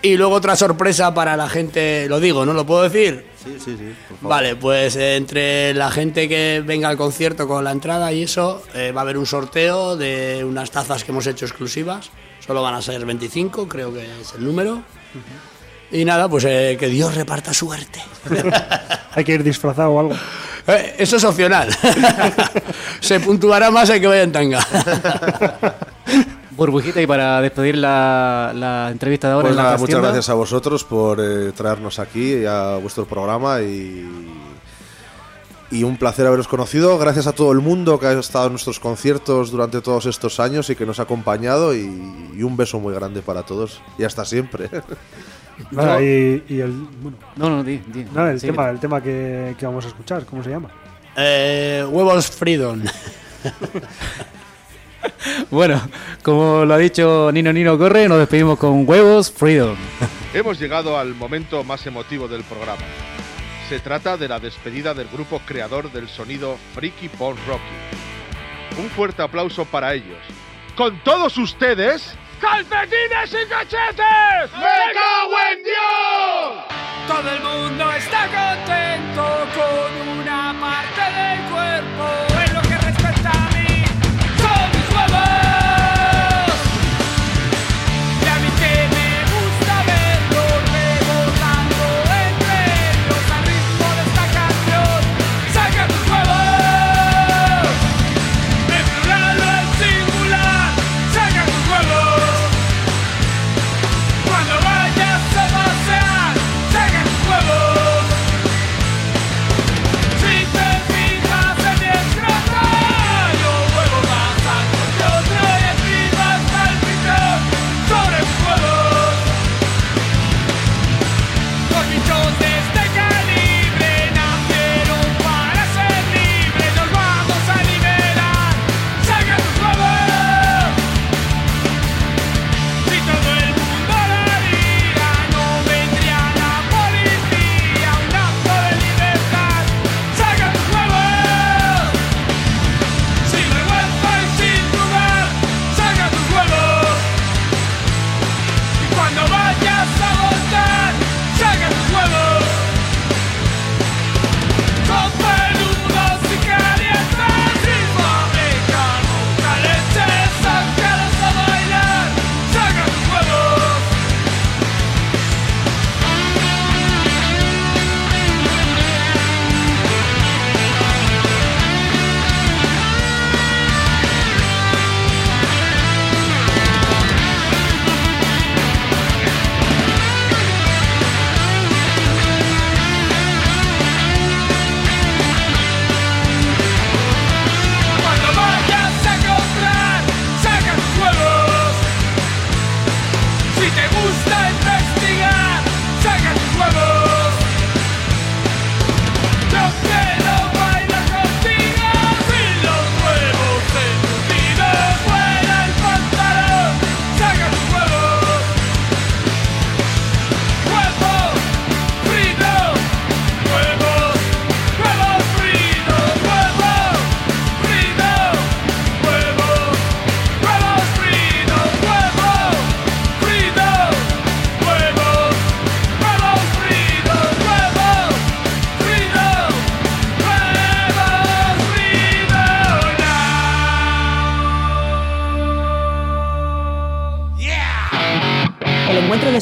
Y 0.01 0.17
luego 0.17 0.35
otra 0.35 0.55
sorpresa 0.55 1.13
para 1.13 1.35
la 1.35 1.49
gente, 1.49 2.07
lo 2.07 2.19
digo, 2.19 2.45
¿no 2.45 2.53
lo 2.53 2.65
puedo 2.65 2.83
decir? 2.83 3.25
Sí, 3.43 3.55
sí, 3.57 3.75
sí. 3.77 3.95
por 4.07 4.17
favor. 4.17 4.29
Vale, 4.29 4.55
pues 4.55 4.95
eh, 4.95 5.15
entre 5.15 5.73
la 5.73 5.89
gente 5.89 6.29
que 6.29 6.61
venga 6.65 6.89
al 6.89 6.97
concierto 6.97 7.47
con 7.47 7.63
la 7.63 7.71
entrada 7.71 8.13
y 8.13 8.23
eso, 8.23 8.61
eh, 8.75 8.91
va 8.95 9.01
a 9.01 9.03
haber 9.03 9.17
un 9.17 9.25
sorteo 9.25 9.97
de 9.97 10.43
unas 10.43 10.69
tazas 10.69 11.03
que 11.03 11.11
hemos 11.11 11.25
hecho 11.27 11.45
exclusivas. 11.45 12.11
Solo 12.45 12.61
van 12.61 12.75
a 12.75 12.81
ser 12.81 13.03
25, 13.03 13.67
creo 13.67 13.91
que 13.91 14.03
es 14.21 14.33
el 14.37 14.45
número. 14.45 14.83
Y 15.91 16.05
nada, 16.05 16.29
pues 16.29 16.45
eh, 16.45 16.77
que 16.79 16.87
Dios 16.87 17.15
reparta 17.15 17.53
suerte. 17.53 17.99
Hay 19.15 19.23
que 19.23 19.33
ir 19.33 19.43
disfrazado 19.43 19.89
o 19.91 19.99
algo. 19.99 20.13
Eh, 20.67 20.95
Eso 20.99 21.17
es 21.17 21.23
opcional. 21.23 21.69
Se 22.99 23.19
puntuará 23.19 23.71
más 23.71 23.89
el 23.89 24.01
que 24.01 24.07
vaya 24.07 24.23
en 24.23 24.31
tanga. 24.31 24.59
Burbujita, 26.55 27.01
y 27.01 27.07
para 27.07 27.41
despedir 27.41 27.77
la, 27.77 28.51
la 28.55 28.89
entrevista 28.91 29.27
de 29.27 29.33
ahora 29.33 29.43
Pues 29.47 29.51
en 29.51 29.57
la 29.57 29.63
nada, 29.63 29.77
muchas 29.77 30.01
gracias 30.01 30.29
a 30.29 30.33
vosotros 30.33 30.83
por 30.83 31.19
eh, 31.21 31.51
traernos 31.53 31.99
aquí 31.99 32.45
a 32.45 32.77
vuestro 32.77 33.05
programa 33.05 33.61
y, 33.61 34.09
y 35.71 35.83
un 35.83 35.97
placer 35.97 36.25
haberos 36.27 36.47
conocido. 36.47 36.97
Gracias 36.97 37.27
a 37.27 37.33
todo 37.33 37.51
el 37.51 37.59
mundo 37.59 37.99
que 37.99 38.07
ha 38.07 38.13
estado 38.13 38.45
en 38.47 38.53
nuestros 38.53 38.79
conciertos 38.79 39.51
durante 39.51 39.81
todos 39.81 40.05
estos 40.05 40.39
años 40.39 40.69
y 40.69 40.75
que 40.75 40.85
nos 40.85 40.99
ha 40.99 41.03
acompañado 41.03 41.75
y, 41.75 41.81
y 42.35 42.43
un 42.43 42.55
beso 42.55 42.79
muy 42.79 42.93
grande 42.93 43.21
para 43.21 43.43
todos 43.43 43.81
y 43.97 44.03
hasta 44.03 44.23
siempre. 44.25 44.69
Nada, 45.71 46.01
y, 46.01 46.43
y 46.49 46.59
el, 46.59 46.71
bueno, 47.01 47.17
No, 47.37 47.49
no, 47.49 47.63
di, 47.63 47.77
di. 47.87 48.03
nada, 48.13 48.31
el 48.31 48.41
tema, 48.41 48.69
el 48.69 48.77
tema 48.79 49.01
que, 49.01 49.55
que 49.57 49.65
vamos 49.65 49.85
a 49.85 49.87
escuchar, 49.87 50.25
¿cómo 50.25 50.43
se 50.43 50.49
llama? 50.49 50.69
Eh, 51.15 51.85
huevos 51.89 52.27
Freedom. 52.29 52.81
Bueno, 55.51 55.81
como 56.23 56.65
lo 56.65 56.73
ha 56.73 56.77
dicho 56.77 57.31
Nino 57.31 57.53
Nino 57.53 57.77
Corre, 57.77 58.07
nos 58.07 58.19
despedimos 58.19 58.57
con 58.59 58.87
huevos, 58.87 59.31
Freedom. 59.31 59.75
Hemos 60.33 60.59
llegado 60.59 60.97
al 60.97 61.15
momento 61.15 61.63
más 61.63 61.85
emotivo 61.87 62.27
del 62.27 62.43
programa. 62.43 62.81
Se 63.69 63.79
trata 63.79 64.17
de 64.17 64.27
la 64.27 64.39
despedida 64.39 64.93
del 64.93 65.07
grupo 65.07 65.41
creador 65.45 65.91
del 65.91 66.07
sonido 66.07 66.57
Freaky 66.73 67.09
Punk 67.09 67.37
Rocky. 67.47 68.81
Un 68.81 68.89
fuerte 68.89 69.21
aplauso 69.21 69.65
para 69.65 69.93
ellos. 69.93 70.17
Con 70.75 70.99
todos 71.03 71.37
ustedes, 71.37 72.15
¡Calcetines 72.41 73.31
y 73.31 73.49
cachetes! 73.49 74.51
¡Me 74.57 74.93
cago 74.93 75.37
en 75.51 75.63
Dios! 75.63 76.65
Todo 77.07 77.29
el 77.31 77.41
mundo 77.41 77.91
está 77.93 78.27
contento 78.27 79.47
con 79.55 80.19
una 80.19 80.53
parte 80.59 81.01
del 81.01 81.39
cuerpo. 81.49 82.34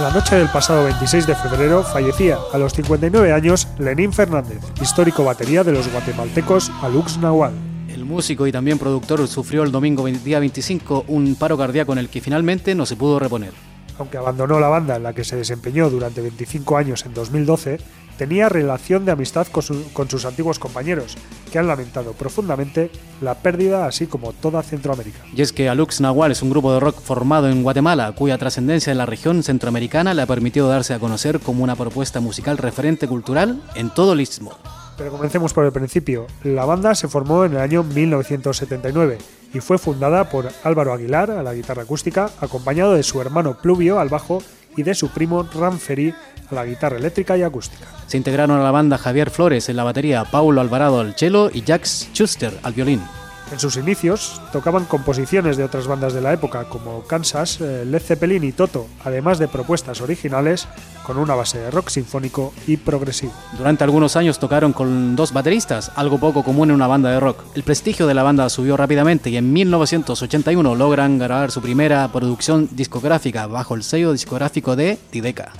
la 0.00 0.10
noche 0.10 0.36
del 0.36 0.48
pasado 0.48 0.84
26 0.84 1.26
de 1.26 1.34
febrero 1.34 1.82
fallecía 1.82 2.38
a 2.52 2.58
los 2.58 2.72
59 2.72 3.32
años 3.32 3.66
Lenín 3.78 4.12
Fernández, 4.12 4.60
histórico 4.80 5.24
batería 5.24 5.64
de 5.64 5.72
los 5.72 5.90
guatemaltecos 5.90 6.70
Alux 6.82 7.18
Nahual. 7.18 7.52
El 7.88 8.04
músico 8.04 8.46
y 8.46 8.52
también 8.52 8.78
productor 8.78 9.26
sufrió 9.26 9.64
el 9.64 9.72
domingo 9.72 10.04
día 10.06 10.38
25 10.38 11.06
un 11.08 11.34
paro 11.34 11.58
cardíaco 11.58 11.92
en 11.94 11.98
el 11.98 12.08
que 12.08 12.20
finalmente 12.20 12.76
no 12.76 12.86
se 12.86 12.94
pudo 12.94 13.18
reponer. 13.18 13.52
Aunque 13.98 14.18
abandonó 14.18 14.60
la 14.60 14.68
banda 14.68 14.94
en 14.96 15.02
la 15.02 15.14
que 15.14 15.24
se 15.24 15.34
desempeñó 15.34 15.90
durante 15.90 16.20
25 16.20 16.76
años 16.76 17.04
en 17.04 17.14
2012, 17.14 17.78
tenía 18.18 18.50
relación 18.50 19.06
de 19.06 19.12
amistad 19.12 19.46
con, 19.46 19.62
su- 19.62 19.90
con 19.94 20.10
sus 20.10 20.26
antiguos 20.26 20.58
compañeros, 20.58 21.16
que 21.50 21.58
han 21.58 21.66
lamentado 21.68 22.12
profundamente 22.12 22.90
la 23.22 23.36
pérdida 23.36 23.86
así 23.86 24.06
como 24.06 24.34
toda 24.34 24.62
Centroamérica. 24.62 25.20
Y 25.34 25.40
es 25.40 25.52
que 25.54 25.68
Alux 25.70 26.02
Nahual 26.02 26.32
es 26.32 26.42
un 26.42 26.50
grupo 26.50 26.74
de 26.74 26.80
rock 26.80 27.00
formado 27.00 27.48
en 27.48 27.62
Guatemala, 27.62 28.12
cuya 28.12 28.36
trascendencia 28.36 28.90
en 28.90 28.98
la 28.98 29.06
región 29.06 29.42
centroamericana 29.42 30.12
le 30.12 30.20
ha 30.22 30.26
permitido 30.26 30.68
darse 30.68 30.92
a 30.92 30.98
conocer 30.98 31.40
como 31.40 31.64
una 31.64 31.76
propuesta 31.76 32.20
musical 32.20 32.58
referente 32.58 33.08
cultural 33.08 33.62
en 33.76 33.88
todo 33.90 34.12
el 34.12 34.20
istmo. 34.20 34.52
Pero 34.98 35.12
comencemos 35.12 35.54
por 35.54 35.64
el 35.64 35.70
principio. 35.70 36.26
La 36.42 36.64
banda 36.64 36.92
se 36.96 37.06
formó 37.06 37.44
en 37.44 37.52
el 37.52 37.58
año 37.60 37.84
1979 37.84 39.18
y 39.54 39.60
fue 39.60 39.78
fundada 39.78 40.28
por 40.28 40.48
Álvaro 40.64 40.92
Aguilar 40.92 41.30
a 41.30 41.42
la 41.42 41.54
guitarra 41.54 41.82
acústica, 41.84 42.30
acompañado 42.40 42.94
de 42.94 43.02
su 43.02 43.20
hermano 43.20 43.56
Pluvio 43.62 44.00
al 44.00 44.08
bajo 44.08 44.42
y 44.76 44.82
de 44.82 44.94
su 44.94 45.08
primo 45.08 45.42
Ramferi 45.42 46.14
a 46.50 46.54
la 46.54 46.64
guitarra 46.64 46.96
eléctrica 46.96 47.36
y 47.36 47.42
acústica. 47.42 47.86
Se 48.06 48.16
integraron 48.16 48.58
a 48.58 48.64
la 48.64 48.70
banda 48.70 48.98
Javier 48.98 49.30
Flores 49.30 49.68
en 49.68 49.76
la 49.76 49.84
batería, 49.84 50.24
Paulo 50.24 50.60
Alvarado 50.60 51.00
al 51.00 51.14
cello 51.14 51.50
y 51.52 51.62
Jax 51.62 52.08
Schuster 52.12 52.58
al 52.62 52.72
violín. 52.72 53.02
En 53.50 53.58
sus 53.58 53.76
inicios 53.76 54.40
tocaban 54.52 54.84
composiciones 54.84 55.56
de 55.56 55.64
otras 55.64 55.86
bandas 55.86 56.12
de 56.12 56.20
la 56.20 56.34
época 56.34 56.64
como 56.64 57.02
Kansas, 57.04 57.60
eh, 57.60 57.84
Led 57.86 58.02
Zeppelin 58.02 58.44
y 58.44 58.52
Toto, 58.52 58.86
además 59.04 59.38
de 59.38 59.48
propuestas 59.48 60.02
originales 60.02 60.68
con 61.02 61.16
una 61.16 61.34
base 61.34 61.58
de 61.58 61.70
rock 61.70 61.88
sinfónico 61.88 62.52
y 62.66 62.76
progresivo. 62.76 63.32
Durante 63.56 63.84
algunos 63.84 64.16
años 64.16 64.38
tocaron 64.38 64.74
con 64.74 65.16
dos 65.16 65.32
bateristas, 65.32 65.90
algo 65.96 66.18
poco 66.18 66.44
común 66.44 66.68
en 66.68 66.74
una 66.76 66.86
banda 66.86 67.10
de 67.10 67.20
rock. 67.20 67.42
El 67.54 67.62
prestigio 67.62 68.06
de 68.06 68.14
la 68.14 68.22
banda 68.22 68.50
subió 68.50 68.76
rápidamente 68.76 69.30
y 69.30 69.38
en 69.38 69.50
1981 69.50 70.74
logran 70.74 71.18
grabar 71.18 71.50
su 71.50 71.62
primera 71.62 72.06
producción 72.12 72.68
discográfica 72.72 73.46
bajo 73.46 73.74
el 73.74 73.82
sello 73.82 74.12
discográfico 74.12 74.76
de 74.76 74.98
Tideca. 75.10 75.52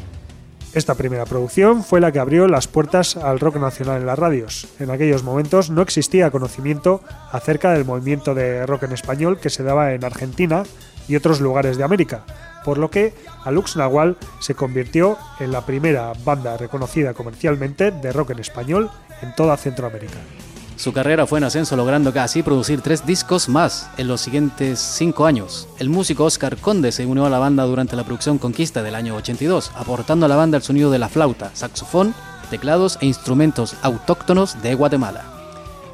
Esta 0.74 0.94
primera 0.94 1.24
producción 1.24 1.82
fue 1.82 2.00
la 2.00 2.12
que 2.12 2.18
abrió 2.18 2.46
las 2.46 2.68
puertas 2.68 3.16
al 3.16 3.40
rock 3.40 3.56
nacional 3.56 4.00
en 4.00 4.06
las 4.06 4.18
radios. 4.18 4.68
En 4.78 4.90
aquellos 4.90 5.22
momentos 5.22 5.70
no 5.70 5.80
existía 5.80 6.30
conocimiento 6.30 7.00
acerca 7.32 7.72
del 7.72 7.86
movimiento 7.86 8.34
de 8.34 8.66
rock 8.66 8.82
en 8.84 8.92
español 8.92 9.38
que 9.40 9.50
se 9.50 9.62
daba 9.62 9.94
en 9.94 10.04
Argentina 10.04 10.64
y 11.08 11.16
otros 11.16 11.40
lugares 11.40 11.78
de 11.78 11.84
América, 11.84 12.24
por 12.64 12.76
lo 12.76 12.90
que 12.90 13.14
Alux 13.44 13.76
Nahual 13.76 14.18
se 14.40 14.54
convirtió 14.54 15.16
en 15.40 15.52
la 15.52 15.64
primera 15.64 16.12
banda 16.22 16.58
reconocida 16.58 17.14
comercialmente 17.14 17.90
de 17.90 18.12
rock 18.12 18.30
en 18.30 18.40
español 18.40 18.90
en 19.22 19.34
toda 19.34 19.56
Centroamérica. 19.56 20.18
Su 20.78 20.92
carrera 20.92 21.26
fue 21.26 21.40
en 21.40 21.44
ascenso 21.44 21.74
logrando 21.74 22.12
casi 22.12 22.44
producir 22.44 22.82
tres 22.82 23.04
discos 23.04 23.48
más 23.48 23.90
en 23.96 24.06
los 24.06 24.20
siguientes 24.20 24.78
cinco 24.78 25.26
años. 25.26 25.66
El 25.80 25.90
músico 25.90 26.22
Oscar 26.24 26.56
Conde 26.56 26.92
se 26.92 27.04
unió 27.04 27.26
a 27.26 27.30
la 27.30 27.40
banda 27.40 27.64
durante 27.64 27.96
la 27.96 28.04
producción 28.04 28.38
Conquista 28.38 28.84
del 28.84 28.94
año 28.94 29.16
82, 29.16 29.72
aportando 29.74 30.26
a 30.26 30.28
la 30.28 30.36
banda 30.36 30.56
el 30.56 30.62
sonido 30.62 30.92
de 30.92 31.00
la 31.00 31.08
flauta, 31.08 31.50
saxofón, 31.52 32.14
teclados 32.48 32.96
e 33.00 33.06
instrumentos 33.06 33.74
autóctonos 33.82 34.62
de 34.62 34.76
Guatemala. 34.76 35.24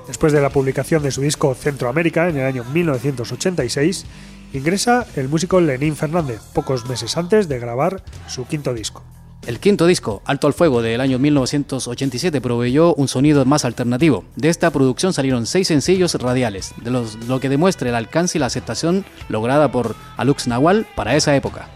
Después 0.06 0.34
de 0.34 0.42
la 0.42 0.50
publicación 0.50 1.02
de 1.02 1.12
su 1.12 1.22
disco 1.22 1.54
Centroamérica 1.54 2.28
en 2.28 2.36
el 2.36 2.44
año 2.44 2.62
1986, 2.64 4.04
ingresa 4.52 5.06
el 5.16 5.30
músico 5.30 5.62
Lenín 5.62 5.96
Fernández, 5.96 6.42
pocos 6.52 6.86
meses 6.86 7.16
antes 7.16 7.48
de 7.48 7.58
grabar 7.58 8.04
su 8.28 8.46
quinto 8.46 8.74
disco. 8.74 9.02
El 9.46 9.60
quinto 9.60 9.86
disco, 9.86 10.22
Alto 10.24 10.46
al 10.46 10.54
Fuego, 10.54 10.80
del 10.80 11.02
año 11.02 11.18
1987, 11.18 12.40
proveyó 12.40 12.94
un 12.94 13.08
sonido 13.08 13.44
más 13.44 13.66
alternativo. 13.66 14.24
De 14.36 14.48
esta 14.48 14.70
producción 14.70 15.12
salieron 15.12 15.44
seis 15.44 15.68
sencillos 15.68 16.14
radiales, 16.14 16.72
de 16.82 16.90
los, 16.90 17.16
lo 17.26 17.40
que 17.40 17.50
demuestra 17.50 17.90
el 17.90 17.94
alcance 17.94 18.38
y 18.38 18.40
la 18.40 18.46
aceptación 18.46 19.04
lograda 19.28 19.70
por 19.70 19.96
Alux 20.16 20.46
Nahual 20.46 20.86
para 20.96 21.14
esa 21.14 21.36
época. 21.36 21.68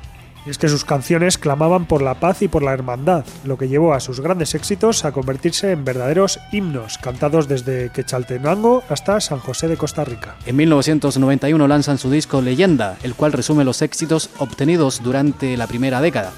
Y 0.46 0.50
es 0.50 0.56
que 0.56 0.68
sus 0.68 0.86
canciones 0.86 1.36
clamaban 1.36 1.84
por 1.84 2.00
la 2.00 2.14
paz 2.14 2.40
y 2.40 2.48
por 2.48 2.62
la 2.62 2.72
hermandad, 2.72 3.26
lo 3.44 3.58
que 3.58 3.68
llevó 3.68 3.92
a 3.92 4.00
sus 4.00 4.20
grandes 4.20 4.54
éxitos 4.54 5.04
a 5.04 5.12
convertirse 5.12 5.72
en 5.72 5.84
verdaderos 5.84 6.40
himnos, 6.52 6.96
cantados 6.96 7.48
desde 7.48 7.90
Quechaltenango 7.90 8.82
hasta 8.88 9.20
San 9.20 9.40
José 9.40 9.68
de 9.68 9.76
Costa 9.76 10.06
Rica. 10.06 10.36
En 10.46 10.56
1991 10.56 11.68
lanzan 11.68 11.98
su 11.98 12.10
disco 12.10 12.40
Leyenda, 12.40 12.96
el 13.02 13.14
cual 13.14 13.32
resume 13.34 13.64
los 13.64 13.82
éxitos 13.82 14.30
obtenidos 14.38 15.02
durante 15.02 15.54
la 15.58 15.66
primera 15.66 16.00
década. 16.00 16.32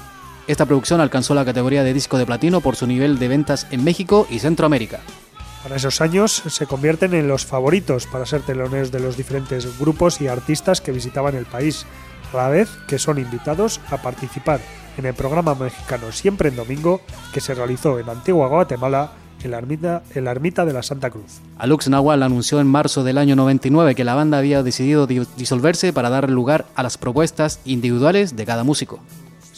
Esta 0.51 0.65
producción 0.65 0.99
alcanzó 0.99 1.33
la 1.33 1.45
categoría 1.45 1.81
de 1.81 1.93
disco 1.93 2.17
de 2.17 2.25
platino 2.25 2.59
por 2.59 2.75
su 2.75 2.85
nivel 2.85 3.17
de 3.19 3.29
ventas 3.29 3.67
en 3.71 3.85
México 3.85 4.27
y 4.29 4.39
Centroamérica. 4.39 4.99
Para 5.63 5.77
esos 5.77 6.01
años 6.01 6.43
se 6.45 6.65
convierten 6.65 7.13
en 7.13 7.29
los 7.29 7.45
favoritos 7.45 8.05
para 8.05 8.25
ser 8.25 8.41
teloneros 8.41 8.91
de 8.91 8.99
los 8.99 9.15
diferentes 9.15 9.79
grupos 9.79 10.19
y 10.19 10.27
artistas 10.27 10.81
que 10.81 10.91
visitaban 10.91 11.35
el 11.35 11.45
país, 11.45 11.85
a 12.33 12.35
la 12.35 12.49
vez 12.49 12.69
que 12.85 12.99
son 12.99 13.17
invitados 13.17 13.79
a 13.91 14.01
participar 14.01 14.59
en 14.97 15.05
el 15.05 15.13
programa 15.13 15.55
mexicano 15.55 16.11
Siempre 16.11 16.49
en 16.49 16.57
Domingo 16.57 16.99
que 17.33 17.39
se 17.39 17.53
realizó 17.53 17.97
en 17.97 18.09
Antigua 18.09 18.49
Guatemala 18.49 19.11
en 19.43 19.51
la 19.51 19.57
ermita, 19.57 20.03
en 20.13 20.25
la 20.25 20.31
ermita 20.31 20.65
de 20.65 20.73
la 20.73 20.83
Santa 20.83 21.11
Cruz. 21.11 21.39
Alux 21.59 21.87
Nahual 21.87 22.23
anunció 22.23 22.59
en 22.59 22.67
marzo 22.67 23.05
del 23.05 23.17
año 23.17 23.37
99 23.37 23.95
que 23.95 24.03
la 24.03 24.15
banda 24.15 24.37
había 24.39 24.63
decidido 24.63 25.07
di- 25.07 25.25
disolverse 25.37 25.93
para 25.93 26.09
dar 26.09 26.29
lugar 26.29 26.65
a 26.75 26.83
las 26.83 26.97
propuestas 26.97 27.61
individuales 27.63 28.35
de 28.35 28.45
cada 28.45 28.65
músico. 28.65 28.99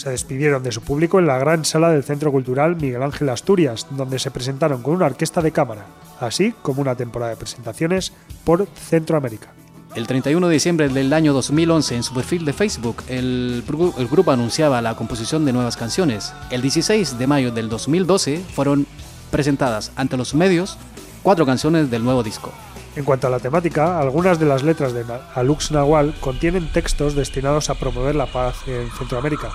Se 0.03 0.09
despidieron 0.09 0.63
de 0.63 0.73
su 0.73 0.81
público 0.81 1.17
en 1.17 1.27
la 1.27 1.37
gran 1.37 1.63
sala 1.63 1.89
del 1.89 2.03
Centro 2.03 2.29
Cultural 2.29 2.75
Miguel 2.75 3.03
Ángel 3.03 3.29
Asturias, 3.29 3.87
donde 3.91 4.19
se 4.19 4.31
presentaron 4.31 4.81
con 4.81 4.95
una 4.95 5.05
orquesta 5.05 5.41
de 5.41 5.53
cámara, 5.53 5.85
así 6.19 6.53
como 6.61 6.81
una 6.81 6.95
temporada 6.95 7.29
de 7.29 7.37
presentaciones 7.37 8.11
por 8.43 8.67
Centroamérica. 8.67 9.53
El 9.95 10.05
31 10.05 10.45
de 10.45 10.53
diciembre 10.53 10.89
del 10.89 11.13
año 11.13 11.31
2011, 11.31 11.95
en 11.95 12.03
su 12.03 12.13
perfil 12.13 12.43
de 12.43 12.51
Facebook, 12.51 12.97
el, 13.07 13.63
el 13.97 14.07
grupo 14.09 14.31
anunciaba 14.31 14.81
la 14.81 14.97
composición 14.97 15.45
de 15.45 15.53
nuevas 15.53 15.77
canciones. 15.77 16.33
El 16.49 16.61
16 16.61 17.17
de 17.17 17.27
mayo 17.27 17.53
del 17.53 17.69
2012 17.69 18.43
fueron 18.53 18.85
presentadas 19.31 19.93
ante 19.95 20.17
los 20.17 20.35
medios 20.35 20.77
cuatro 21.21 21.45
canciones 21.45 21.89
del 21.89 22.03
nuevo 22.03 22.23
disco. 22.23 22.51
En 22.97 23.05
cuanto 23.05 23.27
a 23.27 23.29
la 23.29 23.39
temática, 23.39 24.01
algunas 24.01 24.37
de 24.37 24.47
las 24.47 24.63
letras 24.63 24.91
de 24.91 25.05
Alux 25.33 25.71
Nahual 25.71 26.13
contienen 26.19 26.69
textos 26.73 27.15
destinados 27.15 27.69
a 27.69 27.75
promover 27.75 28.15
la 28.15 28.25
paz 28.25 28.57
en 28.67 28.91
Centroamérica. 28.91 29.49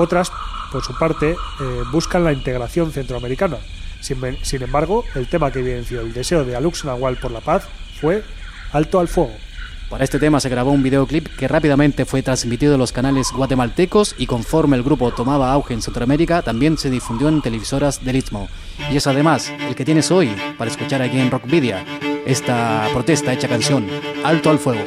Otras, 0.00 0.32
por 0.72 0.82
su 0.82 0.96
parte, 0.96 1.32
eh, 1.32 1.82
buscan 1.92 2.24
la 2.24 2.32
integración 2.32 2.90
centroamericana. 2.90 3.58
Sin, 4.00 4.62
embargo, 4.62 5.04
el 5.14 5.28
tema 5.28 5.50
que 5.50 5.58
evidenció 5.58 6.00
el 6.00 6.14
deseo 6.14 6.42
de 6.42 6.56
Alux 6.56 6.86
Nahual 6.86 7.18
por 7.18 7.30
la 7.30 7.40
paz 7.40 7.64
fue 8.00 8.24
Alto 8.72 8.98
al 8.98 9.08
Fuego. 9.08 9.34
Para 9.90 10.04
este 10.04 10.18
tema 10.18 10.40
se 10.40 10.48
grabó 10.48 10.70
un 10.70 10.82
videoclip 10.82 11.26
que 11.36 11.48
rápidamente 11.48 12.06
fue 12.06 12.22
transmitido 12.22 12.74
en 12.74 12.80
los 12.80 12.92
canales 12.92 13.30
guatemaltecos 13.30 14.14
y 14.16 14.26
conforme 14.26 14.78
el 14.78 14.84
grupo 14.84 15.12
tomaba 15.12 15.52
auge 15.52 15.74
en 15.74 15.82
Centroamérica, 15.82 16.40
también 16.40 16.78
se 16.78 16.88
difundió 16.88 17.28
en 17.28 17.42
televisoras 17.42 18.02
del 18.02 18.16
Istmo. 18.16 18.48
Y 18.90 18.96
es 18.96 19.06
además 19.06 19.52
el 19.68 19.74
que 19.74 19.84
tienes 19.84 20.10
hoy 20.10 20.34
para 20.56 20.70
escuchar 20.70 21.02
aquí 21.02 21.18
en 21.20 21.30
Rockvidia, 21.30 21.84
esta 22.24 22.88
protesta 22.94 23.34
hecha 23.34 23.48
canción, 23.48 23.86
Alto 24.24 24.48
al 24.48 24.60
Fuego. 24.60 24.84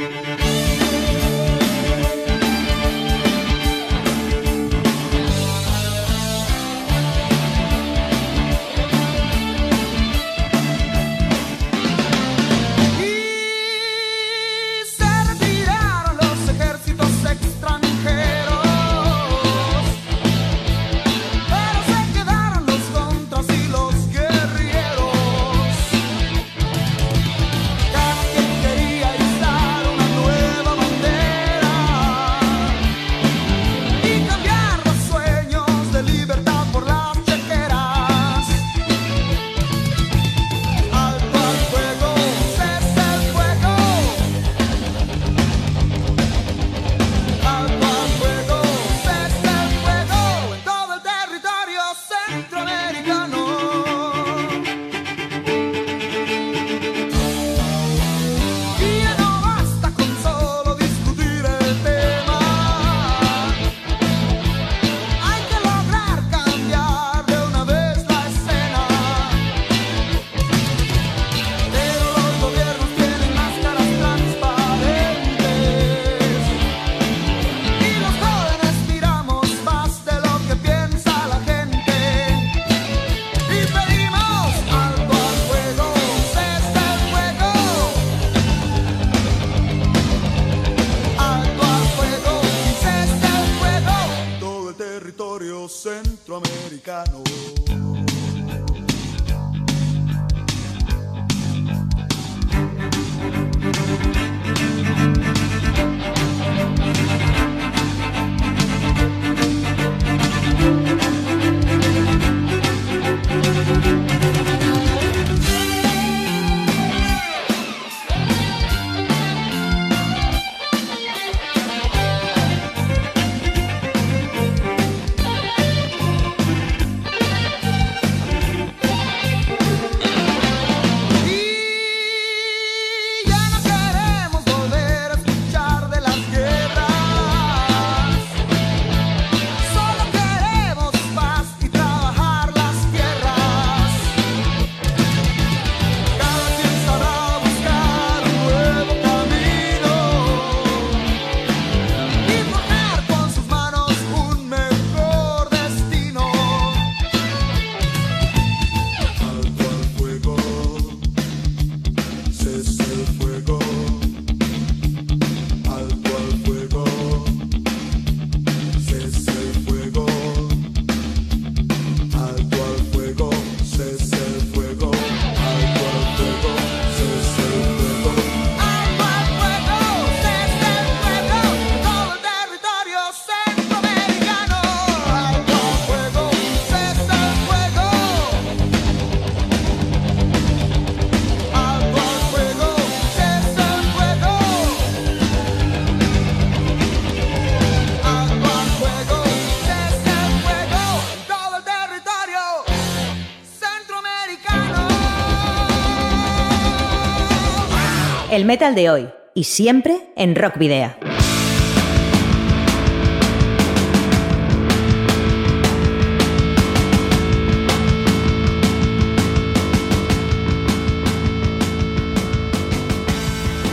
El 208.43 208.47
metal 208.47 208.75
de 208.75 208.89
hoy 208.89 209.09
y 209.33 209.45
siempre 209.45 210.09
en 210.17 210.35
Rock 210.35 210.57
Video. 210.57 210.93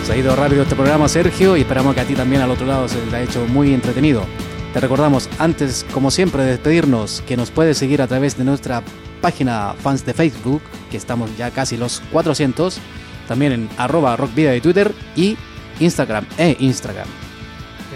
Se 0.05 0.13
ha 0.13 0.17
ido 0.17 0.37
rápido 0.37 0.63
este 0.63 0.77
programa, 0.77 1.09
Sergio, 1.09 1.57
y 1.57 1.63
esperamos 1.63 1.97
que 1.97 2.03
a 2.03 2.05
ti 2.05 2.15
también 2.15 2.41
al 2.41 2.53
otro 2.53 2.65
lado 2.65 2.87
se 2.87 2.99
te 2.99 3.17
ha 3.17 3.23
hecho 3.23 3.45
muy 3.49 3.75
entretenido. 3.75 4.23
Te 4.73 4.79
recordamos, 4.79 5.29
antes, 5.41 5.85
como 5.93 6.13
siempre, 6.13 6.45
de 6.45 6.51
despedirnos, 6.53 7.25
que 7.27 7.37
nos 7.37 7.51
puedes 7.51 7.77
seguir 7.77 8.03
a 8.03 8.07
través 8.07 8.39
de 8.39 8.45
nuestra 8.45 8.85
página 9.21 9.75
fans 9.83 10.07
de 10.07 10.15
Facebook, 10.15 10.63
que 10.93 10.97
estamos 10.97 11.37
ya 11.37 11.51
casi 11.51 11.77
los 11.77 12.01
400, 12.13 12.81
también 13.29 13.53
en 13.53 13.69
arroba 13.77 14.17
rockvida 14.17 14.53
de 14.53 14.61
Twitter 14.61 14.93
y 15.17 15.37
Instagram 15.81 16.25
e 16.39 16.57
Instagram. 16.61 17.07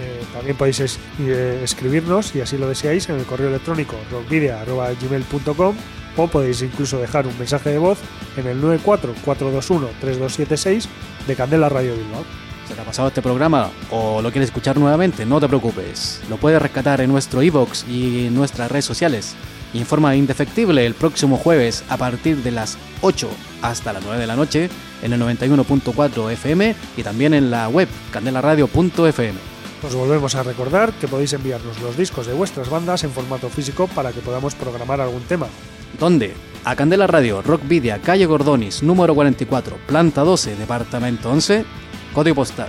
Eh, 0.01 0.23
también 0.33 0.57
podéis 0.57 0.81
es- 0.81 0.99
eh, 1.21 1.61
escribirnos, 1.63 2.27
si 2.27 2.41
así 2.41 2.59
lo 2.59 2.69
deseáis, 2.69 3.09
en 3.09 3.17
el 3.17 3.25
correo 3.25 3.49
electrónico 3.49 3.95
rockvidia.gmail.com 4.11 5.77
o 6.17 6.29
podéis 6.29 6.63
incluso 6.63 6.99
dejar 6.99 7.27
un 7.27 7.37
mensaje 7.39 7.71
de 7.71 7.79
voz 7.79 7.99
en 8.37 8.47
el 8.47 8.61
944213276 8.63 10.87
de 11.27 11.35
Candela 11.37 11.69
Radio 11.69 11.95
Bilbao. 11.95 12.25
¿Se 12.69 12.75
te 12.75 12.81
ha 12.81 12.85
pasado 12.85 13.09
este 13.09 13.21
programa 13.21 13.71
o 13.91 14.23
lo 14.23 14.31
quieres 14.31 14.49
escuchar 14.49 14.79
nuevamente? 14.79 15.27
No 15.27 15.39
te 15.41 15.49
preocupes. 15.49 16.21
Lo 16.31 16.37
puedes 16.39 16.63
rescatar 16.63 17.01
en 17.03 17.11
nuestro 17.11 17.43
iBox 17.43 17.85
y 17.89 18.29
en 18.29 18.35
nuestras 18.35 18.71
redes 18.71 18.87
sociales. 18.87 19.35
Informa 19.75 20.15
indefectible 20.15 20.87
el 20.87 20.95
próximo 20.95 21.37
jueves 21.37 21.85
a 21.89 21.97
partir 21.97 22.39
de 22.39 22.53
las 22.53 22.79
8 23.03 23.29
hasta 23.61 23.93
las 23.93 24.05
9 24.05 24.21
de 24.21 24.27
la 24.27 24.37
noche 24.37 24.71
en 25.03 25.13
el 25.13 25.21
91.4 25.21 26.31
FM 26.31 26.75
y 26.97 27.03
también 27.03 27.35
en 27.35 27.51
la 27.51 27.69
web 27.69 27.89
candelaradio.fm. 28.13 29.35
Os 29.83 29.95
volvemos 29.95 30.35
a 30.35 30.43
recordar 30.43 30.93
que 30.95 31.09
podéis 31.09 31.33
enviarnos 31.35 31.81
los 31.83 31.97
discos 31.97 32.27
de 32.27 32.33
vuestras 32.33 32.71
bandas 32.71 33.05
en 33.05 33.11
formato 33.11 33.51
físico 33.51 33.87
para 33.89 34.13
que 34.13 34.21
podamos 34.21 34.55
programar 34.55 35.01
algún 35.01 35.23
tema. 35.23 35.49
¿Dónde? 35.99 36.35
A 36.65 36.75
Candela 36.75 37.07
Radio, 37.07 37.43
Rockvidia, 37.43 38.01
calle 38.01 38.27
Gordonis, 38.27 38.83
número 38.83 39.15
44, 39.15 39.77
planta 39.87 40.23
12, 40.23 40.57
departamento 40.57 41.31
11, 41.31 41.65
código 42.15 42.37
postal 42.37 42.69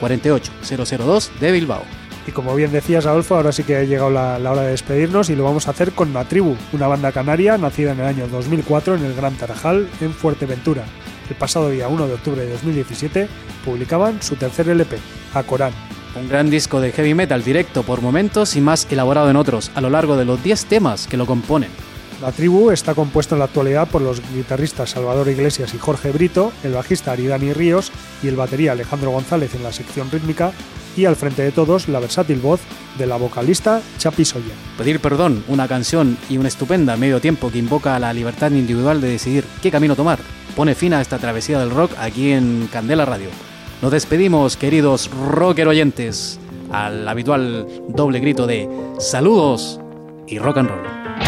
48002 0.00 1.32
de 1.40 1.52
Bilbao. 1.52 1.82
Y 2.28 2.30
como 2.30 2.54
bien 2.54 2.70
decías, 2.72 3.06
Adolfo, 3.06 3.36
ahora 3.36 3.52
sí 3.52 3.62
que 3.62 3.74
ha 3.74 3.84
llegado 3.84 4.10
la, 4.10 4.36
hora 4.36 4.60
de 4.60 4.72
despedirnos 4.72 5.30
y 5.30 5.34
lo 5.34 5.44
vamos 5.44 5.66
a 5.66 5.70
hacer 5.70 5.92
con 5.92 6.12
La 6.12 6.26
Tribu, 6.26 6.56
una 6.74 6.86
banda 6.86 7.10
canaria 7.10 7.56
nacida 7.56 7.92
en 7.92 8.00
el 8.00 8.04
año 8.04 8.28
2004 8.28 8.96
en 8.96 9.04
el 9.06 9.14
Gran 9.14 9.34
Tarajal, 9.36 9.88
en 10.02 10.12
Fuerteventura. 10.12 10.84
El 11.30 11.36
pasado 11.36 11.70
día 11.70 11.88
1 11.88 12.06
de 12.06 12.12
octubre 12.12 12.44
de 12.44 12.52
2017 12.52 13.28
publicaban 13.64 14.20
su 14.20 14.36
tercer 14.36 14.68
LP, 14.68 14.98
A 15.32 15.42
Corán. 15.42 15.72
Un 16.16 16.28
gran 16.28 16.50
disco 16.50 16.82
de 16.82 16.92
heavy 16.92 17.14
metal 17.14 17.42
directo 17.42 17.82
por 17.82 18.02
momentos 18.02 18.56
y 18.56 18.60
más 18.60 18.86
elaborado 18.90 19.30
en 19.30 19.36
otros, 19.36 19.70
a 19.74 19.80
lo 19.80 19.88
largo 19.88 20.18
de 20.18 20.26
los 20.26 20.42
10 20.44 20.66
temas 20.66 21.06
que 21.06 21.16
lo 21.16 21.24
componen. 21.24 21.70
La 22.20 22.32
tribu 22.32 22.72
está 22.72 22.94
compuesta 22.94 23.36
en 23.36 23.38
la 23.38 23.44
actualidad 23.44 23.88
por 23.88 24.02
los 24.02 24.20
guitarristas 24.34 24.90
Salvador 24.90 25.28
Iglesias 25.28 25.72
y 25.74 25.78
Jorge 25.78 26.10
Brito, 26.10 26.52
el 26.64 26.72
bajista 26.72 27.12
Aridani 27.12 27.52
Ríos 27.52 27.92
y 28.24 28.28
el 28.28 28.34
batería 28.34 28.72
Alejandro 28.72 29.12
González 29.12 29.54
en 29.54 29.62
la 29.62 29.70
sección 29.70 30.10
rítmica 30.10 30.50
y 30.96 31.04
al 31.04 31.14
frente 31.14 31.42
de 31.42 31.52
todos 31.52 31.88
la 31.88 32.00
versátil 32.00 32.40
voz 32.40 32.60
de 32.98 33.06
la 33.06 33.16
vocalista 33.16 33.80
Chapi 33.98 34.24
Soya. 34.24 34.54
Pedir 34.76 34.98
perdón, 34.98 35.44
una 35.46 35.68
canción 35.68 36.18
y 36.28 36.38
una 36.38 36.48
estupenda 36.48 36.96
medio 36.96 37.20
tiempo 37.20 37.52
que 37.52 37.58
invoca 37.58 37.94
a 37.94 38.00
la 38.00 38.12
libertad 38.12 38.50
individual 38.50 39.00
de 39.00 39.10
decidir 39.10 39.44
qué 39.62 39.70
camino 39.70 39.94
tomar. 39.94 40.18
Pone 40.56 40.74
fin 40.74 40.94
a 40.94 41.00
esta 41.00 41.18
travesía 41.18 41.60
del 41.60 41.70
rock 41.70 41.92
aquí 42.00 42.32
en 42.32 42.68
Candela 42.72 43.04
Radio. 43.04 43.28
Nos 43.80 43.92
despedimos, 43.92 44.56
queridos 44.56 45.08
rocker 45.08 45.68
oyentes, 45.68 46.40
al 46.72 47.06
habitual 47.06 47.68
doble 47.88 48.18
grito 48.18 48.48
de 48.48 48.68
saludos 48.98 49.78
y 50.26 50.40
rock 50.40 50.58
and 50.58 50.68
roll. 50.68 51.27